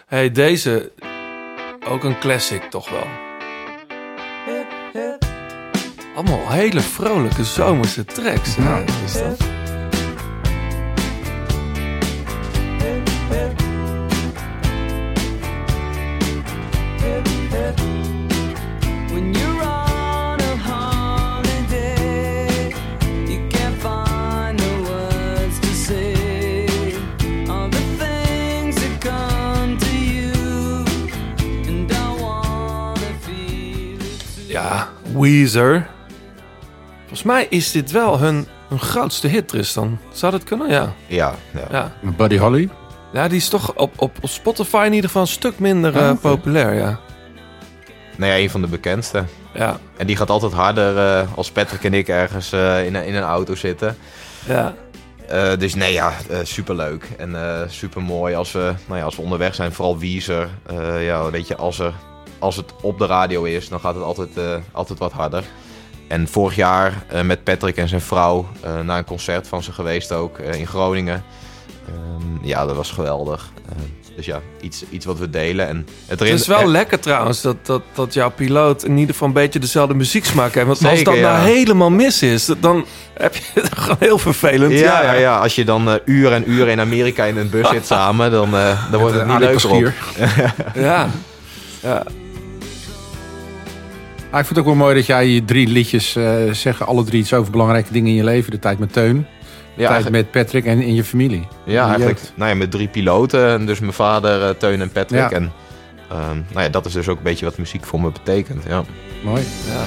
[0.06, 0.92] hey, deze
[1.84, 3.06] ook een classic toch wel.
[6.14, 8.56] Allemaal hele vrolijke zomerse tracks.
[8.56, 8.84] Ja.
[9.04, 9.61] is dat.
[35.18, 35.86] Weezer.
[37.00, 39.98] Volgens mij is dit wel hun, hun grootste hit, Tristan.
[40.12, 40.68] Zou dat kunnen?
[40.70, 40.92] Ja.
[41.06, 41.66] Ja, ja.
[41.70, 42.68] Ja, Buddy Holly.
[43.12, 46.02] ja die is toch op, op, op Spotify in ieder geval een stuk minder eh,
[46.02, 46.20] Ah, oké.
[46.20, 46.98] populair, ja.
[48.16, 49.24] Nou ja, een van de bekendste.
[49.54, 53.04] Ja, En die gaat altijd harder eh, als Patrick en ik ergens eh, in, een-
[53.06, 53.96] in een auto zitten.
[54.46, 54.74] ja.
[55.28, 57.08] Eh, dus nee, ja, eh, superleuk.
[57.18, 59.72] En eh super mooi als we, nou ja, als we onderweg zijn.
[59.72, 60.48] Vooral Weezer.
[60.66, 61.92] Eh, ja, weet je, als, er,
[62.42, 65.44] als het op de radio is, dan gaat het altijd, eh, altijd wat harder.
[66.08, 69.72] En vorig jaar eh, met Patrick en zijn vrouw eh, naar een concert van ze
[69.72, 71.24] geweest ook in Groningen.
[71.86, 73.50] Ehm, ja, dat was geweldig.
[74.16, 75.68] Dus ja, iets, iets wat we delen.
[75.68, 79.28] En het, Het is wel lekker trouwens dat, dat, dat jouw piloot in ieder geval
[79.28, 80.66] een beetje dezelfde muzieksmaak heeft.
[80.66, 84.72] Want als dat nou helemaal mis is, dan heb je het gewoon heel vervelend.
[84.72, 87.86] Ja, ja, ja, als je dan uren en uren in Amerika in een bus zit
[87.86, 88.50] samen, dan,
[88.90, 89.92] dan wordt het niet leuker op.
[90.74, 91.10] Ja.
[91.82, 92.02] ja.
[94.32, 96.86] Ah, ik vind het ook wel mooi dat jij je drie liedjes eh zeggen.
[96.86, 98.50] Alle drie iets over belangrijke dingen in je leven.
[98.50, 99.26] De tijd met Teun.
[99.76, 101.46] De tijd met Patrick en in je familie.
[101.64, 102.32] Ja, je eigenlijk jeugd.
[102.36, 103.66] nou ja, met drie piloten.
[103.66, 105.20] Dus mijn vader, eh, Teun en Patrick.
[105.20, 105.30] Ja.
[105.30, 105.52] En
[106.10, 108.64] ehm, nou ja, dat is dus ook een beetje wat muziek voor me betekent.
[108.68, 108.84] Ja.
[109.22, 109.42] Mooi.
[109.66, 109.84] ja.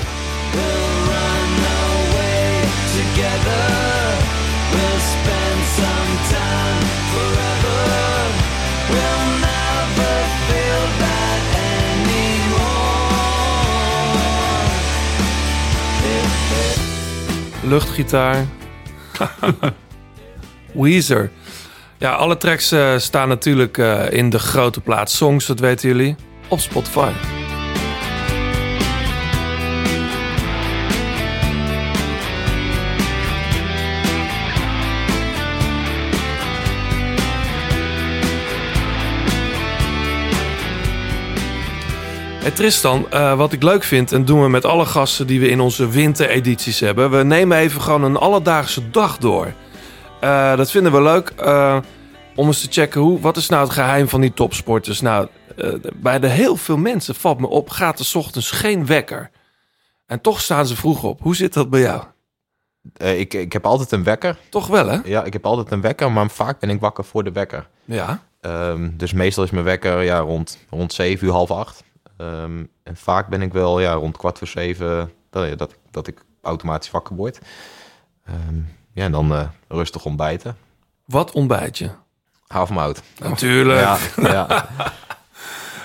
[17.65, 18.45] Luchtgitaar.
[20.73, 21.31] Weezer.
[21.97, 26.15] Ja, alle tracks eh, staan natuurlijk eh, in de grote plaats songs, dat weten jullie,
[26.47, 27.34] op Spotify.
[42.45, 45.47] Hey Tristan, uh, wat ik leuk vind, en doen we met alle gasten die we
[45.47, 47.11] in onze winteredities hebben.
[47.11, 49.53] We nemen even gewoon een alledaagse dag door.
[50.19, 51.33] Eh, dat vinden we leuk
[52.35, 55.01] om eens te checken hoe, wat is nou het geheim van die topsporters.
[55.01, 55.27] Nou,
[55.95, 59.29] bij de heel veel mensen valt me op, gaat de ochtends geen wekker.
[60.05, 61.21] En toch staan ze vroeg op.
[61.21, 62.03] Hoe zit dat bij jou?
[63.17, 64.37] Ik, ik heb altijd een wekker.
[64.49, 64.99] Toch wel, hè?
[65.03, 67.67] Ja, ik heb altijd een wekker, maar vaak ben ik wakker voor de wekker.
[67.85, 68.23] Ja.
[68.41, 71.83] Ehm, dus meestal is mijn wekker ja, rond, rond 7 uur, half 8.
[72.17, 76.25] Ehm, en vaak ben ik wel ja, rond kwart voor zeven dat, dat, dat ik
[76.41, 77.39] automatisch wakker word.
[78.25, 78.59] Ehm,
[78.91, 80.57] ja, en dan eh, rustig ontbijten.
[81.05, 81.89] Wat ontbijt je?
[82.47, 83.01] Havermout.
[83.19, 83.79] Natuurlijk.
[83.79, 84.47] Ja, ja.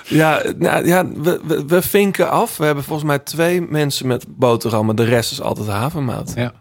[0.09, 2.57] Nou, ja, we, we, we, vinken af.
[2.57, 4.95] We hebben volgens mij twee mensen met boterhammen.
[4.95, 6.53] De rest is altijd havermout Ja.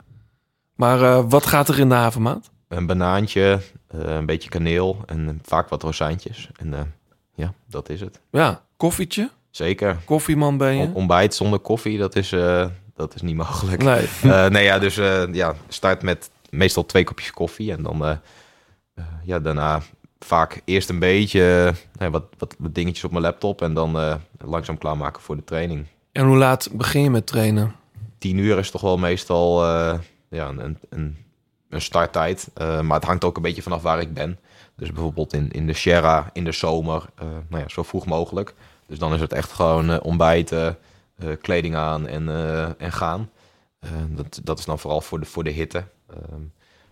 [0.74, 2.50] Maar eh, wat gaat er in de havenmaat?
[2.68, 6.50] Een banaantje, eh, een beetje kaneel en vaak wat rozijntjes.
[6.56, 6.94] En
[7.34, 8.20] ja, dat is het.
[8.30, 9.30] Ja, koffietje?
[9.50, 9.96] Zeker.
[10.04, 10.82] Koffieman ben je.
[10.82, 13.82] On- ontbijt zonder koffie, dat is, eh, dat is niet mogelijk.
[13.82, 14.06] Nee.
[14.32, 17.72] Eh, nee, ja, dus eh, ja, start met meestal twee kopjes koffie.
[17.72, 18.18] En dan
[19.24, 19.80] ja, daarna
[20.18, 21.74] vaak eerst een beetje
[22.10, 23.62] wat, wat, wat dingetjes op mijn laptop.
[23.62, 25.86] En dan langzaam klaarmaken voor de training.
[26.12, 27.74] En hoe laat begin je met trainen?
[28.18, 29.64] Tien uur is toch wel meestal
[30.28, 31.16] ja, een, een,
[31.68, 32.50] een starttijd.
[32.54, 34.38] Maar het hangt ook een beetje vanaf waar ik ben.
[34.76, 37.04] Dus bijvoorbeeld in, in de Sierra in de zomer,
[37.48, 38.54] nou ja, zo vroeg mogelijk.
[38.90, 40.78] Dus dan is het echt gewoon eh, ontbijten,
[41.16, 43.30] eh, kleding aan en, eh, en gaan.
[44.08, 45.84] Dat, dat is dan vooral voor de, voor de hitte.
[46.08, 46.42] Ehm,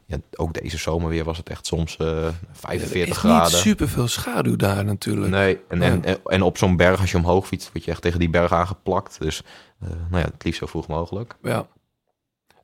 [0.07, 3.53] ja, ook deze zomer weer was het echt soms eh 45 er is graden.
[3.53, 5.31] niet super veel schaduw daar natuurlijk.
[5.31, 8.03] Nee, en, en, en, en op zo'n berg, als je omhoog fietst, word je echt
[8.03, 9.21] tegen die berg aangeplakt.
[9.21, 9.43] Dus
[9.79, 11.37] nou ja, het liefst zo vroeg mogelijk.
[11.43, 11.67] Ja.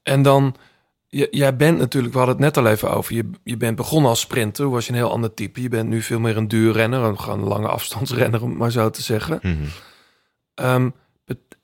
[0.03, 0.57] En dan,
[1.31, 4.21] jij bent natuurlijk, we hadden het net al even over, je, je bent begonnen als
[4.21, 5.63] sprinter, was je een heel ander type.
[5.63, 8.91] Je bent nu veel meer een duurrenner, een, gewoon een lange afstandsrenner, om maar zo
[8.91, 9.39] te zeggen.
[9.43, 9.55] Mhm.
[10.55, 10.91] Ehm,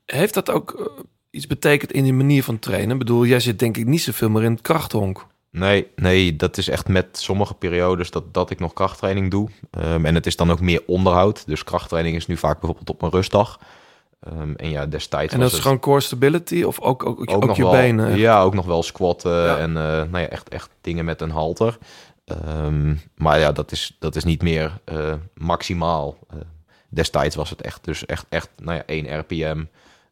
[0.06, 2.90] heeft dat ook eh, iets betekend in je manier van trainen?
[2.90, 5.26] Ik bedoel, jij zit denk ik niet zoveel meer in het krachthonk.
[5.50, 9.48] Nee, nee, dat is echt met sommige periodes dat, dat ik nog krachttraining doe.
[9.70, 11.46] Ehm, en het is dan ook meer onderhoud.
[11.46, 13.58] Dus krachttraining is nu vaak bijvoorbeeld op mijn rustdag.
[14.20, 17.20] Ehm, en ja, destijds En was dat is het- gewoon core stability of ook, ook,
[17.30, 18.16] ook, nog je wel, benen?
[18.18, 19.56] Ja, ook nog wel squatten Ja.
[19.58, 21.78] en eh, nou ja, echt, echt dingen met een halter.
[22.24, 26.18] Ehm, maar ja, dat is, dat is niet meer eh, maximaal.
[26.30, 26.36] Eh,
[26.88, 29.64] destijds was het echt, dus echt, echt nou ja, 1 RPM.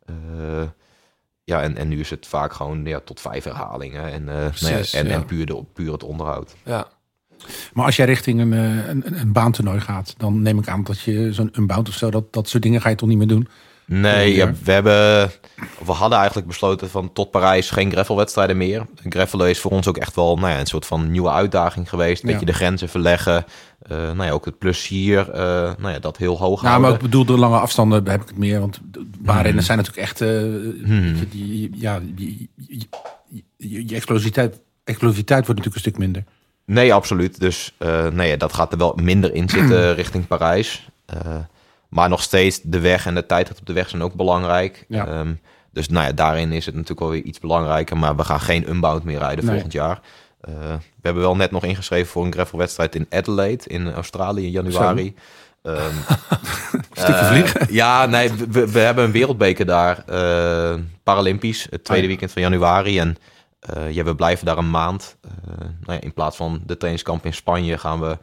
[0.06, 0.14] Eh,
[1.44, 4.12] ja, en, en nu is het vaak gewoon ja, tot vijf herhalingen.
[4.12, 5.12] En, eh, nou Precies, en, ja.
[5.12, 6.54] en puur, de, puur het onderhoud.
[6.64, 6.88] Ja.
[7.72, 11.32] Maar als jij richting een, een, een baantoernooi gaat, dan neem ik aan dat je
[11.32, 13.48] zo'n unbound of zo, dat, dat soort dingen ga je toch niet meer doen?
[13.88, 14.52] Nee, Ja.
[14.64, 15.30] we hebben.
[15.84, 18.86] We hadden eigenlijk besloten van tot Parijs geen gravelwedstrijden meer.
[19.08, 22.22] Gravelen is voor ons ook echt wel nou ja, een soort van nieuwe uitdaging geweest.
[22.22, 23.44] Een beetje de grenzen verleggen.
[23.78, 25.40] Eh, nou ja, ook het plezier, eh,
[25.78, 28.38] nou ja, dat heel hoog Nou, maar ik bedoel, de lange afstanden heb ik het
[28.38, 28.60] meer.
[28.60, 28.80] Want
[29.18, 29.62] baanrennen Hmm.
[29.62, 30.18] zijn natuurlijk echt...
[30.84, 31.28] Hmm.
[31.30, 32.50] die, ja, die,
[33.88, 36.24] explosiviteit, explosiviteit wordt natuurlijk een stuk minder.
[36.64, 37.40] Nee, absoluut.
[37.40, 37.74] Dus
[38.12, 40.88] nee, dat gaat er wel minder in zitten richting Parijs.
[41.88, 44.84] Maar nog steeds de weg en de tijd op de weg zijn ook belangrijk.
[44.88, 45.06] Ja.
[45.06, 45.32] Ehm,
[45.72, 47.96] dus nou ja, daarin is het natuurlijk wel weer iets belangrijker.
[47.96, 49.52] Maar we gaan geen unbound meer rijden Nee.
[49.52, 50.00] volgend jaar.
[50.40, 54.50] Eh, we hebben wel net nog ingeschreven voor een gravelwedstrijd in Adelaide in Australië in
[54.50, 55.14] januari.
[55.62, 55.94] Ehm,
[56.92, 57.66] Stukje eh, vliegen.
[57.74, 60.02] Ja, nee, we, we hebben een wereldbeker daar.
[60.06, 62.06] eh, Paralympisch, het tweede Ah, ja.
[62.06, 62.98] weekend van januari.
[62.98, 63.16] En
[63.90, 65.16] ja, we blijven daar een maand.
[65.58, 68.18] Nou ja, in plaats van de trainingskamp in Spanje gaan we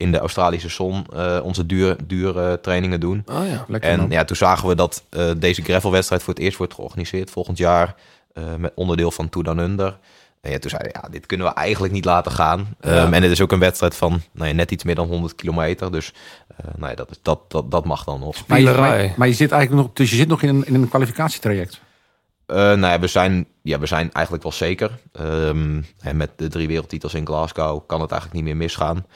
[0.00, 3.22] in de Australische zon eh, onze dure, dure trainingen doen.
[3.26, 3.64] Oh ja.
[3.68, 4.10] Lekker, En man.
[4.10, 7.94] ja, toen zagen we dat eh, deze gravelwedstrijd voor het eerst wordt georganiseerd volgend jaar.
[8.32, 9.98] eh, met onderdeel van Tour Down Under.
[10.40, 12.68] En ja, toen zeiden we, ja, dit kunnen we eigenlijk niet laten gaan.
[12.80, 12.90] Ja.
[12.90, 15.34] Ehm, en het is ook een wedstrijd van nou ja, net iets meer dan 100
[15.34, 15.92] kilometer.
[15.92, 16.12] Dus
[16.56, 18.46] eh, nou ja, dat, is, dat, dat, dat mag dan nog.
[18.46, 20.74] Maar je, maar, maar je zit eigenlijk nog, dus je zit nog in een, in
[20.74, 21.80] een kwalificatietraject.
[22.46, 24.90] Eh, nou ja, we zijn, ja, we zijn eigenlijk wel zeker.
[25.12, 29.06] Ehm, en met de drie wereldtitels in Glasgow kan het eigenlijk niet meer misgaan.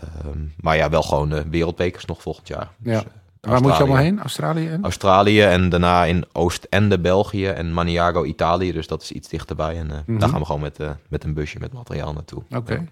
[0.00, 2.68] Ehm, maar ja, wel gewoon de wereldbekers nog volgend jaar.
[2.82, 2.92] Ja.
[2.92, 4.20] Dus, eh, Waar moet je allemaal heen?
[4.20, 4.82] Australië en?
[4.82, 8.72] Australië en daarna in Oostende, België en Maniago, Italië.
[8.72, 9.76] Dus dat is iets dichterbij.
[9.78, 10.18] En eh, Mhm.
[10.18, 12.42] daar gaan we gewoon met, eh, met een busje met materiaal naartoe.
[12.56, 12.72] Oké.
[12.72, 12.84] Ja.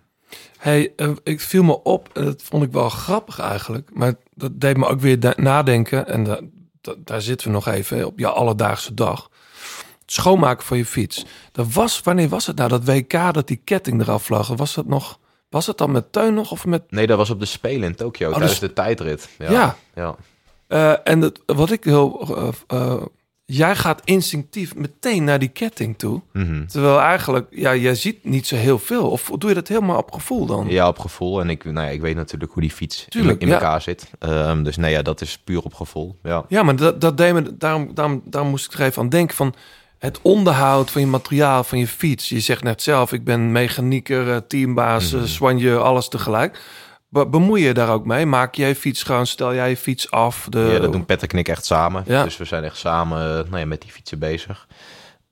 [0.58, 4.60] Hey, eh, ik viel me op, en dat vond ik wel grappig eigenlijk, maar dat
[4.60, 6.06] deed me ook weer nadenken.
[6.08, 6.40] En da-
[6.80, 9.30] da- daar zitten we nog even op je alledaagse dag.
[10.00, 11.24] Het schoonmaken van je fiets.
[11.52, 14.48] Dat was, wanneer was het nou, dat WK dat die ketting eraf vloog?
[14.48, 15.18] Was dat nog,
[15.50, 16.82] was het dan met Teun nog of met...
[16.90, 19.28] Nee, dat was op de Spelen in Tokio Oh, tijdens dus- de tijdrit.
[19.38, 19.50] Ja.
[19.50, 19.76] Ja.
[19.94, 20.14] ja.
[20.66, 22.36] Eh, en dat, wat ik heel...
[22.36, 23.02] eh, eh,
[23.44, 26.20] jij gaat instinctief meteen naar die ketting toe.
[26.32, 26.66] Mhm.
[26.66, 29.10] Terwijl eigenlijk, ja, jij ziet niet zo heel veel.
[29.10, 30.66] Of doe je dat helemaal op gevoel dan?
[30.68, 31.40] Ja, op gevoel.
[31.40, 33.54] En ik, nou ja, ik weet natuurlijk hoe die fiets in- Tuurlijk, in, ja.
[33.54, 34.10] elkaar zit.
[34.18, 36.18] Ehm, dus nee, ja, dat is puur op gevoel.
[36.22, 36.44] Ja.
[36.48, 39.36] Ja, maar dat, dat deed me, daarom, daarom, daarom moest ik er even aan denken
[39.36, 39.54] van
[39.98, 42.28] het onderhoud van je materiaal, van je fiets.
[42.28, 45.20] Je zegt net zelf, ik ben mechanieker, eh, teambaas, Mhm.
[45.20, 46.60] mm soigneur, alles tegelijk.
[47.08, 48.26] Be- bemoei je daar ook mee?
[48.26, 49.26] Maak jij je fiets schoon?
[49.26, 50.46] Stel jij je fiets af?
[50.50, 52.04] De, ja, dat doen Patrick en ik echt samen.
[52.06, 52.22] Ja.
[52.24, 54.66] Dus we zijn echt samen eh, nou ja, met die fietsen bezig.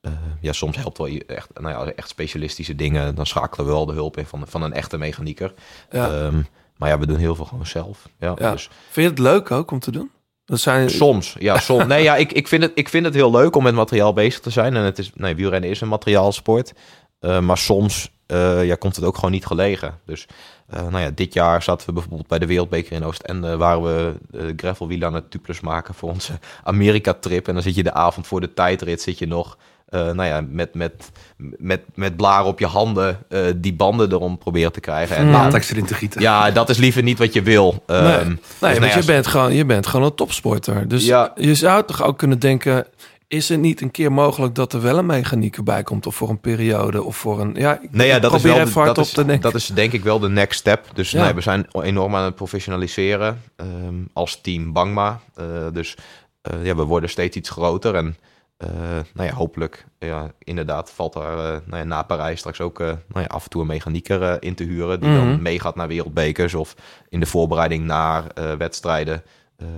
[0.01, 3.15] Eh, ja, soms helpt wel je echt, nou ja, echt specialistische dingen.
[3.15, 5.55] Dan schakelen we wel de hulp in van, van een echte mechanieker.
[5.91, 6.11] Ja.
[6.11, 6.43] Ehm,
[6.77, 8.09] maar ja, we doen heel veel gewoon zelf.
[8.19, 8.51] Ja, Ja.
[8.51, 10.11] Dus Vind je het leuk ook om te doen?
[10.47, 11.87] Dat zijn, soms, ja, soms.
[11.87, 14.41] Nee, ja, ik, ik, vind het, ik vind het heel leuk om met materiaal bezig
[14.41, 14.77] te zijn.
[14.77, 16.73] En het is, nee, wielrennen is een materiaalsport.
[17.21, 20.01] Eh, maar soms eh, ja, komt het ook gewoon niet gelegen.
[20.05, 20.27] Dus
[20.69, 23.57] eh, nou ja, dit jaar zaten we bijvoorbeeld bij de Wereldbeker in Oostende...
[23.57, 26.33] waar we uh, gravelwielen aan het tubeless maken voor onze
[26.65, 27.49] Amerika-trip.
[27.49, 29.59] En dan zit je de avond voor de tijdrit zit je nog...
[29.87, 34.39] eh, nou ja, met, met, met, met blaren op je handen eh, die banden erom
[34.39, 35.17] proberen te krijgen.
[35.17, 36.21] En Latex erin te gieten.
[36.21, 37.83] ja, dat is liever niet wat je wil.
[37.87, 40.89] nee, nee dus want nou ja, je, bent gewoon, je bent gewoon een topsporter.
[40.89, 41.33] Dus Ja.
[41.37, 42.87] je zou toch ook kunnen denken...
[43.29, 46.07] is het niet een keer mogelijk dat er wel een mechanieker bij komt...
[46.07, 47.55] of voor een periode of voor een...
[47.59, 49.41] Ja, ik Nee, ja, dat is wel de- dat is, te denken.
[49.43, 50.85] Dat is denk ik wel de next step.
[50.95, 51.23] Dus Ja.
[51.25, 55.21] nee, we zijn enorm aan het professionaliseren ehm, als team Bangma.
[55.35, 55.95] Eh, dus
[56.43, 57.95] eh, ja, we worden steeds iets groter.
[57.95, 58.17] En
[58.57, 58.69] eh,
[59.15, 62.87] nou ja, hopelijk, ja, inderdaad, valt er eh, nou ja, na Parijs straks ook eh,
[62.87, 65.01] nou ja, af en toe een mechanieker in te huren.
[65.01, 65.19] Die Mhm.
[65.19, 66.75] dan meegaat naar wereldbekers of
[67.09, 68.25] in de voorbereiding naar
[68.59, 69.23] wedstrijden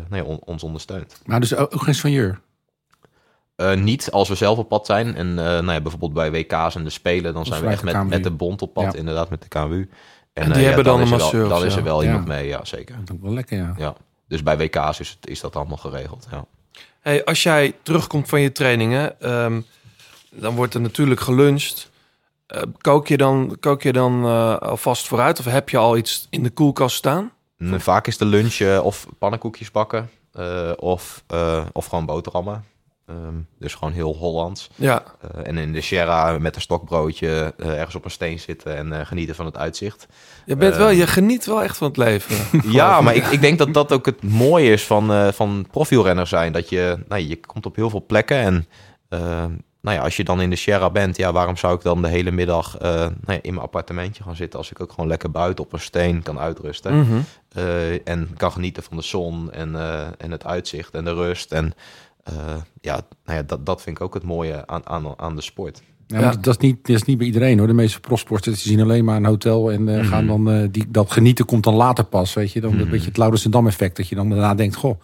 [0.08, 1.20] nou ja, on- ons ondersteunt.
[1.24, 2.40] Maar dus ook geen soigneur.
[3.76, 5.14] Niet als we zelf op pad zijn.
[5.14, 8.22] En nou ja, bijvoorbeeld bij WK's en de Spelen, dan zijn we echt met, met
[8.22, 9.90] de bond op pad, inderdaad, met de KNWU.
[10.32, 12.46] En, die hebben dan is een er wel- masseur Dan is er wel iemand mee,
[12.46, 12.96] ja, zeker.
[13.04, 13.74] Dat is wel lekker, ja.
[13.78, 13.94] Ja.
[14.28, 16.44] Dus bij WK's is, het, is dat allemaal geregeld, ja.
[17.24, 19.60] Als jij terugkomt van je trainingen, ehm,
[20.30, 21.90] dan wordt er natuurlijk geluncht.
[22.46, 26.26] Eh, kook je dan, kook je dan eh, alvast vooruit of heb je al iets
[26.30, 27.32] in de koelkast staan?
[27.58, 31.24] En vaak is de lunch of pannenkoekjes bakken eh, of,
[31.72, 32.64] of gewoon boterhammen.
[33.08, 34.70] Ehm, dus gewoon heel Hollands.
[34.74, 35.02] Ja.
[35.20, 38.92] Eh, en in de Sierra met een stokbroodje eh, ergens op een steen zitten en
[38.92, 40.06] eh, genieten van het uitzicht.
[40.44, 42.36] Je, bent Eh, wel, je geniet wel echt van het leven.
[42.70, 46.52] ja, maar ik, ik denk dat dat ook het mooie is van, van profielrenner zijn.
[46.52, 48.66] Dat je, nou, je komt op heel veel plekken en
[49.80, 52.08] nou ja, als je dan in de Sierra bent, ja, waarom zou ik dan de
[52.08, 55.64] hele middag nou ja, in mijn appartementje gaan zitten als ik ook gewoon lekker buiten
[55.64, 57.24] op een steen kan uitrusten.
[57.48, 59.74] Eh, en kan genieten van de zon en,
[60.18, 61.74] en het uitzicht en de rust en
[62.80, 65.82] ja, nou ja dat, dat vind ik ook het mooie aan, aan, aan de sport.
[66.06, 67.66] Ja, Dat, is niet, dat is niet bij iedereen hoor.
[67.66, 70.04] De meeste profsporters die zien alleen maar een hotel en eh, Mhm.
[70.06, 72.60] gaan dan eh, die, dat genieten komt dan later pas, weet je.
[72.60, 72.80] Dan Mhm.
[72.80, 75.00] een beetje het Laurensdam effect dat je dan daarna denkt, goh,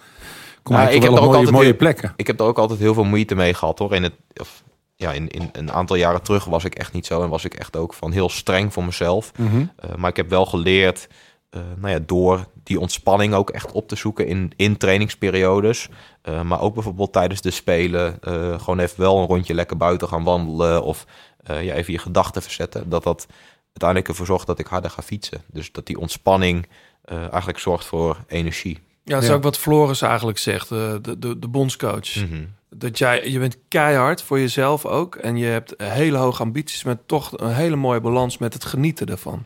[0.63, 2.13] kom Ja, eigenlijk heb wel op mooie, mooie heel- plekken.
[2.17, 3.95] Ik heb daar ook altijd heel veel moeite mee gehad hoor.
[3.95, 4.63] In het, of,
[4.97, 7.55] ja, in, in een aantal jaren terug was ik echt niet zo en was ik
[7.55, 9.33] echt ook van heel streng voor mezelf.
[9.39, 9.65] Mhm.
[9.77, 11.09] Eh, maar ik heb wel geleerd,
[11.51, 15.89] eh, nou ja, door die ontspanning ook echt op te zoeken in, in trainingsperiodes.
[16.23, 20.09] Eh, maar ook bijvoorbeeld tijdens de spelen, eh, gewoon even wel een rondje lekker buiten
[20.09, 21.07] gaan wandelen of
[21.45, 22.89] eh, ja, even je gedachten verzetten.
[22.89, 23.27] Dat dat
[23.67, 25.43] uiteindelijk ervoor zorgt dat ik harder ga fietsen.
[25.47, 26.67] Dus dat die ontspanning
[27.05, 28.79] eh, eigenlijk zorgt voor energie.
[29.05, 32.15] Ja, dat is ook wat Floris eigenlijk zegt, eh, de, de, de bondscoach.
[32.15, 32.45] Mhm.
[32.71, 35.17] Dat jij, je bent keihard voor jezelf ook.
[35.17, 39.07] En je hebt hele hoge ambities, met toch een hele mooie balans met het genieten
[39.07, 39.45] ervan.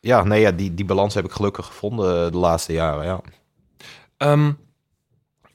[0.00, 3.20] Ja, nee, ja, die, die balans heb ik gelukkig gevonden eh, de laatste jaren, ja.
[4.16, 4.52] Ehm,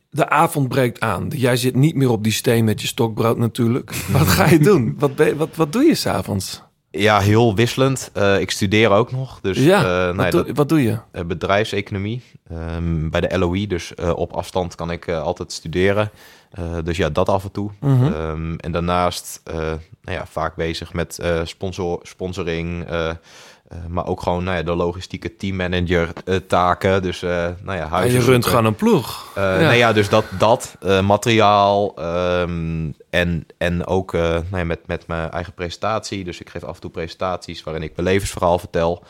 [0.09, 1.27] de avond breekt aan.
[1.35, 3.95] Jij zit niet meer op die steen met je stokbrood natuurlijk.
[4.11, 4.95] Wat ga je doen?
[4.99, 6.63] Wat, ben wat, wat doe je s'avonds?
[6.91, 8.09] Ja, heel wisselend.
[8.13, 9.39] Eh, ik studeer ook nog.
[9.41, 10.97] Dus, Ja, eh, nou wat ja, doe- dat- wat doe je?
[11.25, 13.67] bedrijfseconomie ehm, bij de LOE.
[13.67, 16.11] Dus op afstand kan ik altijd studeren.
[16.83, 17.71] Dus ja, dat af en toe.
[17.79, 18.03] Mhm.
[18.05, 19.41] Ehm, en daarnaast
[20.01, 22.85] nou ja, vaak bezig met sponsor, sponsoring.
[23.67, 27.01] Eh, maar ook gewoon nou ja, de logistieke teammanager eh, taken.
[27.01, 29.31] Dus eh, nou ja, huizen je runt gewoon een ploeg.
[29.35, 29.57] Ja.
[29.57, 35.31] Nee, ja, dus dat, dat materiaal ehm, en, en ook nou ja, met, met mijn
[35.31, 36.23] eigen presentatie.
[36.23, 39.03] Dus ik geef af en toe presentaties waarin ik mijn levensverhaal vertel.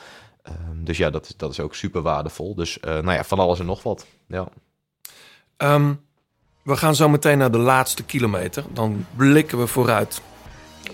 [0.44, 2.56] Ehm, dus ja, dat is, dat is ook super waardevol.
[2.56, 4.06] Dus nou ja, van alles en nog wat.
[4.27, 4.48] Ja.
[5.57, 5.94] Ehm,
[6.64, 8.64] we gaan zo meteen naar de laatste kilometer.
[8.73, 10.22] Dan blikken we vooruit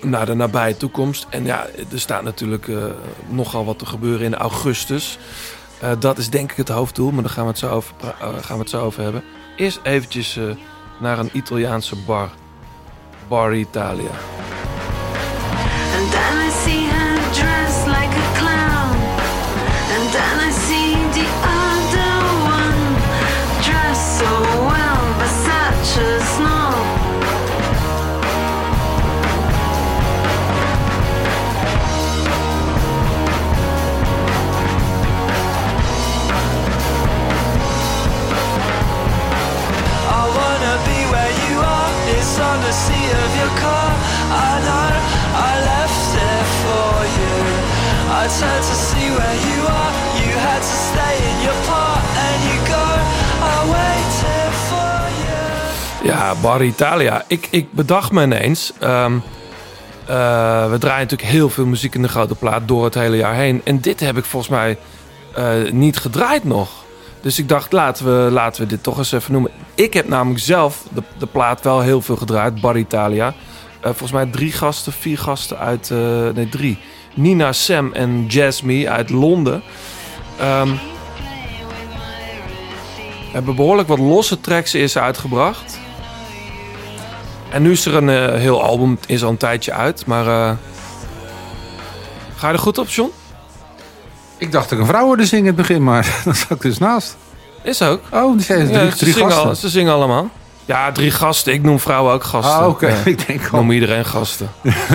[0.03, 1.27] naar de nabije toekomst.
[1.29, 2.83] En ja, er staat natuurlijk eh,
[3.27, 5.17] nogal wat te gebeuren in augustus.
[5.79, 8.27] Eh, dat is denk ik het hoofddoel, maar daar gaan we het zo over, eh,
[8.41, 9.23] gaan we het zo over hebben.
[9.55, 10.39] Eerst eventjes
[10.99, 12.29] naar een Italiaanse bar.
[13.27, 14.11] Bar Italia.
[56.41, 57.23] Bar Italia.
[57.27, 58.73] Ik, ik bedacht me ineens.
[58.79, 59.13] ehm,
[60.05, 63.35] eh, we draaien natuurlijk heel veel muziek in de grote plaat door het hele jaar
[63.35, 63.61] heen.
[63.63, 64.77] En dit heb ik volgens mij
[65.35, 66.69] eh, niet gedraaid nog.
[67.21, 69.51] Dus ik dacht, laten we, laten we dit toch eens even noemen.
[69.75, 73.27] Ik heb namelijk zelf de, de plaat wel heel veel gedraaid, Bar Italia.
[73.79, 75.89] Eh, volgens mij drie gasten, vier gasten uit...
[76.35, 76.77] nee, drie.
[77.13, 79.61] Nina, Sam en Jasmine uit Londen.
[80.39, 80.69] Ehm,
[83.31, 85.80] hebben behoorlijk wat losse tracks is uitgebracht.
[87.51, 90.51] En nu is er een eh, heel album, is al een tijdje uit, maar eh,
[92.35, 93.11] ga je er goed op, John?
[94.37, 96.61] Ik dacht dat ik een vrouw hoorde zingen in het begin, maar dan zat ik
[96.61, 97.17] dus naast.
[97.63, 98.01] Is ook.
[98.11, 99.49] Oh, die zijn Ja, drie, ze, drie zingen gasten.
[99.49, 100.29] al- ze zingen allemaal.
[100.65, 101.53] Ja, drie gasten.
[101.53, 102.59] Ik noem vrouwen ook gasten.
[102.59, 102.87] Ah, oké.
[102.87, 102.95] Ja.
[103.11, 103.59] Ik denk al.
[103.59, 104.49] noem iedereen gasten.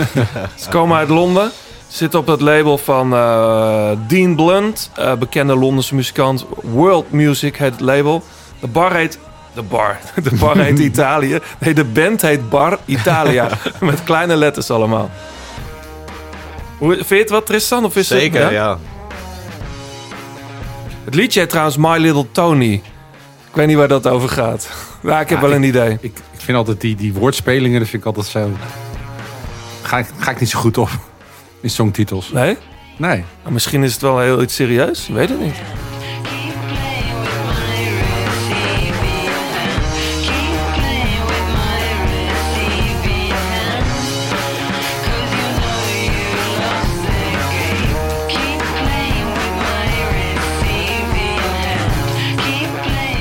[0.62, 1.50] ze komen uit Londen.
[1.88, 6.44] Zitten op het label van eh, Dean Blunt, bekende Londense muzikant.
[6.62, 8.22] World Music heet het label.
[8.60, 9.18] De bar heet...
[9.56, 9.98] De bar.
[10.22, 11.38] De bar heet Italië.
[11.58, 13.48] Nee, de band heet Bar Italia.
[13.80, 15.10] Met kleine letters allemaal.
[16.78, 17.84] Hoe, vind je het wat, Tristan?
[17.84, 18.78] Of is het- Zeker, ja.
[21.04, 22.72] Het liedje heet trouwens My Little Tony.
[23.48, 24.68] Ik weet niet waar dat over gaat.
[25.02, 25.92] Ja, ik heb Ja, wel een idee.
[26.00, 28.50] Ik, ik vind altijd die, die woordspelingen, dat vind ik altijd zo...
[29.82, 30.88] Ga ik, ga ik niet zo goed op.
[31.60, 32.30] In songtitels.
[32.32, 32.56] Nee?
[32.96, 33.24] Nee.
[33.42, 35.08] Maar misschien is het wel heel iets serieus.
[35.08, 35.54] Ik weet het niet.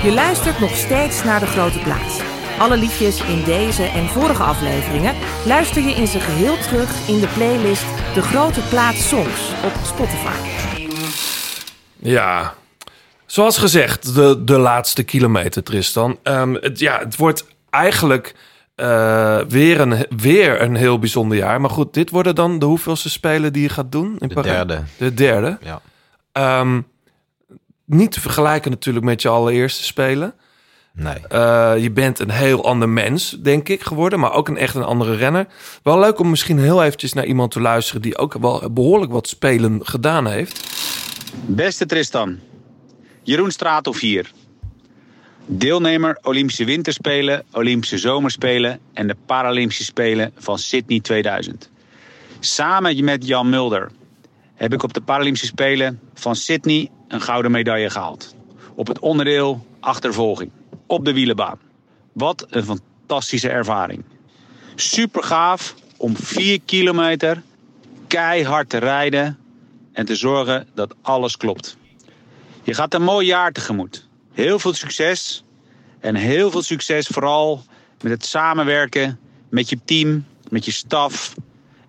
[0.06, 2.20] Je luistert nog steeds naar de grote plaats.
[2.60, 5.14] Alle liedjes in deze en vorige afleveringen
[5.46, 10.38] luister je in zijn geheel terug in de playlist De Grote Plaat Songs op Spotify.
[11.96, 12.54] Ja,
[13.26, 16.20] zoals gezegd, de, de laatste kilometer, Tristan.
[16.24, 18.36] Ehm, het, ja, het wordt eigenlijk
[18.76, 21.62] eh, weer, een, weer een heel bijzonder jaar.
[21.62, 24.56] Maar goed, dit worden dan de hoeveelste spelen die je gaat doen in De Parijs?
[24.56, 24.84] derde.
[24.98, 25.58] De derde.
[25.62, 25.82] Ja.
[26.32, 26.82] Ehm,
[27.86, 30.34] niet te vergelijken natuurlijk met je allereerste spelen.
[30.94, 31.28] Nee.
[31.28, 34.20] Eh, je bent een heel ander mens, denk ik, geworden.
[34.20, 35.48] Maar ook een echt een andere renner.
[35.84, 38.02] Wel leuk om misschien heel eventjes naar iemand te luisteren...
[38.02, 40.64] die ook wel behoorlijk wat spelen gedaan heeft.
[41.46, 42.40] Beste Tristan,
[43.24, 44.32] Jeroen Straathof hier.
[45.46, 51.70] Deelnemer Olympische Winterspelen, Olympische Zomerspelen en de Paralympische Spelen van Sydney 2000.
[52.40, 53.92] Samen met Jan Mulder
[54.56, 58.36] heb ik op de Paralympische Spelen van Sydney een gouden medaille gehaald.
[58.76, 60.52] Op het onderdeel achtervolging,
[60.88, 61.60] op de wielenbaan.
[62.14, 64.04] Wat een fantastische ervaring.
[64.76, 67.42] Super gaaf om 4 kilometer
[68.08, 69.38] keihard te rijden
[69.92, 71.78] en te zorgen dat alles klopt.
[72.64, 74.08] Je gaat een mooi jaar tegemoet.
[74.34, 75.44] Heel veel succes.
[76.00, 77.64] En heel veel succes vooral
[78.02, 79.20] met het samenwerken
[79.50, 81.36] met je team, met je staf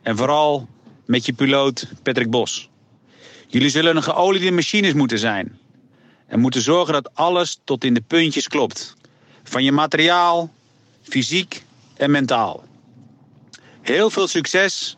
[0.03, 0.69] en vooral
[1.07, 2.69] met je piloot Patrick Bos.
[3.47, 5.59] Jullie zullen een geoliede machines moeten zijn.
[6.27, 8.97] En moeten zorgen dat alles tot in de puntjes klopt.
[9.43, 10.53] Van je materiaal,
[11.03, 11.65] fysiek
[11.97, 12.65] en mentaal.
[13.83, 14.97] Heel veel succes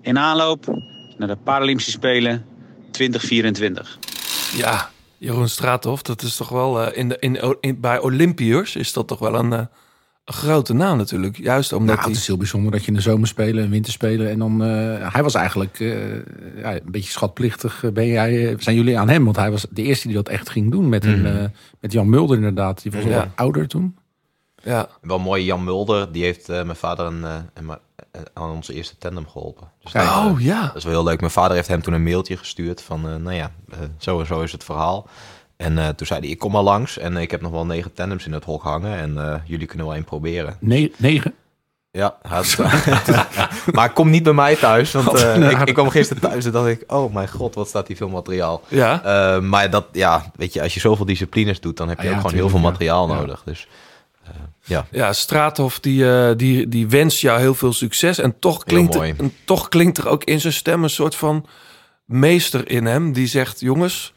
[0.00, 0.66] in aanloop
[1.16, 2.46] naar de Paralympische Spelen
[2.90, 3.98] 2024.
[4.56, 9.06] Ja, Jeroen Straathof, dat is toch wel eh, in de, in, bij Olympiërs is dat
[9.08, 9.66] toch wel een, eh,
[10.32, 11.36] grote naam natuurlijk.
[11.36, 12.08] Juist omdat Nou, hij.
[12.08, 14.30] het is heel bijzonder dat je in de zomer spelen en winter spelen.
[14.30, 16.14] En dan, eh, hij was eigenlijk eh,
[16.56, 17.84] ja, een beetje schatplichtig.
[17.84, 19.24] eh, Ben jij, zijn jullie aan hem?
[19.24, 21.48] Want hij was de eerste die dat echt ging doen met, een, Mhm.
[21.80, 22.82] met Jan Mulder inderdaad.
[22.82, 23.16] Die was al Ja.
[23.16, 23.96] wat ouder toen.
[24.62, 24.88] Ja.
[25.00, 27.80] Wel mooi, Jan Mulder, die heeft eh, mijn vader een, eh, een ma-
[28.10, 29.68] eh, aan onze eerste tandem geholpen.
[29.82, 30.66] Dus dat, Oh, ja.
[30.66, 31.20] Dat is wel heel leuk.
[31.20, 34.26] Mijn vader heeft hem toen een mailtje gestuurd van, eh, nou ja, eh, zo en
[34.26, 35.08] zo is het verhaal.
[35.56, 37.92] En eh, toen zei hij, ik kom maar langs en ik heb nog wel negen
[37.92, 40.56] tandems in het hok hangen en eh, jullie kunnen wel één proberen.
[40.60, 41.34] Ne negen?
[41.90, 42.56] Ja, had-
[43.72, 45.68] maar kom niet bij mij thuis, want Wat eh, ik, aard.
[45.68, 48.62] ik kwam gisteren thuis en dacht ik, oh mijn god, wat staat hier veel materiaal.
[48.68, 49.40] Ja.
[49.42, 52.20] Maar dat, ja, weet je, als je zoveel disciplines doet, dan heb je Ah, ook
[52.20, 53.14] gewoon heel veel materiaal Ja.
[53.14, 53.42] nodig.
[53.44, 53.66] Dus
[54.64, 54.86] ja.
[54.90, 58.18] Ja, Straathof die, die, die wenst jou heel veel succes.
[58.18, 61.46] En toch klinkt, er, en toch klinkt er ook in zijn stem een soort van
[62.04, 63.12] meester in hem.
[63.12, 64.12] Die zegt, jongens,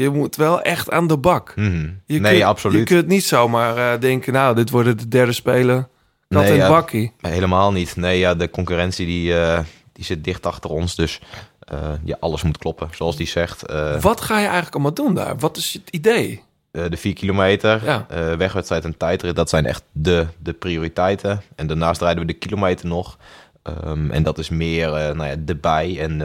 [0.00, 1.52] je moet wel echt aan de bak.
[1.56, 1.88] Mhm.
[2.06, 2.88] Je Nee, kunt, absoluut.
[2.88, 5.88] Je kunt niet zomaar eh, denken, nou, dit worden de derde spelen.
[6.28, 7.12] Kat in ja, bakkie.
[7.20, 7.96] Helemaal niet.
[7.96, 9.58] Nee, ja, de concurrentie die, eh,
[9.92, 10.94] die zit dicht achter ons.
[10.94, 11.20] Dus
[11.58, 13.62] eh, ja, alles moet kloppen, zoals die zegt.
[14.00, 15.38] Wat ga je eigenlijk allemaal doen daar?
[15.38, 16.42] Wat is het idee?
[16.70, 18.06] de vier kilometer, Ja.
[18.36, 21.42] wegwedstrijd en tijdrit, dat zijn echt de, de prioriteiten.
[21.56, 23.18] En daarnaast rijden we de kilometer nog.
[23.62, 26.00] Ehm, en dat is meer nou ja, erbij.
[26.00, 26.20] En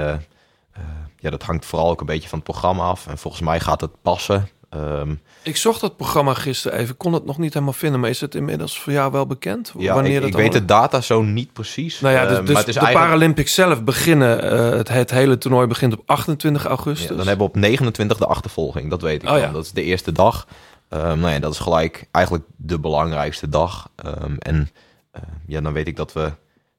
[1.25, 3.07] ja, dat hangt vooral ook een beetje van het programma af.
[3.07, 4.49] En volgens mij gaat het passen.
[4.69, 7.99] Ehm, Ik zocht dat programma gisteren even, kon het nog niet helemaal vinden.
[7.99, 9.73] Maar is het inmiddels voor jou wel bekend?
[9.77, 11.99] ja, wanneer ik, dat ik weet de data zo niet precies.
[11.99, 14.87] Nou ja, dus, Eh, dus maar het is de eigenlijk- Paralympics zelf beginnen, eh, het,
[14.87, 17.09] het hele toernooi begint op 28 augustus.
[17.09, 19.51] Ja, dan hebben we op 29 de achtervolging, dat weet ik Oh, ja.
[19.51, 20.47] Dat is de eerste dag.
[20.89, 23.89] Ehm, nou ja, dat is gelijk eigenlijk de belangrijkste dag.
[23.95, 24.69] Ehm, en
[25.11, 26.31] eh, ja, dan weet ik dat we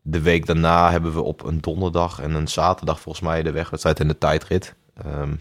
[0.08, 4.00] de week daarna hebben we op een donderdag en een zaterdag volgens mij de wegwedstrijd
[4.00, 4.74] en de tijdrit.
[5.04, 5.32] Ehm,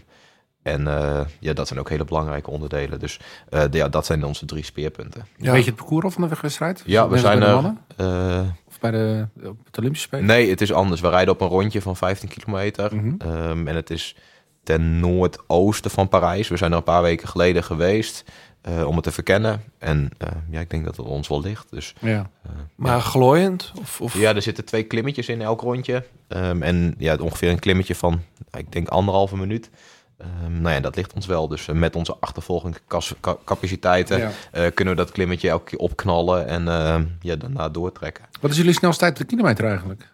[0.62, 2.98] en eh, ja, dat zijn ook hele belangrijke onderdelen.
[2.98, 5.26] Dus eh, de- ja, dat zijn onze drie speerpunten.
[5.36, 6.82] Weet je het parcours al van de wegwedstrijd?
[6.86, 7.52] Ja, we zijn er.
[7.54, 7.78] mannen?
[7.96, 10.26] eh, Of bij de, op het Olympische Spelen?
[10.26, 11.00] Nee, het is anders.
[11.00, 12.92] We rijden op een rondje van 15 kilometer.
[13.18, 14.16] Ehm, en het is
[14.62, 16.48] ten noordoosten van Parijs.
[16.48, 18.24] We zijn er een paar weken geleden geweest
[18.66, 19.62] eh, om het te verkennen.
[19.78, 21.66] En eh, ja, ik denk dat het ons wel ligt.
[21.70, 22.30] Dus, Ja.
[22.42, 23.72] eh, Maar glooiend?
[23.80, 24.18] Of, of...
[24.18, 26.04] Ja, er zitten twee klimmetjes in elk rondje.
[26.28, 28.20] Ehm, en ja, ongeveer een klimmetje van,
[28.52, 29.70] ik denk, anderhalve minuut.
[30.18, 31.48] Ehm, nou ja, dat ligt ons wel.
[31.48, 34.30] Dus met onze achtervolgingscapaciteiten Ja.
[34.70, 38.24] kunnen we dat klimmetje elke keer opknallen en ehm, ja, daarna doortrekken.
[38.40, 40.12] Wat is jullie snelste tijd de kilometer eigenlijk?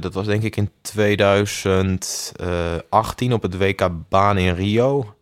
[0.00, 5.14] Dat was denk ik in 2018 op het WK Baan in Rio.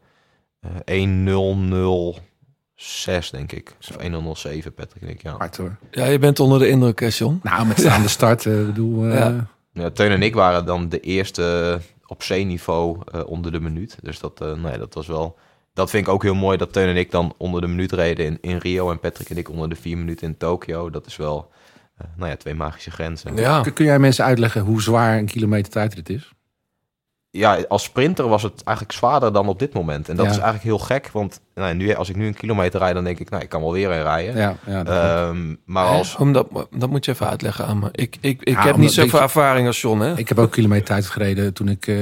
[0.61, 3.77] Eh 1006 denk ik.
[3.91, 5.35] Of 1007 Patrick en ik, ja.
[5.39, 5.77] Hard hoor.
[5.91, 7.41] Ja, je bent onder de indruk, hè, John?
[7.43, 8.47] Nou, met staande start.
[8.47, 9.47] eh, bedoel, eh, Ja.
[9.73, 13.97] Ja, Teun en ik waren dan de eerste op C-niveau eh, onder de minuut.
[14.03, 15.39] Dus dat, eh, nee, dat was wel...
[15.75, 18.27] Dat vind ik ook heel mooi dat Teun en ik dan onder de minuut reden
[18.27, 18.91] in, in Rio...
[18.91, 20.91] en Patrick en ik onder de vier minuten in Tokio.
[20.91, 21.51] Dat is wel,
[21.97, 23.35] eh, nou ja, twee magische grenzen.
[23.63, 26.33] Kun- Kun jij mensen uitleggen hoe zwaar een kilometer tijdrit is?
[27.31, 30.09] Ja, als sprinter was het eigenlijk zwaarder dan op dit moment.
[30.09, 30.31] En dat Ja.
[30.31, 33.19] is eigenlijk heel gek, want nou, nu, als ik nu een kilometer rijd, dan denk
[33.19, 34.37] ik, nou, ik kan wel weer een rijden.
[34.37, 36.17] Ja, ja, dat Ehm, maar als...
[36.17, 36.47] Om dat,
[36.91, 37.89] moet je even uitleggen aan me.
[37.93, 40.17] Ik, ik, ik Ja, heb omdat- niet zoveel ervaring als John, hè?
[40.19, 41.97] Ik heb ook kilometer tijd gereden toen ik eh,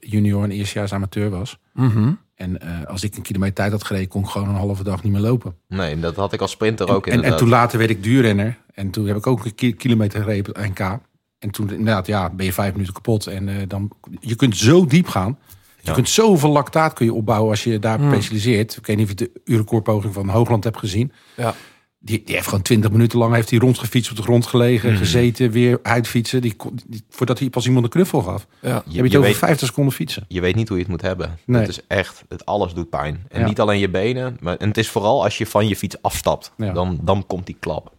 [0.00, 1.58] junior en eerstejaars amateur was.
[1.72, 2.12] Mhm.
[2.34, 5.02] En eh, als ik een kilometer tijd had gereden, kon ik gewoon een halve dag
[5.02, 5.54] niet meer lopen.
[5.68, 7.38] Nee, dat had ik als sprinter ook En, en inderdaad.
[7.38, 8.56] toen later werd ik duurrenner.
[8.74, 10.98] En toen heb ik ook een ki- kilometer gereden op NK.
[11.38, 13.26] En toen inderdaad, ja, ben je vijf minuten kapot.
[13.26, 13.90] En eh, dan,
[14.20, 15.38] je kunt zo diep gaan.
[15.80, 15.92] Je Ja.
[15.92, 18.10] kunt zoveel lactaat kun je opbouwen als je daar Hmm.
[18.12, 18.76] specialiseert.
[18.76, 21.12] Ik weet niet of je de urenkoorpoging van Hoogland hebt gezien.
[21.36, 21.54] Ja.
[22.00, 24.98] Die, die heeft gewoon twintig minuten lang heeft hij rondgefietst, op de grond gelegen, Mhm.
[24.98, 26.40] gezeten, weer uitfietsen.
[26.42, 26.56] Die,
[27.10, 28.46] voordat hij pas iemand een knuffel gaf.
[28.60, 28.68] Ja.
[28.68, 30.24] Je, Je- heb je het over weet- 50 seconden fietsen.
[30.28, 31.38] Je weet niet hoe je het moet hebben.
[31.46, 31.60] Nee.
[31.60, 33.24] Het is echt, het alles doet pijn.
[33.28, 33.46] En Ja.
[33.46, 36.52] niet alleen je benen, maar en het is vooral als je van je fiets afstapt.
[36.56, 36.72] Ja.
[36.72, 37.92] Dan, dan komt die klap.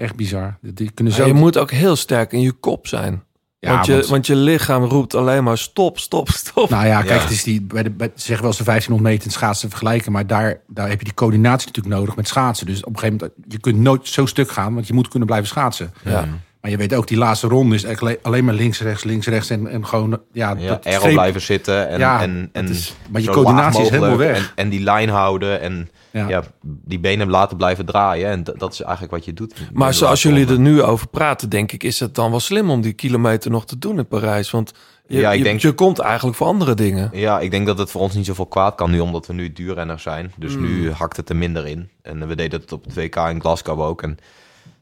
[0.00, 0.58] Echt bizar.
[0.60, 1.28] Die kunnen Maar zo...
[1.28, 3.22] je moet ook heel sterk in je kop zijn.
[3.58, 6.70] Ja, want, je, want- want je lichaam roept alleen maar stop, stop, stop.
[6.70, 7.22] Nou ja, kijk, Ja.
[7.22, 9.68] het is die, bij de, bij, ze zeggen wel eens de 1500 meter in schaatsen
[9.68, 10.12] vergelijken.
[10.12, 12.66] Maar daar, daar heb je die coördinatie natuurlijk nodig met schaatsen.
[12.66, 15.28] Dus op een gegeven moment, je kunt nooit zo stuk gaan, want je moet kunnen
[15.28, 15.92] blijven schaatsen.
[16.04, 16.28] Ja.
[16.60, 19.50] Maar je weet ook, die laatste ronde is echt alleen- maar links, rechts, links, rechts.
[19.50, 23.82] En, en gewoon, ja, dat blijven zitten en, Ja, en, en is- maar je coördinatie
[23.82, 24.36] is helemaal weg.
[24.38, 26.28] En, en die lijn houden en Ja.
[26.28, 26.42] ja.
[26.62, 28.28] die benen laten blijven draaien.
[28.30, 29.54] En dat, is eigenlijk wat je doet.
[29.72, 30.54] Maar zoals jullie ronde.
[30.54, 33.66] er nu over praten, denk ik, is het dan wel slim om die kilometer nog
[33.66, 34.50] te doen in Parijs.
[34.50, 34.72] Want
[35.06, 37.10] je, Ja, ik je, denk- je komt eigenlijk voor andere dingen.
[37.12, 39.52] Ja, ik denk dat het voor ons niet zoveel kwaad kan nu, omdat we nu
[39.52, 40.32] duurrenners zijn.
[40.36, 40.62] Dus Mm.
[40.62, 41.88] nu hakt het er minder in.
[42.02, 44.02] En we deden het op het WK in Glasgow ook.
[44.02, 44.18] En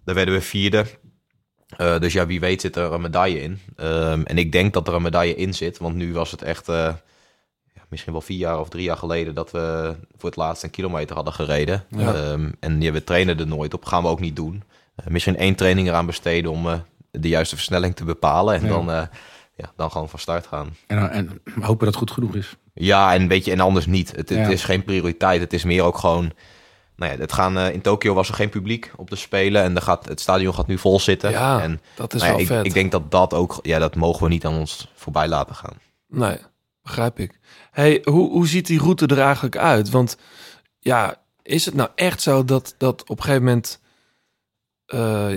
[0.04, 0.84] daar werden we vierde.
[1.76, 3.60] Eh, dus ja, wie weet zit er een medaille in.
[3.76, 5.78] Ehm, en ik denk dat er een medaille in zit.
[5.78, 6.94] Want nu was het echt eh,
[7.74, 9.34] ja, misschien wel vier jaar of drie jaar geleden...
[9.34, 11.84] dat we voor het laatst een kilometer hadden gereden.
[11.96, 12.14] Ja.
[12.14, 13.84] Ehm, en ja, we trainen er nooit op.
[13.84, 14.62] Gaan we ook niet doen.
[14.94, 18.54] Eh, misschien één training eraan besteden om de juiste versnelling te bepalen.
[18.54, 18.68] En Ja.
[18.68, 18.86] dan,
[19.56, 20.76] ja, dan gewoon van start gaan.
[20.86, 22.56] En, en hopen dat het goed genoeg is.
[22.74, 24.16] Ja, en weet je, en anders niet.
[24.16, 25.40] Het, is geen prioriteit.
[25.40, 26.32] Het is meer ook gewoon.
[26.98, 29.62] Nou ja, het gaan, eh, in Tokio was er geen publiek op de spelen.
[29.62, 31.30] En er gaat, het stadion gaat nu vol zitten.
[31.30, 32.66] Ja, en, dat is nou wel ik, vet.
[32.66, 33.58] ik denk dat dat ook.
[33.62, 35.76] Ja, dat mogen we niet aan ons voorbij laten gaan.
[36.08, 36.38] Nee,
[36.82, 37.38] begrijp ik.
[37.70, 39.90] Hey, hoe, hoe ziet die route er eigenlijk uit?
[39.90, 40.16] Want
[40.78, 43.80] ja, is het nou echt zo dat, dat op een gegeven moment
[44.86, 45.28] eh,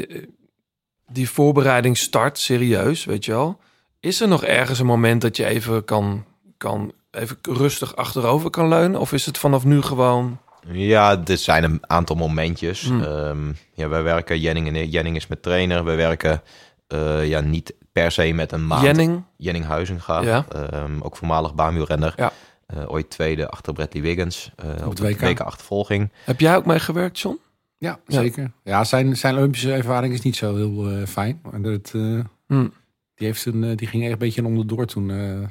[1.08, 3.60] die voorbereiding start, serieus, weet je wel?
[4.00, 6.26] Is er nog ergens een moment dat je even kan,
[6.58, 9.00] kan even rustig achterover kan leunen?
[9.00, 10.40] Of is het vanaf nu gewoon...
[10.68, 12.82] Ja, er zijn een aantal momentjes.
[12.88, 13.02] Hmm.
[13.04, 15.84] Ehm, ja, wij werken, Jenning, en, Jenning is met trainer.
[15.84, 16.42] We werken
[16.88, 18.84] eh, ja, niet per se met een maand.
[18.86, 19.24] Jenning?
[19.38, 20.22] Jenning Huizinga.
[20.22, 20.46] Ja.
[20.50, 22.14] Ehm, ook voormalig baanwielrenner.
[22.18, 22.32] Ja.
[22.66, 24.52] Eh, ooit tweede achter Bradley Wiggins.
[24.56, 25.20] eh, op de WK.
[25.20, 26.10] WK achtervolging.
[26.26, 27.40] Heb jij ook meegewerkt, John?
[27.78, 28.22] Ja, Ja.
[28.22, 28.52] zeker.
[28.64, 31.42] Ja, zijn, zijn Olympische ervaring is niet zo heel fijn.
[31.52, 32.74] En dat, eh, Hmm.
[33.16, 35.12] die, heeft een, die ging echt een beetje onderdoor toen.
[35.12, 35.48] eh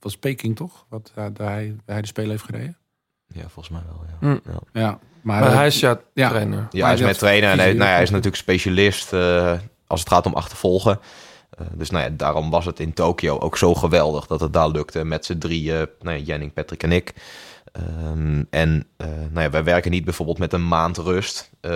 [0.00, 0.86] was Peking toch?
[0.88, 2.76] Wat daar, daar hij, hij de Spelen heeft gereden.
[3.28, 4.04] Ja, volgens mij wel.
[4.08, 4.16] Ja.
[4.26, 4.40] Hmm.
[4.44, 4.80] Ja.
[4.80, 6.28] Ja, maar, Maar hij is jouw ja.
[6.28, 6.66] trainer.
[6.70, 9.52] Ja, hij is met trainer en hij, nou ja, hij is natuurlijk specialist eh,
[9.86, 11.00] als het gaat om achtervolgen.
[11.50, 14.68] Eh, dus nou ja, daarom was het in Tokio ook zo geweldig dat het daar
[14.68, 17.14] lukte met z'n drieën, nou ja, Jenning, Patrick en ik.
[17.72, 21.70] Ehm, en eh, nou ja, wij werken niet bijvoorbeeld met een maand rust, eh,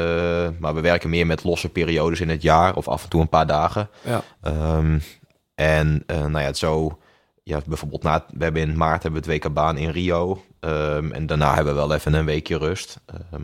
[0.58, 3.28] maar we werken meer met losse periodes in het jaar of af en toe een
[3.28, 3.88] paar dagen.
[4.04, 4.22] Ja.
[4.40, 4.98] Ehm,
[5.54, 6.98] en eh, nou ja, zo,
[7.42, 10.42] ja, bijvoorbeeld na, we hebben in maart hebben we het WK baan in Rio.
[10.62, 13.00] Ehm, en daarna hebben we wel even een weekje rust.
[13.06, 13.42] Ehm,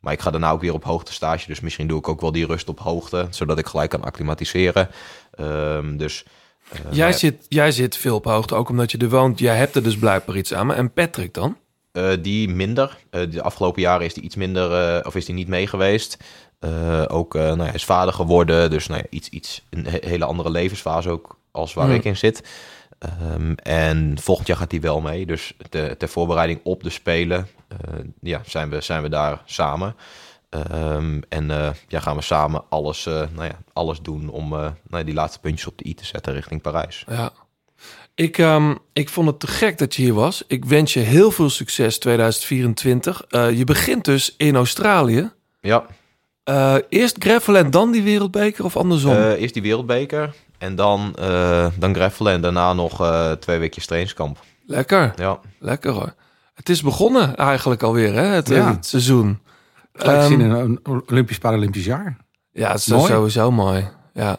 [0.00, 1.46] maar ik ga daarna ook weer op hoogte stage.
[1.46, 3.26] Dus misschien doe ik ook wel die rust op hoogte.
[3.30, 4.88] Zodat ik gelijk kan acclimatiseren.
[5.34, 6.24] Ehm, dus,
[6.72, 9.38] eh, Jij, zit, jij zit veel op hoogte, ook omdat je er woont.
[9.38, 10.74] Jij hebt er dus blijkbaar iets aan.
[10.74, 11.56] En Patrick dan?
[11.92, 12.96] eh, die minder.
[13.10, 15.06] Eh, de afgelopen jaren is die iets minder.
[15.06, 16.16] of is die niet mee geweest.
[17.08, 18.70] Ook nou ja, hij is vader geworden.
[18.70, 21.94] Dus nou ja, iets, iets, een he- hele andere levensfase ook als waar Hmm.
[21.94, 22.42] ik in zit.
[23.06, 25.26] Ehm, en volgend jaar gaat hij wel mee.
[25.26, 27.78] Dus ter voorbereiding op de Spelen eh,
[28.20, 29.94] ja, zijn, we, zijn we daar samen.
[30.48, 34.74] Ehm, en eh, ja, gaan we samen alles, eh, nou ja, alles doen om nou
[34.90, 37.04] ja, die laatste puntjes op de i te zetten richting Parijs.
[37.08, 37.32] Ja.
[38.14, 40.44] Ik, ehm, ik vond het te gek dat je hier was.
[40.46, 43.24] Ik wens je heel veel succes 2024.
[43.28, 45.32] Eh, je begint dus in Australië.
[45.60, 45.86] Ja,
[46.88, 49.16] eerst Greffel en dan die wereldbeker of andersom?
[49.16, 54.38] Eerst die wereldbeker en dan, eh dan greffelen en daarna nog eh, twee weekjes trainingskamp.
[54.66, 55.38] Lekker, Ja.
[55.58, 56.14] lekker hoor.
[56.54, 58.70] Het is begonnen eigenlijk alweer, hè, het, Ja.
[58.70, 59.40] het seizoen.
[59.92, 60.80] gelijk Ehm, zien in een
[61.10, 62.16] Olympisch Paralympisch jaar.
[62.52, 63.12] Ja, het is Mooi.
[63.12, 63.88] sowieso mooi.
[64.14, 64.36] Ja.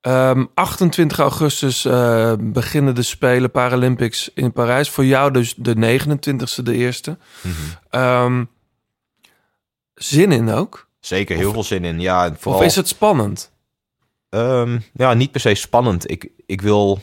[0.00, 4.90] Ehm, 28 augustus eh, beginnen de Spelen Paralympics in Parijs.
[4.90, 7.18] Voor jou dus de 29ste, de eerste.
[7.90, 8.44] Ehm,
[9.94, 10.88] zin in ook?
[11.00, 12.00] Zeker, heel veel zin in.
[12.00, 13.52] Ja, en vooral, Of is het spannend?
[14.30, 16.10] Ehm, ja, niet per se spannend.
[16.10, 17.00] Ik, ik wil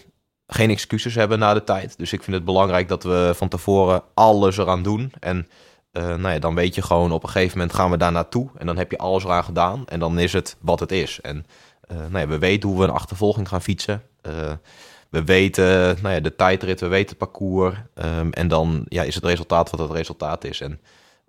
[0.48, 1.98] geen excuses hebben na de tijd.
[1.98, 5.14] Dus ik vind het belangrijk dat we van tevoren alles eraan doen.
[5.20, 5.48] En
[5.92, 8.50] eh, nou ja, dan weet je gewoon op een gegeven moment gaan we daar naartoe.
[8.58, 9.88] En dan heb je alles eraan gedaan.
[9.88, 11.22] En dan is het wat het is.
[11.22, 11.46] En
[11.82, 14.02] eh, nou ja, we weten hoe we een achtervolging gaan fietsen.
[14.22, 14.54] Eh,
[15.10, 17.76] we weten nou ja, de tijdrit, we weten het parcours.
[17.94, 20.62] Ehm, en dan ja, is het resultaat wat het resultaat is.
[20.62, 20.82] En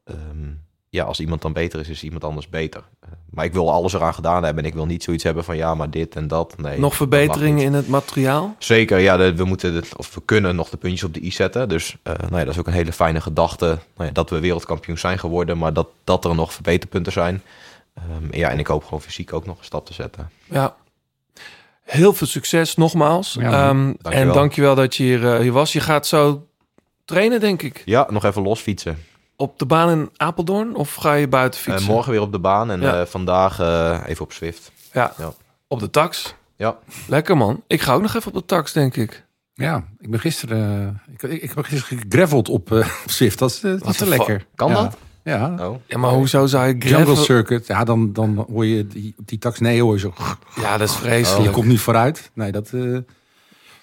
[0.05, 0.53] ehm,
[0.91, 2.83] ja, als iemand dan beter is, is iemand anders beter.
[3.01, 4.63] Eh, maar ik wil alles eraan gedaan hebben.
[4.63, 6.55] En ik wil niet zoiets hebben van ja, maar dit en dat.
[6.59, 8.55] Nee, Nog verbeteringen in het materiaal?
[8.59, 11.31] Zeker, ja, de- we moeten het, of we kunnen nog de puntjes op de i
[11.31, 11.69] zetten.
[11.69, 13.67] Dus eh, nou ja, dat is ook een hele fijne gedachte.
[13.67, 17.43] Nou ja, dat we wereldkampioen zijn geworden, maar dat, dat er nog verbeterpunten zijn.
[17.95, 20.31] Ehm, ja, en ik hoop gewoon fysiek ook nog een stap te zetten.
[20.45, 20.77] Ja.
[21.83, 23.37] Heel veel succes nogmaals.
[23.41, 24.13] Ja, Ehm, dankjewel.
[24.13, 25.73] en dankjewel dat je hier, eh, hier was.
[25.73, 26.47] Je gaat zo
[27.05, 27.83] trainen, denk ik.
[27.85, 28.99] Ja, nog even los fietsen.
[29.41, 31.93] Op de baan in Apeldoorn of ga je buiten Eh, fietsen?
[31.93, 33.01] morgen weer op de baan en Ja.
[33.01, 34.73] eh, vandaag eh, even op Zwift.
[34.93, 35.13] Ja.
[35.19, 35.33] Ja.
[35.69, 36.35] Op de tax.
[36.57, 36.77] Ja.
[37.07, 37.63] Lekker man.
[37.67, 39.27] Ik ga ook nog even op de tax, denk ik.
[39.55, 43.39] Ja, ik ben gisteren, ik, ik, ik heb gisteren gegraveld op, eh, op Zwift.
[43.39, 44.47] Dat is, dat is wel lekker.
[44.55, 44.75] Kan ja.
[44.75, 44.97] dat?
[45.25, 45.55] Ja.
[45.69, 45.77] Oh.
[45.87, 49.29] Ja, maar hoezo zou je Jungle gravel- Circuit, ja, dan, dan hoor je die, op
[49.29, 50.15] die tax nee hoor je zo.
[50.61, 51.45] Ja, dat is vreselijk.
[51.45, 52.31] Je komt niet vooruit.
[52.35, 52.71] Nee, dat.
[52.73, 52.97] eh,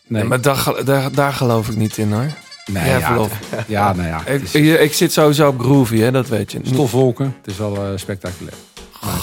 [0.07, 0.23] nee.
[0.23, 2.27] Maar daar, daar, daar geloof ik niet in hoor.
[2.71, 3.31] Nee, ja, op.
[3.67, 6.51] ja, nou ja, Ik, het is- ik, ik zit sowieso op groovy, hè, dat weet
[6.51, 6.59] je.
[6.63, 8.55] Stofwolken, het is wel eh, spectaculair.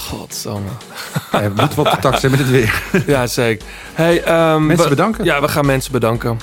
[0.08, 0.68] Godsamme.
[1.32, 2.82] Ja, we moeten wat tax hebben met het weer.
[3.06, 3.66] Ja, zeker.
[3.94, 5.24] Hey, ehm, Mensen bedanken.
[5.24, 6.38] Ja, we gaan mensen bedanken.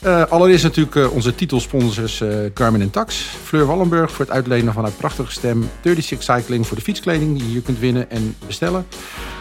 [0.00, 3.16] Eh, allereerst natuurlijk eh, onze titelsponsors eh Garmin en Tax.
[3.44, 5.70] Fleur Wallenburg voor het uitlenen van haar prachtige stem.
[5.82, 8.86] 36 Cycling voor de fietskleding die je hier kunt winnen en bestellen.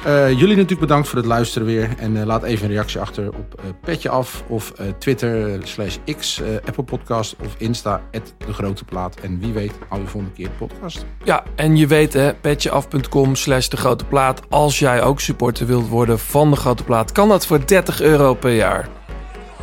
[0.05, 1.89] Jullie natuurlijk bedankt voor het luisteren weer.
[1.97, 7.35] En laat even een reactie achter op Petje Af of Twitter slash X, Apple Podcast
[7.45, 9.15] of Insta, De Grote Plaat.
[9.19, 11.05] En wie weet, hou je volgende keer podcast.
[11.23, 14.41] Ja, en je weet hè, petjeaf.com slash de grote plaat.
[14.49, 18.33] Als jij ook supporter wilt worden van de grote plaat, kan dat voor 30 euro
[18.33, 18.89] per jaar.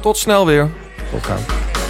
[0.00, 0.70] Tot snel weer.
[1.20, 1.83] come